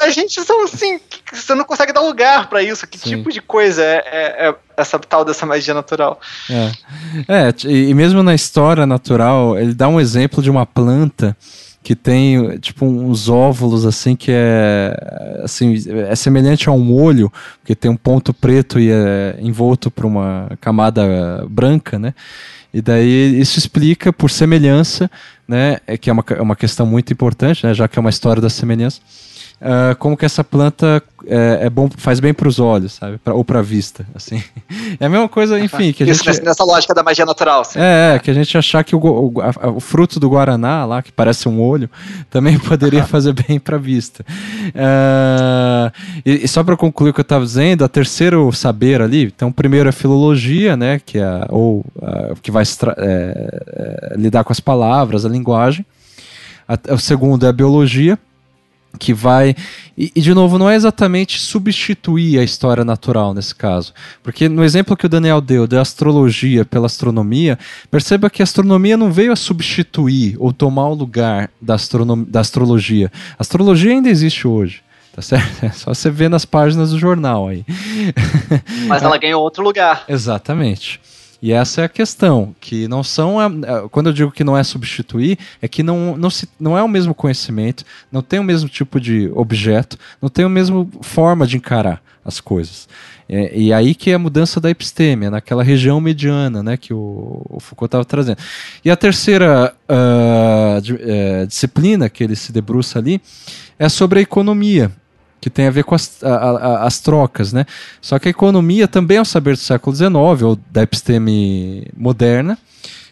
[0.00, 0.98] A gente são assim,
[1.32, 2.86] você não consegue dar lugar para isso.
[2.86, 3.10] Que Sim.
[3.10, 6.20] tipo de coisa é, é, é, essa tal dessa magia natural?
[6.50, 7.48] É.
[7.48, 11.36] é, e mesmo na história natural, ele dá um exemplo de uma planta
[11.82, 15.74] que tem tipo uns óvulos assim que é assim
[16.08, 20.50] é semelhante a um olho porque tem um ponto preto e é envolto por uma
[20.60, 22.14] camada branca né?
[22.72, 25.10] E daí isso explica por semelhança
[25.48, 28.10] né é que é uma, é uma questão muito importante né já que é uma
[28.10, 29.00] história da semelhança
[29.60, 33.18] uh, como que essa planta é, é bom, faz bem para os olhos, sabe?
[33.18, 34.42] Pra, ou para a vista, assim.
[34.98, 36.42] É a mesma coisa, enfim, que a Isso gente...
[36.42, 37.64] nessa lógica da magia natural.
[37.64, 37.78] Sim.
[37.78, 41.02] É, é, que a gente achar que o, o, a, o, fruto do guaraná lá,
[41.02, 41.88] que parece um olho,
[42.28, 44.24] também poderia fazer bem para a vista.
[44.68, 45.92] Uh,
[46.24, 49.48] e, e, só para concluir o que eu estava dizendo, a terceiro saber ali, então
[49.48, 54.52] o primeiro é filologia, né, que é ou uh, que vai é, é, lidar com
[54.52, 55.84] as palavras, a linguagem.
[56.68, 58.18] A, o segundo é a biologia
[58.98, 59.54] que vai.
[59.96, 63.92] E, e, de novo, não é exatamente substituir a história natural nesse caso.
[64.22, 67.58] Porque no exemplo que o Daniel deu da astrologia pela astronomia,
[67.90, 71.76] perceba que a astronomia não veio a substituir ou tomar o lugar da,
[72.26, 73.10] da astrologia.
[73.38, 74.82] A astrologia ainda existe hoje.
[75.12, 75.50] Tá certo?
[75.66, 77.64] É só você ver nas páginas do jornal aí.
[78.86, 80.04] Mas ela ganhou outro lugar.
[80.08, 81.00] Exatamente.
[81.42, 83.36] E essa é a questão, que não são.
[83.90, 86.88] Quando eu digo que não é substituir, é que não, não, se, não é o
[86.88, 91.56] mesmo conhecimento, não tem o mesmo tipo de objeto, não tem a mesma forma de
[91.56, 92.88] encarar as coisas.
[93.26, 97.42] É, e aí que é a mudança da epistêmia, naquela região mediana né, que o,
[97.48, 98.38] o Foucault estava trazendo.
[98.84, 103.20] E a terceira uh, disciplina que ele se debruça ali
[103.78, 104.90] é sobre a economia
[105.40, 107.64] que tem a ver com as, a, a, as trocas, né?
[108.00, 110.12] Só que a economia também é um saber do século XIX,
[110.42, 112.58] ou da episteme moderna,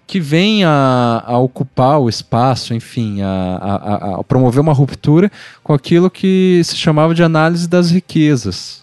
[0.06, 5.30] que vem a, a ocupar o espaço, enfim, a, a, promover uma ruptura
[5.62, 8.82] com aquilo que se chamava de análise das riquezas.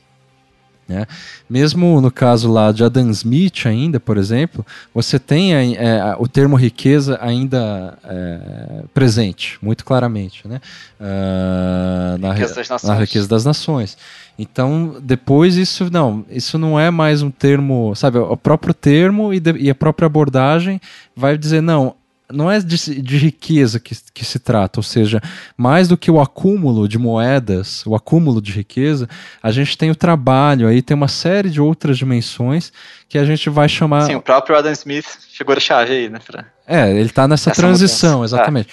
[0.87, 1.07] Né?
[1.49, 4.63] Mesmo no caso lá de Adam Smith, ainda, por exemplo,
[4.93, 10.61] você tem é, o termo riqueza ainda é, presente, muito claramente, né?
[10.99, 13.97] Uh, na, riqueza na, riqueza das nações.
[14.37, 19.39] Então, depois isso não, isso não é mais um termo, sabe, o próprio termo e,
[19.39, 20.79] de, e a própria abordagem
[21.15, 21.95] vai dizer não,
[22.31, 25.21] não é de, de, riqueza que, que se trata, ou seja,
[25.55, 29.07] mais do que o acúmulo de moedas, o acúmulo de riqueza,
[29.41, 32.73] a gente tem o trabalho, aí tem uma série de outras dimensões
[33.07, 34.03] que a gente vai chamar.
[34.03, 36.19] Sim, o próprio Adam Smith figura-chave aí, né?
[36.25, 36.45] Pra...
[36.67, 38.35] É, ele está nessa Essa transição, mudança.
[38.35, 38.69] exatamente.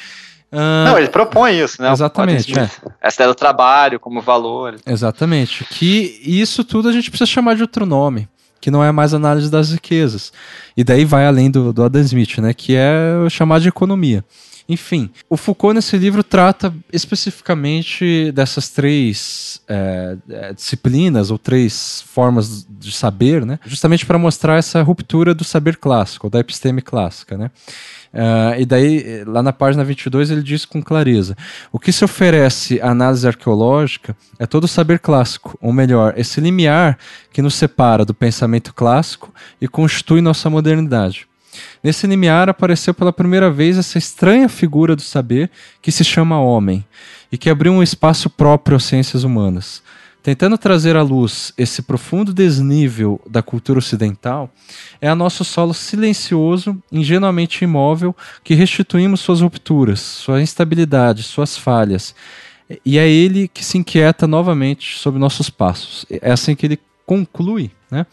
[0.53, 1.91] Uh, não, ele propõe isso, né?
[1.91, 2.59] Exatamente.
[2.59, 2.69] É.
[3.01, 4.77] Essa ideia do trabalho como valor.
[4.87, 5.65] Exatamente.
[5.65, 8.29] Que isso tudo a gente precisa chamar de outro nome
[8.63, 10.33] que não é mais análise das riquezas.
[10.77, 14.25] E daí vai além do, do Adam Smith, né, que é chamado de economia.
[14.69, 22.65] Enfim, o Foucault nesse livro trata especificamente dessas três é, é disciplinas ou três formas
[22.71, 23.59] de saber, né?
[23.67, 27.51] Justamente para mostrar essa ruptura do saber clássico, da episteme clássica, né?
[28.13, 31.37] Uh, e daí, lá na página 22, ele diz com clareza:
[31.73, 36.41] o que se oferece à análise arqueológica é todo o saber clássico, ou melhor, esse
[36.41, 36.99] limiar
[37.33, 41.27] que nos separa do pensamento clássico e constitui nossa modernidade.
[41.83, 46.85] Nesse limiar apareceu pela primeira vez essa estranha figura do saber que se chama homem
[47.31, 49.83] e que abriu um espaço próprio às ciências humanas.
[50.23, 54.49] Tentando trazer à luz esse profundo desnível da cultura ocidental,
[55.01, 62.15] é a nosso solo silencioso, ingenuamente imóvel, que restituímos suas rupturas, sua instabilidade, suas falhas.
[62.87, 66.07] E é ele que se inquieta novamente sobre nossos passos.
[66.09, 68.07] É assim que ele conclui né,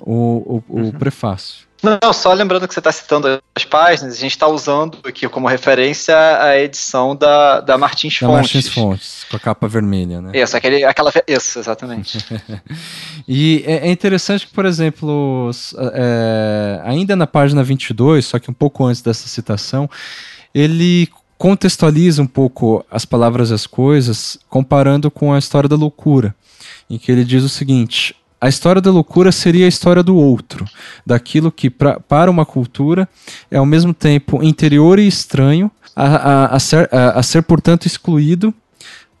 [0.00, 0.92] o, o, o uhum.
[0.92, 1.66] prefácio.
[1.82, 5.46] Não, só lembrando que você está citando as páginas, a gente está usando aqui como
[5.46, 8.34] referência a edição da, da Martins da Fontes.
[8.34, 10.32] Martins Fontes, com a capa vermelha, né?
[10.34, 11.12] Isso, aquele, aquela.
[11.28, 12.18] Isso, exatamente.
[13.28, 15.50] e é, é, interessante que, por exemplo,
[15.92, 19.88] é, ainda na página 22, só que um pouco antes dessa citação,
[20.54, 26.34] ele contextualiza um pouco as palavras e as coisas, comparando com a história da loucura,
[26.88, 28.16] em que ele diz o seguinte
[28.46, 30.64] a história da loucura seria a história do outro,
[31.04, 33.08] daquilo que pra, para uma cultura
[33.50, 38.54] é ao mesmo tempo interior e estranho, a, a, a, ser, a ser, portanto, excluído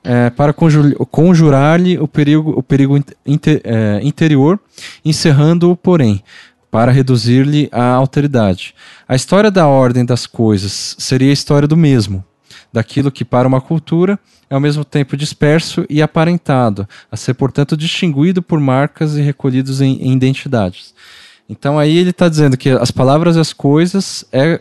[0.04, 2.96] é, para conjurar-lhe o perigo, o perigo
[3.26, 4.60] inter, é, interior,
[5.04, 6.22] encerrando-o, porém,
[6.70, 8.76] para reduzir-lhe a alteridade.
[9.08, 12.24] A história da ordem das coisas seria a história do mesmo,
[12.72, 14.16] daquilo que para uma cultura
[14.48, 19.80] é ao mesmo tempo disperso e aparentado, a ser, portanto, distinguido por marcas e recolhidos
[19.80, 20.94] em, em identidades.
[21.48, 24.60] Então aí ele está dizendo que as palavras e as coisas é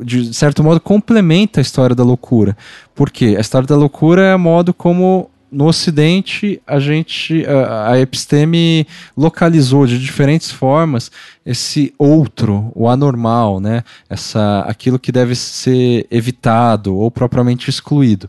[0.00, 2.56] de certo modo, complementa a história da loucura.
[2.94, 3.34] Por quê?
[3.36, 8.86] A história da loucura é o modo como no Ocidente, a gente, a, a, episteme
[9.16, 11.10] localizou de diferentes formas
[11.44, 13.82] esse outro, o anormal, né?
[14.10, 18.28] Essa, aquilo que deve ser evitado ou propriamente excluído.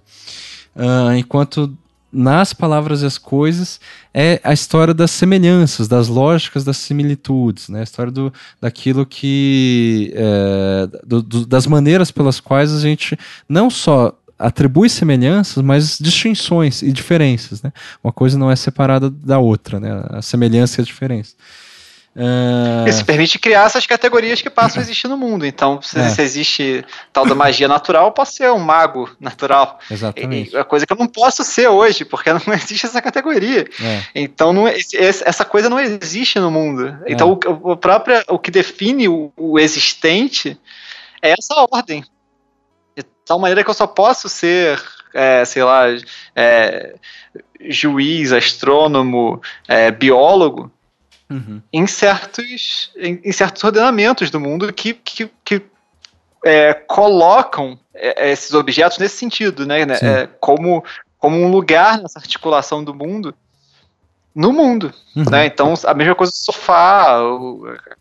[0.79, 1.77] Uh, enquanto
[2.11, 3.79] nas palavras e as coisas
[4.13, 7.81] é a história das semelhanças, das lógicas, das similitudes, né?
[7.81, 13.69] A história do, daquilo que é, do, do, das maneiras pelas quais a gente não
[13.69, 17.71] só atribui semelhanças, mas distinções e diferenças, né?
[18.03, 20.03] Uma coisa não é separada da outra, né?
[20.09, 21.35] A semelhança e a diferença.
[22.15, 22.87] Uh...
[22.87, 25.45] Isso permite criar essas categorias que passam a existir no mundo.
[25.45, 26.09] Então, se, é.
[26.09, 29.79] se existe tal da magia natural, eu posso ser um mago natural.
[29.89, 30.55] Exatamente.
[30.55, 33.67] É coisa que eu não posso ser hoje, porque não existe essa categoria.
[33.81, 34.01] É.
[34.15, 36.97] Então, não, essa coisa não existe no mundo.
[37.07, 37.47] Então, é.
[37.47, 40.59] o, o, próprio, o que define o, o existente
[41.21, 42.03] é essa ordem
[43.29, 44.81] tal maneira que eu só posso ser,
[45.13, 45.83] é, sei lá,
[46.35, 46.95] é,
[47.61, 50.71] juiz, astrônomo, é, biólogo,
[51.29, 51.61] uhum.
[51.71, 55.61] em, certos, em, em, certos ordenamentos do mundo que, que, que
[56.43, 60.83] é, colocam é, esses objetos nesse sentido, né, né é, como,
[61.17, 63.33] como um lugar nessa articulação do mundo
[64.35, 65.25] no mundo, uhum.
[65.29, 65.47] né?
[65.47, 67.19] Então a mesma coisa do sofá,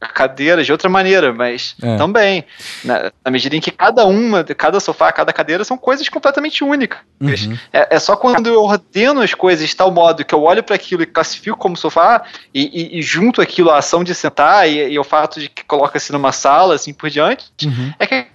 [0.00, 1.96] a cadeira de outra maneira, mas é.
[1.96, 2.44] também
[2.84, 7.00] na, na, medida em que cada uma, cada sofá, cada cadeira são coisas completamente únicas.
[7.20, 7.59] Uhum.
[7.72, 10.74] É, é, só quando eu ordeno as coisas de tal modo que eu olho para
[10.74, 12.22] aquilo e classifico como sofá
[12.55, 15.64] e, e, e junto aquilo a ação de sentar e, e o fato de que
[15.64, 17.92] coloca-se numa sala, assim por diante, uhum.
[17.98, 18.26] é que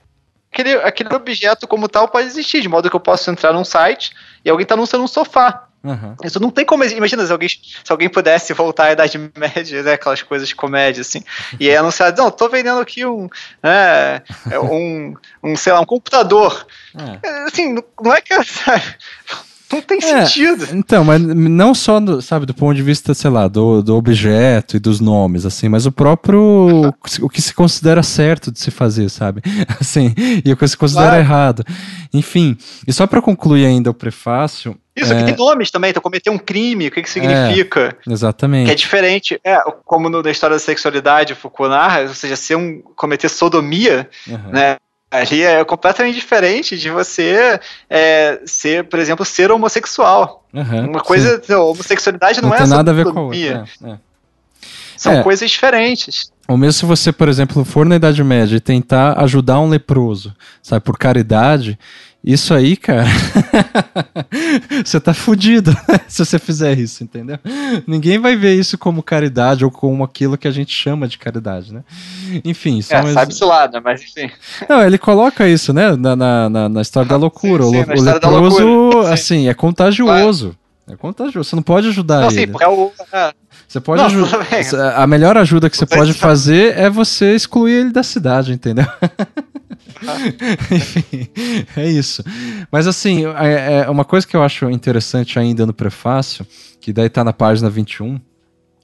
[0.51, 4.13] aquele, aquele objeto como tal pode existir, de modo que eu posso entrar num site
[4.43, 5.67] e alguém está anunciando um sofá.
[5.83, 6.15] Uhum.
[6.23, 6.83] Isso não tem como.
[6.85, 11.01] Imagina se alguém, se alguém pudesse voltar à Idade Média, né, aquelas coisas de comédia,
[11.01, 11.21] assim,
[11.59, 13.29] e aí anunciar, não, tô vendendo aqui um,
[13.61, 14.21] né,
[14.71, 16.65] um, um, sei lá, um computador.
[16.97, 17.27] É.
[17.45, 18.33] Assim, não é que.
[18.43, 18.95] Sabe,
[19.73, 20.67] não tem é, sentido.
[20.73, 24.75] Então, mas não só, do, sabe, do ponto de vista, sei lá, do, do objeto
[24.75, 29.09] e dos nomes, assim, mas o próprio, o que se considera certo de se fazer,
[29.09, 29.41] sabe?
[29.79, 30.13] Assim,
[30.45, 31.23] e o que se considera claro.
[31.23, 31.63] errado.
[32.13, 35.17] Enfim, e só para concluir ainda o prefácio, isso, é...
[35.17, 37.95] aqui tem nomes também, então cometer um crime, o que, que significa?
[38.07, 38.67] É, exatamente.
[38.67, 42.55] Que é diferente, é, como no, na história da sexualidade, Foucault narra, ou seja, ser
[42.55, 44.51] um, cometer sodomia, uhum.
[44.51, 44.77] né?
[45.13, 50.43] Ali é completamente diferente de você é, ser, por exemplo, ser homossexual.
[50.51, 51.53] Uhum, Uma coisa, sim.
[51.53, 53.39] homossexualidade não, não é tem nada a ver com a outra.
[53.83, 53.97] É, é.
[54.97, 55.21] São é.
[55.21, 56.31] coisas diferentes.
[56.47, 60.35] Ou mesmo se você, por exemplo, for na Idade Média e tentar ajudar um leproso,
[60.63, 61.77] sabe, por caridade,
[62.23, 63.03] isso aí, cara,
[64.85, 67.37] você tá fudido né, se você fizer isso, entendeu?
[67.85, 71.73] Ninguém vai ver isso como caridade ou como aquilo que a gente chama de caridade,
[71.73, 71.83] né?
[72.45, 73.81] Enfim, são é, sabe-se lá, né?
[73.83, 74.31] Mas enfim.
[74.69, 75.97] Não, ele coloca isso, né?
[75.97, 77.65] Na, na, na história da loucura.
[77.65, 79.13] Sim, sim, o, o leproso, loucura.
[79.13, 80.55] assim, é contagioso.
[80.89, 81.49] É contagioso.
[81.49, 82.39] Você não pode ajudar não, ele.
[82.39, 82.91] Sim, porque é o.
[83.11, 83.33] É.
[83.67, 84.47] Você pode ajudar.
[84.95, 88.85] A melhor ajuda que você pode fazer é você excluir ele da cidade, entendeu?
[90.71, 91.29] Enfim,
[91.75, 92.23] é isso.
[92.71, 96.45] Mas assim, é, é, uma coisa que eu acho interessante ainda no prefácio,
[96.79, 98.19] que daí tá na página 21,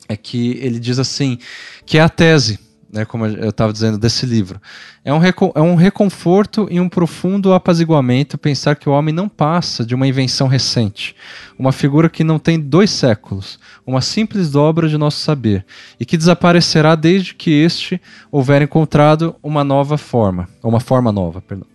[0.07, 1.37] é que ele diz assim,
[1.85, 4.59] que é a tese né, como eu estava dizendo, desse livro.
[5.05, 5.19] É um,
[5.55, 10.07] é um reconforto e um profundo apaziguamento pensar que o homem não passa de uma
[10.07, 11.15] invenção recente,
[11.57, 15.65] uma figura que não tem dois séculos, uma simples dobra de nosso saber,
[15.99, 18.01] e que desaparecerá desde que este
[18.31, 21.67] houver encontrado uma nova forma, uma forma nova, perdão.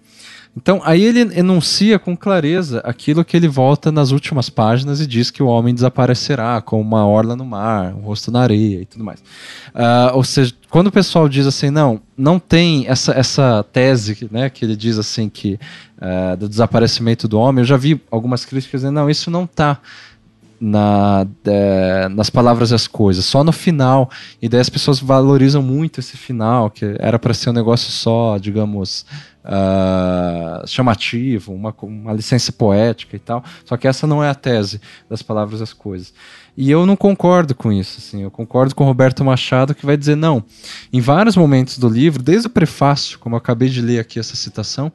[0.56, 5.28] Então, aí ele enuncia com clareza aquilo que ele volta nas últimas páginas e diz
[5.31, 9.02] que o homem desaparecerá com uma orla no mar, um rosto na areia e tudo
[9.02, 9.18] mais.
[9.20, 14.48] Uh, ou seja, quando o pessoal diz assim, não, não tem essa, essa tese né,
[14.48, 15.59] que ele diz assim que
[15.98, 19.81] uh, do desaparecimento do homem, eu já vi algumas críticas dizendo, não, isso não está
[20.60, 24.10] na, é, nas palavras e as coisas, só no final.
[24.40, 28.39] E daí as pessoas valorizam muito esse final, que era para ser um negócio só,
[28.39, 29.05] digamos,
[29.44, 33.44] uh, chamativo, uma, uma licença poética e tal.
[33.64, 36.12] Só que essa não é a tese das palavras e as coisas.
[36.56, 37.98] E eu não concordo com isso.
[37.98, 40.43] Assim, eu concordo com Roberto Machado que vai dizer não.
[40.93, 44.36] Em vários momentos do livro, desde o prefácio, como eu acabei de ler aqui essa
[44.36, 44.93] citação,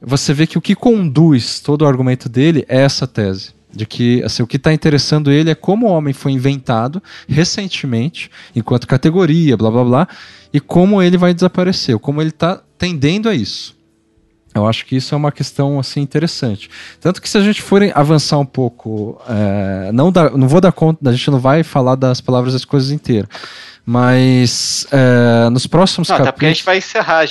[0.00, 4.22] você vê que o que conduz todo o argumento dele é essa tese de que
[4.22, 9.56] assim, o que está interessando ele é como o homem foi inventado recentemente, enquanto categoria,
[9.56, 10.08] blá blá blá,
[10.52, 13.80] e como ele vai desaparecer, como ele está tendendo a isso.
[14.54, 16.68] Eu acho que isso é uma questão assim interessante.
[17.00, 20.72] Tanto que se a gente for avançar um pouco, é, não, dá, não vou dar
[20.72, 23.28] conta, a gente não vai falar das palavras das coisas inteiras.
[23.84, 26.28] Mas é, nos próximos não, capítulos.
[26.28, 27.26] Até porque a gente vai encerrar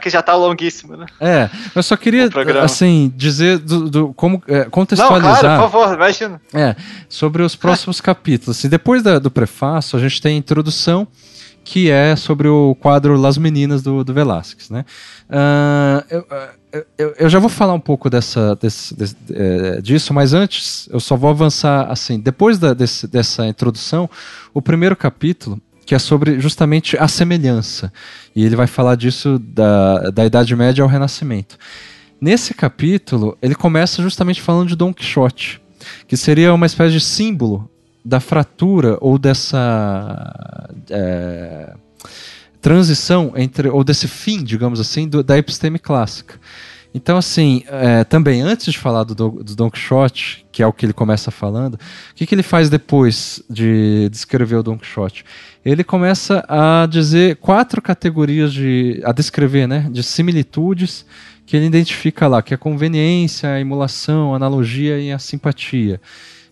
[0.00, 1.06] que já tá longuíssimo, né?
[1.20, 2.28] É, eu só queria,
[2.62, 5.34] assim, dizer do, do como é, contextualizar.
[5.34, 6.40] Não, claro, por favor, imagina.
[6.54, 6.76] É,
[7.08, 8.58] sobre os próximos capítulos.
[8.58, 11.06] Assim, depois da, do prefácio, a gente tem a introdução,
[11.64, 14.84] que é sobre o quadro Las Meninas do, do Velázquez, né?
[15.28, 20.34] Uh, eu, eu, eu, já vou falar um pouco dessa, desse, desse, é, disso, mas
[20.34, 22.18] antes eu só vou avançar assim.
[22.18, 24.08] Depois da, desse, dessa introdução,
[24.52, 27.92] o primeiro capítulo que é sobre justamente a semelhança.
[28.34, 31.58] E ele vai falar disso da, da Idade Média ao Renascimento.
[32.20, 35.60] Nesse capítulo, ele começa justamente falando de Dom Quixote,
[36.06, 37.68] que seria uma espécie de símbolo
[38.04, 41.74] da fratura ou dessa é,
[42.60, 46.38] transição entre, ou desse fim, digamos assim, do, da episteme clássica.
[46.94, 50.84] Então, assim, é, também antes de falar do, do Don Quixote, que é o que
[50.84, 51.78] ele começa falando, o
[52.14, 55.24] que, que ele faz depois de descrever o Don Quixote?
[55.64, 59.00] Ele começa a dizer quatro categorias de.
[59.04, 59.88] a descrever, né?
[59.90, 61.06] De similitudes
[61.46, 66.00] que ele identifica lá, que é a conveniência, a emulação, a analogia e a simpatia.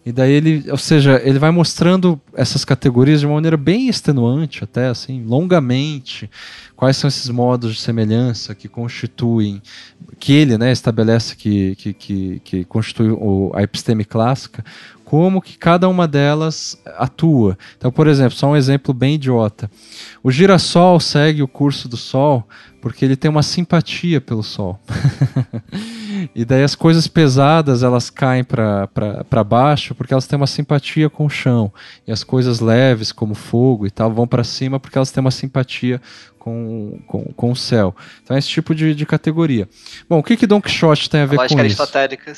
[0.05, 4.65] E daí ele, ou seja, ele vai mostrando essas categorias de uma maneira bem extenuante,
[4.65, 6.31] até assim, longamente,
[6.75, 9.61] quais são esses modos de semelhança que constituem,
[10.19, 14.65] que ele né, estabelece que, que, que, que constitui o, a episteme clássica,
[15.05, 17.59] como que cada uma delas atua.
[17.77, 19.71] Então, por exemplo, só um exemplo bem idiota.
[20.23, 22.49] O girassol segue o curso do Sol
[22.81, 24.79] porque ele tem uma simpatia pelo Sol.
[26.35, 31.27] e daí as coisas pesadas elas caem para baixo porque elas têm uma simpatia com
[31.27, 31.73] o chão.
[32.07, 35.31] E as coisas leves, como fogo e tal, vão para cima porque elas têm uma
[35.31, 36.01] simpatia
[36.41, 37.95] com, com, com o céu.
[38.25, 39.69] Então é esse tipo de, de categoria.
[40.09, 41.59] Bom, o que, que Don Quixote tem a ver a com isso?
[41.59, 42.33] aristotélica.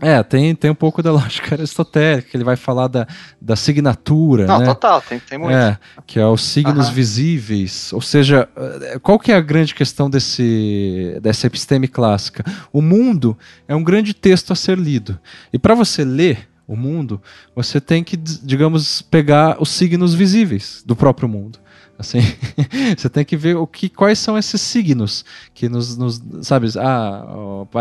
[0.00, 3.06] É, tem, tem um pouco da lógica aristotélica, ele vai falar da,
[3.40, 4.46] da signatura.
[4.46, 4.64] Não, né?
[4.64, 5.54] total, tem, tem muito.
[5.54, 6.94] É, que é os signos uhum.
[6.94, 7.92] visíveis.
[7.92, 12.42] Ou seja, eh, qual que é a grande questão desse, dessa episteme clássica?
[12.72, 13.36] O mundo
[13.68, 15.20] é um grande texto a ser lido.
[15.52, 17.20] E para você ler o mundo,
[17.54, 21.58] você tem que, digamos, pegar os signos visíveis do próprio mundo.
[22.02, 22.20] Assim,
[22.96, 25.24] você tem que ver o que, quais são esses signos
[25.54, 27.24] que nos, nos sabe, ah,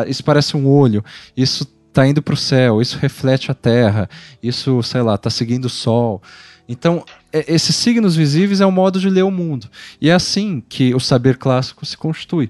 [0.07, 1.03] isso parece um olho,
[1.35, 4.09] isso está indo para o céu, isso reflete a terra,
[4.41, 6.21] isso, sei lá, está seguindo o sol.
[6.69, 7.03] Então,
[7.33, 9.67] é, esses signos visíveis é um modo de ler o mundo.
[9.99, 12.49] E é assim que o saber clássico se constitui.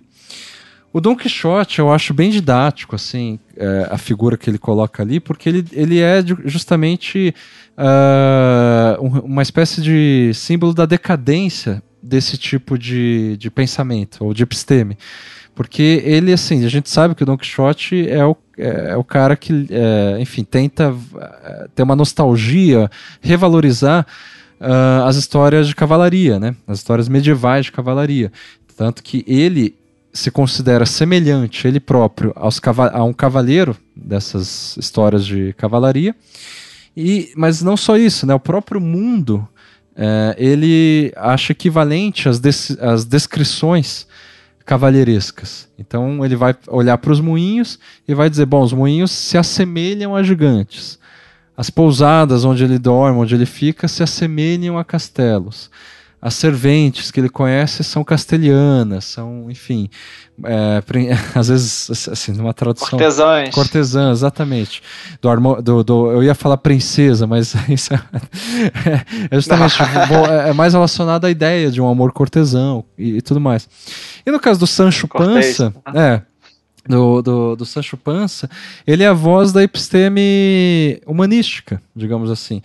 [0.93, 5.21] O Don Quixote eu acho bem didático, assim, é, a figura que ele coloca ali,
[5.21, 7.33] porque ele, ele é justamente
[7.77, 14.97] uh, uma espécie de símbolo da decadência desse tipo de, de pensamento, ou de episteme.
[15.53, 19.03] Porque ele, assim, a gente sabe que o Don Quixote é o, é, é o
[19.03, 22.89] cara que, é, enfim, tenta é, ter uma nostalgia,
[23.21, 24.07] revalorizar
[24.59, 26.55] uh, as histórias de cavalaria, né?
[26.65, 28.31] As histórias medievais de cavalaria.
[28.77, 29.75] Tanto que ele
[30.13, 32.59] se considera semelhante, ele próprio, aos
[32.93, 36.15] a um cavaleiro dessas histórias de cavalaria.
[36.95, 38.33] E, mas não só isso, né?
[38.33, 39.47] O próprio mundo
[39.95, 44.07] é, ele acha equivalente às, des às descrições
[44.65, 45.69] cavalheirescas.
[45.77, 50.15] Então ele vai olhar para os moinhos e vai dizer: bom, os moinhos se assemelham
[50.15, 50.99] a gigantes.
[51.55, 55.69] As pousadas onde ele dorme, onde ele fica, se assemelham a castelos
[56.21, 59.89] as serventes que ele conhece são castelhanas, são, enfim,
[60.45, 60.83] é,
[61.33, 62.89] às vezes, assim, numa tradução.
[62.89, 63.49] Cortesãs.
[63.55, 64.83] Cortesãs, exatamente.
[65.19, 67.99] Do, do, do, eu ia falar princesa, mas isso é,
[69.31, 73.41] é justamente é, é mais relacionado à ideia de um amor cortesão e, e tudo
[73.41, 73.67] mais.
[74.23, 75.57] E no caso do Sancho Cortês.
[75.57, 76.21] Pança, é.
[76.87, 78.49] Do, do, do Sancho Pança,
[78.87, 82.59] ele é a voz da episteme humanística, digamos assim.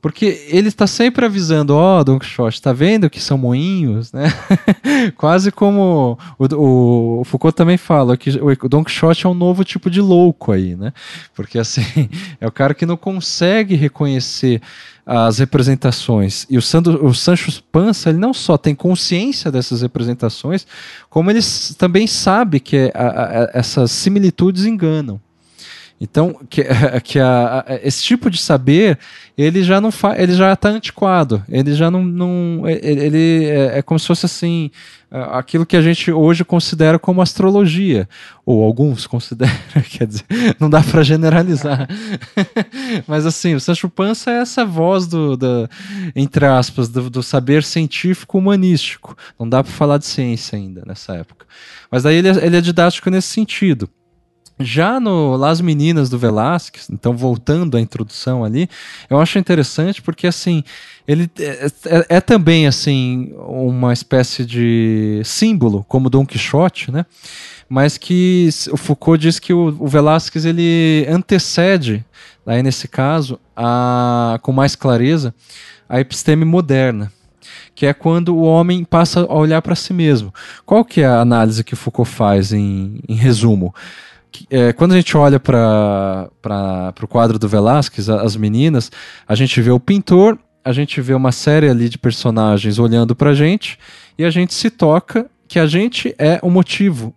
[0.00, 4.32] Porque ele está sempre avisando, ó, oh, Don Quixote, tá vendo que são moinhos, né?
[5.16, 9.90] Quase como o, o, Foucault também fala que o Don Quixote é um novo tipo
[9.90, 10.92] de louco aí, né?
[11.34, 12.08] Porque assim,
[12.40, 14.60] é o cara que não consegue reconhecer
[15.06, 16.46] as representações.
[16.50, 20.66] E o, Sandro, o Sancho Panza, ele não só tem consciência dessas representações,
[21.08, 21.40] como ele
[21.78, 25.20] também sabe que a, a, essas similitudes enganam.
[26.00, 26.64] Então, que,
[27.02, 28.98] que a, a, esse tipo de saber,
[29.36, 31.42] ele já não fa, ele já está antiquado.
[31.48, 34.70] Ele já não, não ele, ele é, é, como se fosse assim,
[35.10, 38.08] aquilo que a gente hoje considera como astrologia,
[38.44, 39.54] ou alguns consideram,
[39.90, 40.24] quer dizer,
[40.60, 41.88] não dá para generalizar.
[43.06, 45.68] Mas assim, o Sancho Panza é essa voz do, do
[46.14, 49.16] entre aspas, do, do saber científico humanístico.
[49.38, 51.46] Não dá para falar de ciência ainda nessa época.
[51.90, 53.88] Mas daí ele é, ele é didático nesse sentido
[54.58, 58.68] Já no Las Meninas do Velázquez, então voltando à introdução ali,
[59.10, 60.64] eu acho interessante porque assim
[61.06, 67.04] ele é, é, é, também assim uma espécie de símbolo, como Dom Quixote, né?
[67.68, 72.04] Mas que o Foucault diz que o, o Velázquez ele antecede,
[72.46, 75.34] aí nesse caso, a, com mais clareza,
[75.88, 77.12] a episteme moderna
[77.74, 80.32] que é quando o homem passa a olhar para si mesmo.
[80.64, 83.72] Qual que é a análise que Foucault faz em, em resumo?
[84.50, 86.28] É, quando a gente olha para
[87.02, 88.90] o quadro do Velázquez, as meninas,
[89.26, 93.30] a gente vê o pintor, a gente vê uma série ali de personagens olhando para
[93.30, 93.78] a gente
[94.18, 97.14] e a gente se toca que a gente é o motivo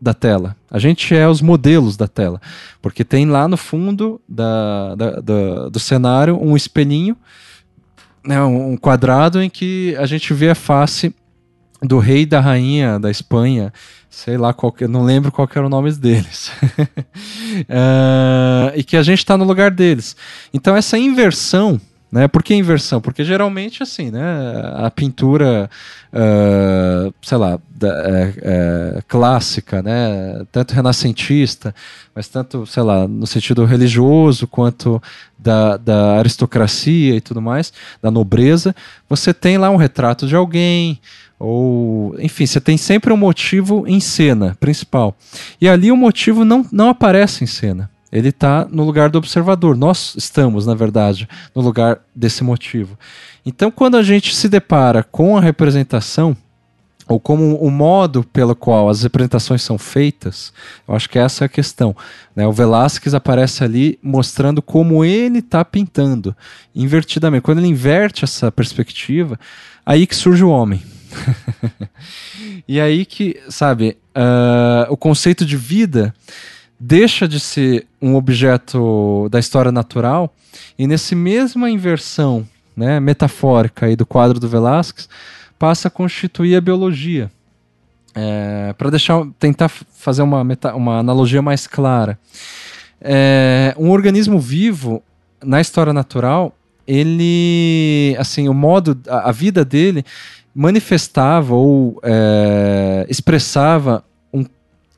[0.00, 0.56] da tela.
[0.70, 2.40] A gente é os modelos da tela.
[2.80, 7.16] Porque tem lá no fundo da, da, da do cenário um espelhinho,
[8.24, 11.14] né, um quadrado em que a gente vê a face
[11.80, 13.72] do rei e da rainha da Espanha
[14.10, 16.50] sei lá qual que, não lembro qual era o nome deles.
[17.68, 20.16] Uh, e que a gente está no lugar deles.
[20.52, 21.80] Então essa inversão
[22.10, 23.00] né por que inversão?
[23.00, 24.22] Porque geralmente assim né
[24.76, 25.68] a pintura
[26.10, 27.88] uh, sei lá da,
[28.42, 31.74] é, clássica né tanto renascentista
[32.14, 35.00] mas tanto sei lá no sentido religioso quanto
[35.38, 37.72] da, da aristocracia e tudo mais
[38.02, 38.74] da nobreza
[39.08, 40.98] você tem lá um retrato de alguém
[41.38, 45.16] ou, enfim, você tem sempre um motivo em cena principal.
[45.60, 47.90] E ali o motivo não, não aparece em cena.
[48.10, 49.76] Ele está no lugar do observador.
[49.76, 52.98] Nós estamos, na verdade, no lugar desse motivo.
[53.44, 56.36] Então, quando a gente se depara com a representação,
[57.06, 60.52] ou como o modo pelo qual as representações são feitas,
[60.86, 61.96] eu acho que essa é a questão.
[62.36, 62.46] Né?
[62.46, 66.36] O Velázquez aparece ali mostrando como ele está pintando,
[66.74, 67.42] invertidamente.
[67.42, 69.38] Quando ele inverte essa perspectiva,
[69.86, 70.82] aí que surge o homem.
[72.66, 76.14] e aí que, sabe, uh, o conceito de vida
[76.78, 80.32] deixa de ser um objeto da história natural
[80.78, 85.08] e nesse mesma inversão né, metafórica aí do quadro do Velázquez
[85.58, 87.30] passa a constituir a biologia.
[88.14, 92.18] É, Para deixar, tentar fazer uma, meta, uma analogia mais clara,
[93.00, 95.02] é, um organismo vivo
[95.42, 96.54] na história natural,
[96.86, 100.04] ele, assim, o modo, a, a vida dele
[100.60, 104.02] manifestava ou é, expressava
[104.34, 104.44] um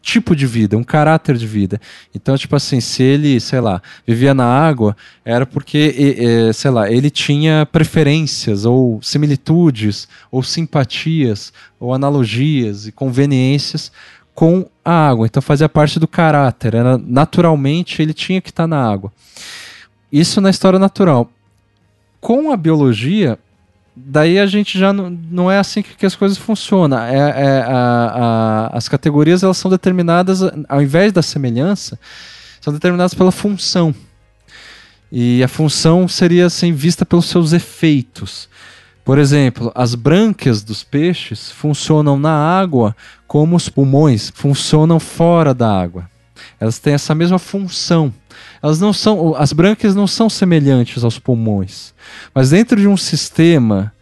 [0.01, 1.79] tipo de vida, um caráter de vida.
[2.15, 7.11] Então, tipo assim, se ele, sei lá, vivia na água, era porque, sei lá, ele
[7.11, 13.93] tinha preferências ou similitudes ou simpatias ou analogias e conveniências
[14.35, 15.27] com a água.
[15.27, 16.75] Então fazia parte do caráter.
[16.75, 19.13] Era, naturalmente ele tinha que estar na água.
[20.11, 21.31] Isso na história natural.
[22.19, 23.39] Com a biologia,
[23.95, 26.99] daí a gente já não, não é assim que, que as coisas funcionam.
[26.99, 27.71] É, é a,
[28.73, 31.99] a, as categorias elas são determinadas, ao invés da semelhança,
[32.61, 33.95] são determinadas pela função.
[35.13, 38.49] E a função seria assim, vista pelos seus efeitos.
[39.05, 42.95] Por exemplo, as brânquias dos peixes funcionam na água
[43.27, 46.10] como os pulmões funcionam fora da água.
[46.61, 48.13] Elas têm essa mesma função.
[48.63, 51.95] Elas não são, as brânquias não são semelhantes aos pulmões,
[52.35, 53.93] mas dentro de um sistema,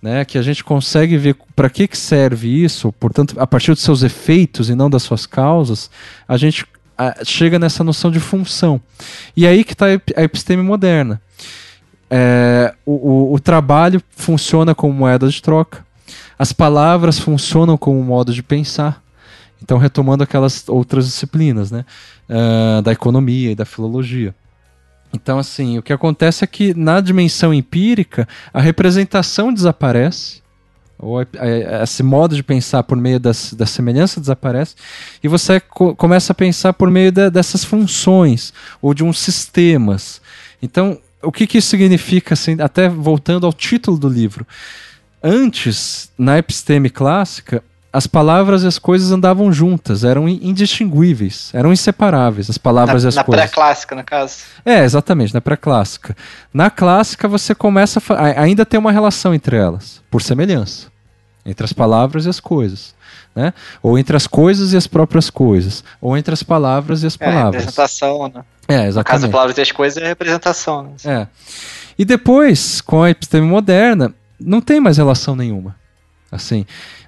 [0.00, 3.82] né, que a gente consegue ver para que, que serve isso, portanto, a partir dos
[3.82, 5.90] seus efeitos e não das suas causas,
[6.26, 6.64] a gente
[6.96, 8.80] a, chega nessa noção de função.
[9.36, 9.86] E aí que está
[10.16, 11.20] a episteme moderna.
[12.08, 15.84] É, o, o, o trabalho funciona como moeda de troca,
[16.38, 19.02] as palavras funcionam como modo de pensar.
[19.62, 21.84] Então, retomando aquelas outras disciplinas, né?
[22.28, 24.34] Uh, da economia e da filologia.
[25.12, 30.42] Então, assim, o que acontece é que na dimensão empírica, a representação desaparece,
[30.98, 31.18] ou
[31.82, 34.74] esse modo de pensar por meio das, da semelhança desaparece,
[35.22, 40.20] e você co começa a pensar por meio de, dessas funções, ou de uns sistemas.
[40.60, 44.46] Então, o que, que isso significa, assim, até voltando ao título do livro?
[45.22, 47.62] Antes, na episteme clássica,
[47.96, 53.08] as palavras e as coisas andavam juntas, eram indistinguíveis, eram inseparáveis, as palavras na, e
[53.08, 53.42] as na coisas.
[53.42, 54.36] Na pré-clássica, no caso.
[54.66, 56.14] É, exatamente, na pré-clássica.
[56.52, 60.88] Na clássica você começa a ainda tem uma relação entre elas, por semelhança,
[61.44, 62.94] entre as palavras e as coisas.
[63.34, 63.54] Né?
[63.82, 67.62] Ou entre as coisas e as próprias coisas, ou entre as palavras e as palavras.
[67.62, 68.44] É, representação, né?
[68.68, 68.96] É, exatamente.
[68.96, 70.82] No caso, as palavras e as coisas é representação.
[70.82, 70.90] Né?
[71.06, 71.26] É.
[71.98, 75.76] E depois, com a episteme moderna, não tem mais relação nenhuma.
[76.30, 76.66] Assim,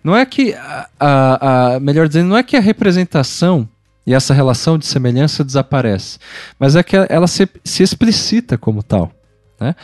[0.09, 3.69] não é que a, a, a, melhor dizendo, não é que a representação
[4.07, 6.19] e essa relação de semelhança desaparece,
[6.59, 9.13] mas é que ela se, se explicita como tal,
[9.61, 9.77] né?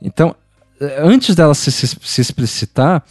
[0.00, 0.34] Então,
[0.98, 3.04] antes dela se, se, se explicitar,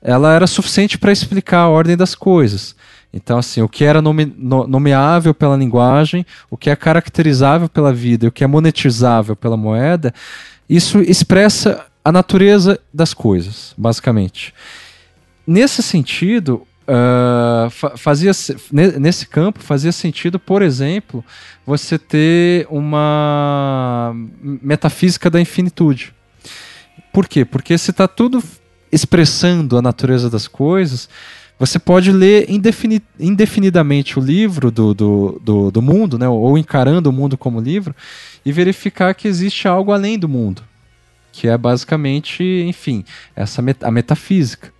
[0.00, 2.74] ela era suficiente para explicar a ordem das coisas.
[3.12, 7.92] Então, assim, o que era nome, no, nomeável pela linguagem, o que é caracterizável pela
[7.92, 10.14] vida e o que é monetizável pela moeda,
[10.66, 14.54] isso expressa a natureza das coisas, basicamente.
[15.46, 18.32] Nesse sentido, uh, fazia
[18.98, 21.24] nesse campo fazia sentido, por exemplo,
[21.64, 24.12] você ter uma
[24.42, 26.12] metafísica da infinitude.
[27.12, 27.44] Por quê?
[27.44, 28.42] Porque se está tudo
[28.90, 31.08] expressando a natureza das coisas,
[31.58, 37.08] você pode ler indefini indefinidamente o livro do, do, do, do, mundo, né, ou encarando
[37.08, 37.94] o mundo como livro,
[38.44, 40.62] e verificar que existe algo além do mundo,
[41.32, 43.04] que é basicamente, enfim,
[43.34, 44.75] essa met a metafísica.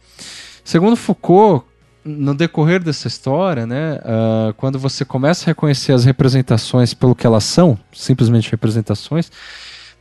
[0.67, 1.65] Segundo Foucault,
[2.05, 7.25] no decorrer dessa história, né, uh, quando você começa a reconhecer as representações pelo que
[7.25, 9.31] elas são, simplesmente representações,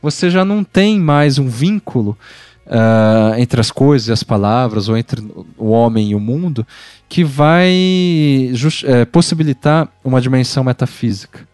[0.02, 2.18] você já não tem mais um vínculo
[2.66, 5.24] uh, entre as coisas e as palavras, ou entre
[5.56, 6.66] o homem e o mundo,
[7.08, 7.72] que vai
[8.86, 11.46] é, possibilitar uma dimensão metafísica.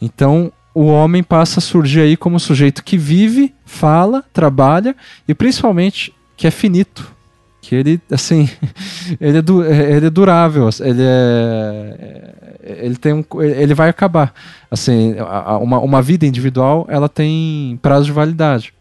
[0.00, 4.94] Então, o homem passa a surgir aí como sujeito que vive, fala, trabalha
[5.26, 7.15] e principalmente que é finito.
[7.66, 8.48] Que ele, assim,
[9.20, 12.32] ele é, du ele é durável, ele é.
[12.62, 13.24] Ele tem um.
[13.40, 14.32] Ele vai acabar.
[14.70, 15.16] Assim,
[15.60, 18.72] uma, uma vida individual ela tem prazo de validade.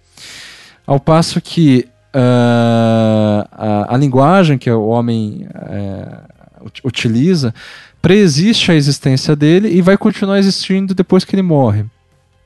[0.86, 7.56] Ao passo que uh, a, a, linguagem que o homem uh, utiliza
[8.04, 11.86] preexiste a existência dele e vai continuar existindo depois que ele morre.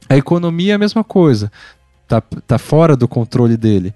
[0.07, 1.51] A economia é a mesma coisa,
[2.07, 3.93] tá, tá fora do controle dele.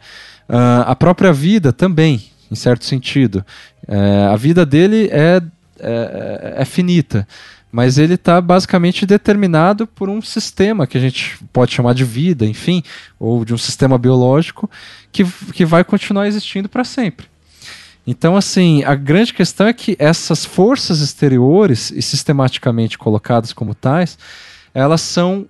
[0.49, 2.21] Uh, a própria vida também,
[2.53, 3.45] em certo sentido.
[3.87, 5.41] Uh, a vida dele é,
[5.79, 7.27] é, é finita
[7.73, 12.45] mas ele está basicamente determinado por um sistema que a gente pode chamar de vida,
[12.45, 12.83] enfim,
[13.19, 14.69] ou de um sistema biológico
[15.11, 17.25] que, que vai continuar existindo para sempre.
[18.05, 24.19] Então, assim, a grande questão é que essas forças exteriores, e sistematicamente colocadas como tais,
[24.71, 25.47] elas são.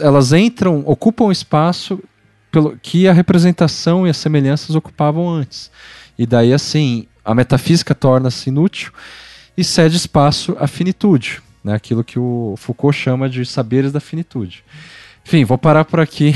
[0.00, 2.02] Elas entram, ocupam o espaço
[2.50, 5.70] pelo que a representação e as semelhanças ocupavam antes.
[6.18, 8.92] E daí, assim, a metafísica torna-se inútil
[9.56, 11.74] e cede espaço à finitude né?
[11.74, 14.64] aquilo que o Foucault chama de saberes da finitude.
[15.24, 16.34] Enfim, vou parar por aqui,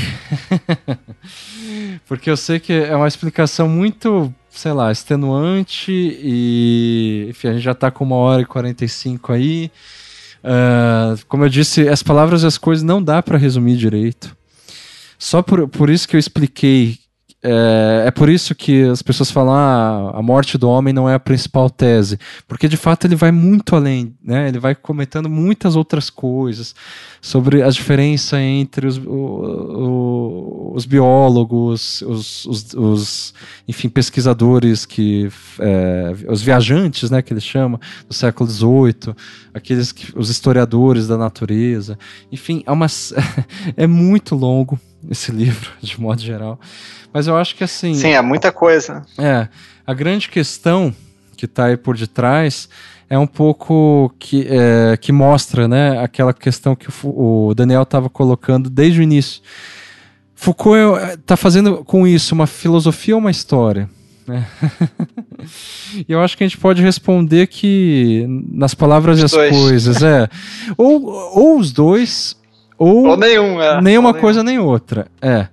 [2.07, 7.63] porque eu sei que é uma explicação muito, sei lá, extenuante e, enfim, a gente
[7.63, 9.71] já está com uma hora e 45 aí.
[10.43, 14.35] Uh, como eu disse, as palavras e as coisas não dá para resumir direito.
[15.17, 16.99] Só por, por isso que eu expliquei
[17.45, 21.13] é, é, por isso que as pessoas falam ah, a morte do homem não é
[21.13, 22.17] a principal tese,
[22.47, 24.47] porque de fato ele vai muito além, né?
[24.47, 26.73] Ele vai comentando muitas outras coisas
[27.21, 33.33] sobre a diferença entre os, o, o, os biólogos, os, os, os,
[33.67, 35.29] enfim pesquisadores que
[35.59, 39.13] é, os viajantes, né, que eles chamam do século XVIII,
[39.53, 41.99] aqueles que, os historiadores da natureza,
[42.31, 42.87] enfim, é, uma,
[43.75, 46.59] é muito longo esse livro de modo geral.
[47.11, 47.93] Mas eu acho que assim.
[47.93, 49.05] Sim, é muita coisa.
[49.17, 49.47] É.
[49.85, 50.93] A grande questão
[51.35, 52.69] que está aí por detrás
[53.09, 58.69] é um pouco que, é, que mostra né, aquela questão que o, Daniel estava colocando
[58.69, 59.41] desde o início.
[60.33, 63.89] Foucault está fazendo com isso uma filosofia ou uma história?
[64.25, 64.47] Né?
[66.07, 69.55] e eu acho que a gente pode responder que nas palavras os e as dois.
[69.55, 70.27] coisas, é.
[70.77, 72.35] ou, ou os dois,
[72.77, 73.81] ou, ou nenhum, é.
[73.81, 74.63] nenhuma ou coisa nenhum.
[74.63, 75.07] nem outra.
[75.21, 75.47] É.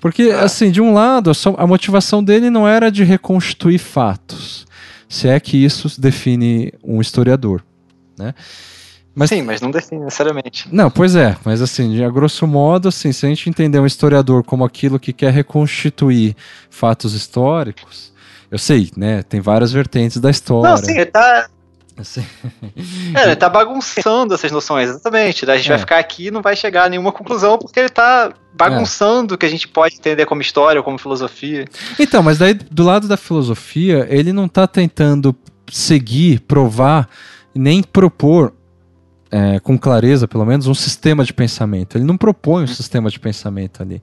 [0.00, 0.34] Porque, é.
[0.34, 4.66] assim, de um lado, a motivação dele não era de reconstituir fatos,
[5.08, 7.62] se é que isso define um historiador,
[8.18, 8.34] né?
[9.14, 10.66] Mas, Sim, mas não define necessariamente.
[10.72, 14.42] Não, pois é, mas assim, a grosso modo, assim, se a gente entender um historiador
[14.42, 16.34] como aquilo que quer reconstituir
[16.70, 18.10] fatos históricos,
[18.50, 20.70] eu sei, né, tem várias vertentes da história.
[20.70, 21.46] Não, sim, ele tá,
[21.96, 22.24] Assim.
[23.14, 25.48] É, ele tá bagunçando essas noções, exatamente.
[25.50, 25.70] A gente é.
[25.70, 29.38] vai ficar aqui e não vai chegar a nenhuma conclusão, porque ele tá bagunçando o
[29.38, 31.66] que a gente pode entender como história ou como filosofia.
[31.98, 35.34] Então, mas daí do lado da filosofia, ele não tá tentando
[35.70, 37.08] seguir, provar,
[37.54, 38.52] nem propor
[39.30, 41.96] é, com clareza, pelo menos, um sistema de pensamento.
[41.96, 44.02] Ele não propõe um sistema de pensamento ali.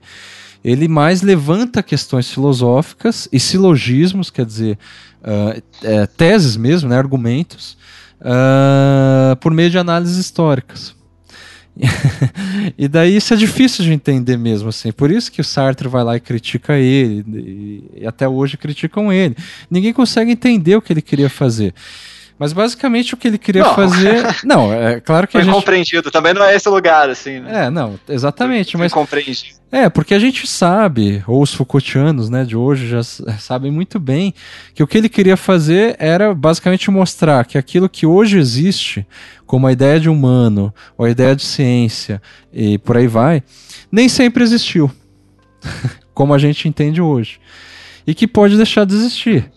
[0.62, 4.78] Ele mais levanta questões filosóficas e silogismos, quer dizer,
[5.22, 7.78] uh, é, teses mesmo, né, argumentos,
[8.20, 10.94] uh, por meio de análises históricas.
[12.76, 14.92] e daí isso é difícil de entender mesmo, assim.
[14.92, 17.24] Por isso que o Sartre vai lá e critica ele,
[17.96, 19.36] e, até hoje criticam ele.
[19.70, 21.74] Ninguém consegue entender o que ele queria fazer.
[22.40, 23.74] Mas basicamente o que ele queria não.
[23.74, 24.24] fazer.
[24.42, 25.52] Não, é claro que Foi a gente.
[25.52, 27.66] compreendido, também não é esse lugar, assim, né?
[27.66, 28.72] É, não, exatamente.
[28.72, 29.60] Foi, mas compreendido.
[29.70, 34.32] É, porque a gente sabe, ou os Foucaultianos né, de hoje já sabem muito bem,
[34.74, 39.06] que o que ele queria fazer era basicamente mostrar que aquilo que hoje existe,
[39.44, 43.42] como a ideia de humano, ou a ideia de ciência, e por aí vai,
[43.92, 44.90] nem sempre existiu.
[46.14, 47.38] como a gente entende hoje.
[48.06, 49.50] E que pode deixar de existir.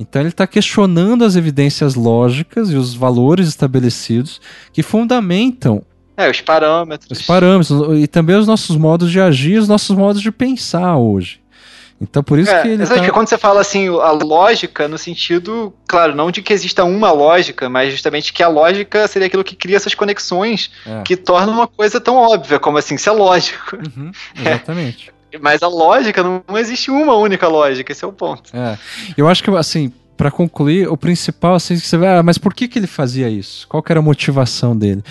[0.00, 4.40] Então ele está questionando as evidências lógicas e os valores estabelecidos
[4.72, 5.82] que fundamentam
[6.16, 7.20] é, os parâmetros.
[7.20, 11.40] Os parâmetros e também os nossos modos de agir, os nossos modos de pensar hoje.
[12.00, 12.86] Então por isso é, que ele.
[12.86, 12.98] Tá...
[12.98, 17.12] que quando você fala assim, a lógica, no sentido, claro, não de que exista uma
[17.12, 21.02] lógica, mas justamente que a lógica seria aquilo que cria essas conexões é.
[21.02, 23.76] que torna uma coisa tão óbvia como assim, isso é lógico.
[23.76, 25.12] Uhum, exatamente.
[25.40, 28.50] Mas a lógica, não, não, existe uma única lógica, esse é o ponto.
[28.56, 28.78] É.
[29.16, 32.52] Eu acho que, assim, para concluir, o principal, assim, que você vai, ah, mas por
[32.52, 33.66] que, que ele fazia isso?
[33.68, 35.02] Qual era a motivação dele?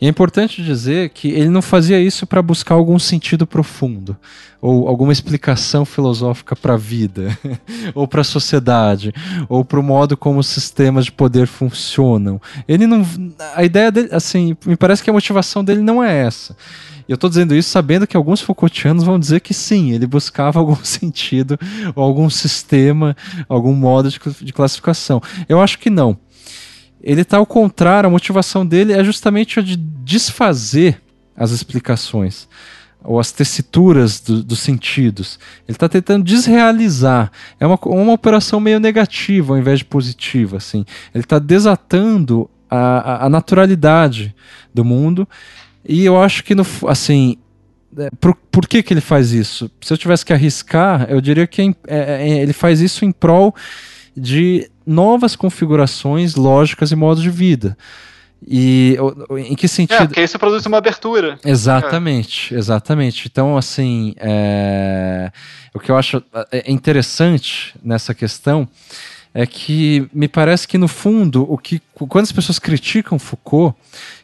[0.00, 4.14] E é importante dizer que ele não fazia isso para buscar algum sentido profundo,
[4.60, 7.36] ou alguma explicação filosófica para a vida,
[7.94, 9.12] ou para a sociedade,
[9.48, 12.40] ou para o modo como os sistemas de poder funcionam.
[12.66, 13.06] Ele não.
[13.54, 16.56] A ideia dele, assim, me parece que a motivação dele não é essa.
[17.08, 20.58] E eu estou dizendo isso sabendo que alguns Foucaultianos vão dizer que sim, ele buscava
[20.60, 21.58] algum sentido,
[21.94, 23.16] ou algum sistema,
[23.48, 25.22] algum modo de, de classificação.
[25.48, 26.18] Eu acho que não.
[27.00, 31.00] Ele está ao contrário, a motivação dele é justamente a de desfazer
[31.36, 32.48] as explicações
[33.02, 35.38] ou as tessituras do, dos sentidos.
[35.66, 37.30] Ele está tentando desrealizar.
[37.58, 40.56] É uma, uma operação meio negativa ao invés de positiva.
[40.56, 40.84] Assim.
[41.14, 44.34] Ele está desatando a, a, naturalidade
[44.74, 45.26] do mundo
[45.84, 47.38] e eu acho que, no, assim,
[47.96, 49.70] é, por, por que, que ele faz isso?
[49.80, 53.12] Se eu tivesse que arriscar, eu diria que é, é, é, ele faz isso em
[53.12, 53.54] prol
[54.16, 57.76] de novas configurações lógicas e modos de vida.
[58.46, 58.96] E
[59.46, 60.02] em que sentido?
[60.02, 61.38] É, porque isso produz uma abertura.
[61.44, 62.58] Exatamente, é.
[62.58, 63.28] exatamente.
[63.30, 65.30] Então, assim, é...
[65.74, 68.68] o que eu acho é, interessante nessa questão
[69.34, 73.76] é que me parece que, no fundo, o que quando as pessoas criticam Foucault,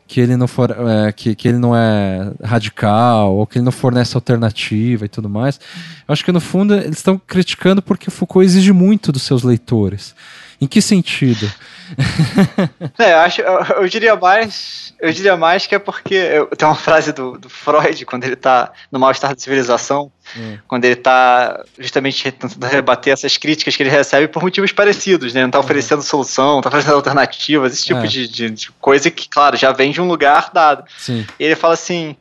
[0.07, 3.73] que ele não for é, que, que ele não é radical ou que ele não
[3.73, 5.59] fornece alternativa e tudo mais.
[6.07, 10.15] Eu acho que no fundo eles estão criticando porque Foucault exige muito dos seus leitores.
[10.61, 11.51] Em que sentido?
[12.99, 16.67] é, eu, acho, eu, eu, diria mais, eu diria mais que é porque eu, tem
[16.67, 20.59] uma frase do, do Freud quando ele está no mal-estar da civilização, hum.
[20.67, 25.43] quando ele está justamente tentando rebater essas críticas que ele recebe por motivos parecidos, né?
[25.43, 25.65] Não está uhum.
[25.65, 28.07] oferecendo solução, não está oferecendo alternativas, esse tipo é.
[28.07, 30.85] de, de, de, coisa que, claro, já vem de um lugar dado.
[30.97, 31.27] Sim.
[31.39, 32.17] E ele fala assim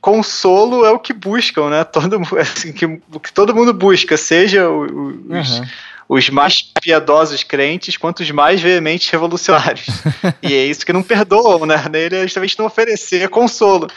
[0.00, 1.84] consolo é o que buscam, né?
[1.84, 5.66] Todo, assim, que, o que todo mundo busca, seja os, uhum
[6.08, 9.86] os mais piedosos crentes quanto os mais veementes revolucionários.
[10.42, 11.84] e é isso que não perdoam, né?
[11.90, 13.88] Nele é justamente não oferecer consolo.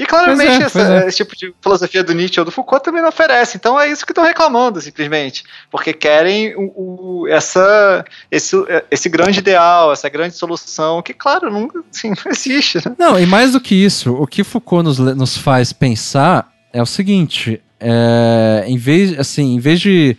[0.00, 1.08] E claramente é, essa, é.
[1.08, 3.58] esse tipo de filosofia do Nietzsche ou do Foucault também não oferece.
[3.58, 5.44] Então é isso que estão reclamando, simplesmente.
[5.70, 8.56] Porque querem o, o, essa, esse,
[8.90, 12.78] esse grande ideal, essa grande solução, que, claro, não, assim, não existe.
[12.78, 12.96] Né?
[12.98, 16.86] Não, e mais do que isso, o que Foucault nos, nos faz pensar é o
[16.86, 20.16] seguinte: é, em, vez, assim, em vez de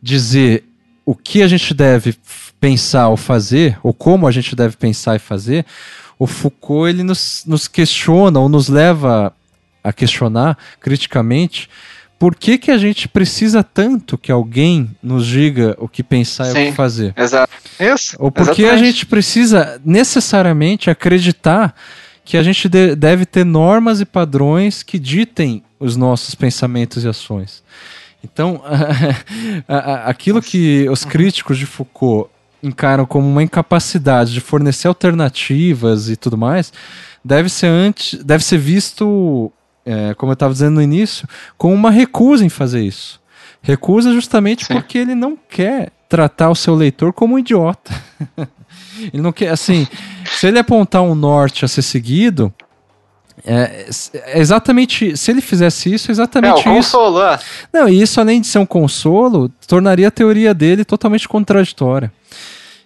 [0.00, 0.64] dizer
[1.08, 2.14] o que a gente deve
[2.60, 5.64] pensar ou fazer, ou como a gente deve pensar e fazer,
[6.18, 9.32] o Foucault ele nos, nos questiona ou nos leva
[9.82, 11.66] a questionar criticamente
[12.18, 16.58] por que, que a gente precisa tanto que alguém nos diga o que pensar Sim,
[16.58, 17.14] e o que fazer.
[17.16, 17.54] Exato.
[17.80, 21.74] Isso, ou por que a gente precisa necessariamente acreditar
[22.22, 27.08] que a gente de, deve ter normas e padrões que ditem os nossos pensamentos e
[27.08, 27.62] ações.
[28.22, 28.60] Então,
[30.04, 32.30] aquilo que os críticos de Foucault
[32.62, 36.72] encaram como uma incapacidade de fornecer alternativas e tudo mais,
[37.24, 39.52] deve ser antes, deve ser visto,
[39.84, 43.20] é, como eu estava dizendo no início, como uma recusa em fazer isso.
[43.62, 44.74] Recusa justamente Sim.
[44.74, 47.92] porque ele não quer tratar o seu leitor como um idiota.
[49.12, 49.86] ele não quer, assim,
[50.24, 52.52] se ele apontar um norte a ser seguido,
[53.44, 55.16] é, é, exatamente.
[55.16, 56.92] Se ele fizesse isso, é exatamente é, o isso.
[56.92, 57.38] Consolo, é.
[57.72, 62.12] Não, e isso, além de ser um consolo, tornaria a teoria dele totalmente contraditória.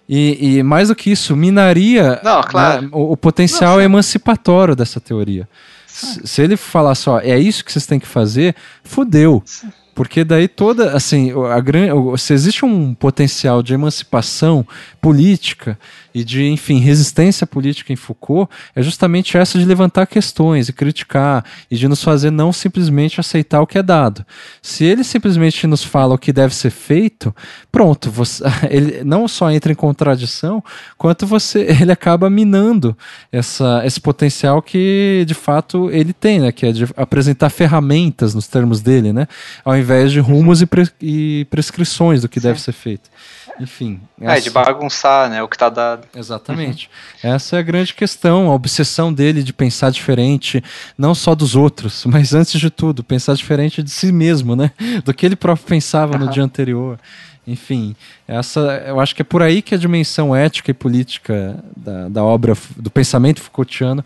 [0.07, 2.81] E, e mais do que isso, minaria Não, claro.
[2.81, 5.47] né, o, o, potencial Não, emancipatório dessa teoria.
[5.87, 9.41] Se, se ele falar só, é isso que vocês têm que fazer, fudeu.
[9.45, 9.71] Sim.
[9.95, 14.65] Porque daí toda, assim, a, a, se existe um potencial de emancipação
[14.99, 15.77] política
[16.13, 21.43] e de, enfim, resistência política em Foucault é justamente essa de levantar questões e criticar
[21.69, 24.25] e de nos fazer não simplesmente aceitar o que é dado.
[24.61, 27.35] Se ele simplesmente nos fala o que deve ser feito,
[27.71, 30.63] pronto, você, ele não só entra em contradição,
[30.97, 32.95] quanto você ele acaba minando
[33.31, 38.47] essa, esse potencial que de fato ele tem, né, que é de apresentar ferramentas nos
[38.47, 39.27] termos dele, né,
[39.65, 43.09] ao invés de rumos e, pre, e prescrições do que deve ser feito.
[43.59, 44.01] Enfim.
[44.19, 44.37] Essa...
[44.37, 45.43] É, de bagunçar, né?
[45.43, 46.07] O que tá dado.
[46.15, 46.89] Exatamente.
[47.21, 50.63] Essa é a grande questão, a obsessão dele de pensar diferente,
[50.97, 54.71] não só dos outros, mas antes de tudo, pensar diferente de si mesmo, né?
[55.03, 56.25] Do que ele próprio pensava uhum.
[56.25, 56.99] no dia anterior.
[57.45, 57.93] Enfim,
[58.25, 62.23] essa, eu acho que é por aí que a dimensão ética e política da, da
[62.23, 64.03] obra, do pensamento Foucaultiano,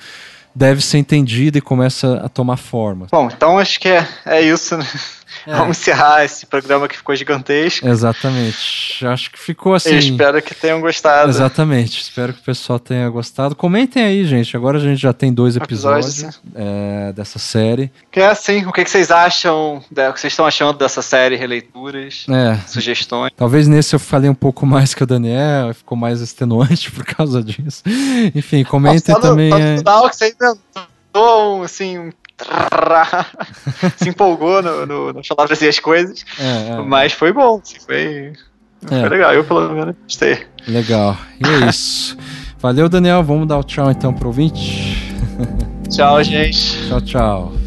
[0.56, 3.06] deve ser entendida e começa a tomar forma.
[3.12, 4.88] Bom, então acho que é, é isso, né?
[5.46, 5.56] É.
[5.56, 7.88] Vamos encerrar esse programa que ficou gigantesco.
[7.88, 9.06] Exatamente.
[9.06, 9.92] Acho que ficou assim.
[9.92, 11.30] Eu espero que tenham gostado.
[11.30, 12.02] Exatamente.
[12.02, 13.56] Espero que o pessoal tenha gostado.
[13.56, 14.56] Comentem aí, gente.
[14.56, 17.92] Agora a gente já tem dois episódios Episódio, é, dessa série.
[18.12, 22.26] Que é assim, o que, vocês acham, o que vocês estão achando dessa série, releituras,
[22.30, 22.58] é.
[22.68, 23.32] sugestões.
[23.36, 27.44] Talvez nesse eu falei um pouco mais que o Daniel, ficou mais extenuante por causa
[27.44, 27.84] disso.
[28.34, 29.50] Enfim, comentem Nossa, também.
[29.50, 29.76] No, é...
[29.76, 32.12] no que você inventou, assim,
[33.98, 36.24] se empolgou no, no, nas palavras as coisas.
[36.40, 38.34] É, é, mas foi bom, assim, foi,
[38.88, 39.34] foi legal.
[39.34, 40.46] Eu, pelo menos, gostei.
[40.68, 41.18] Legal.
[41.44, 42.18] E é isso.
[42.60, 43.24] Valeu, Daniel.
[43.24, 45.14] Vamos dar o tchau então pro ouvinte.
[45.90, 46.88] Tchau, gente.
[46.88, 47.67] Tchau, tchau.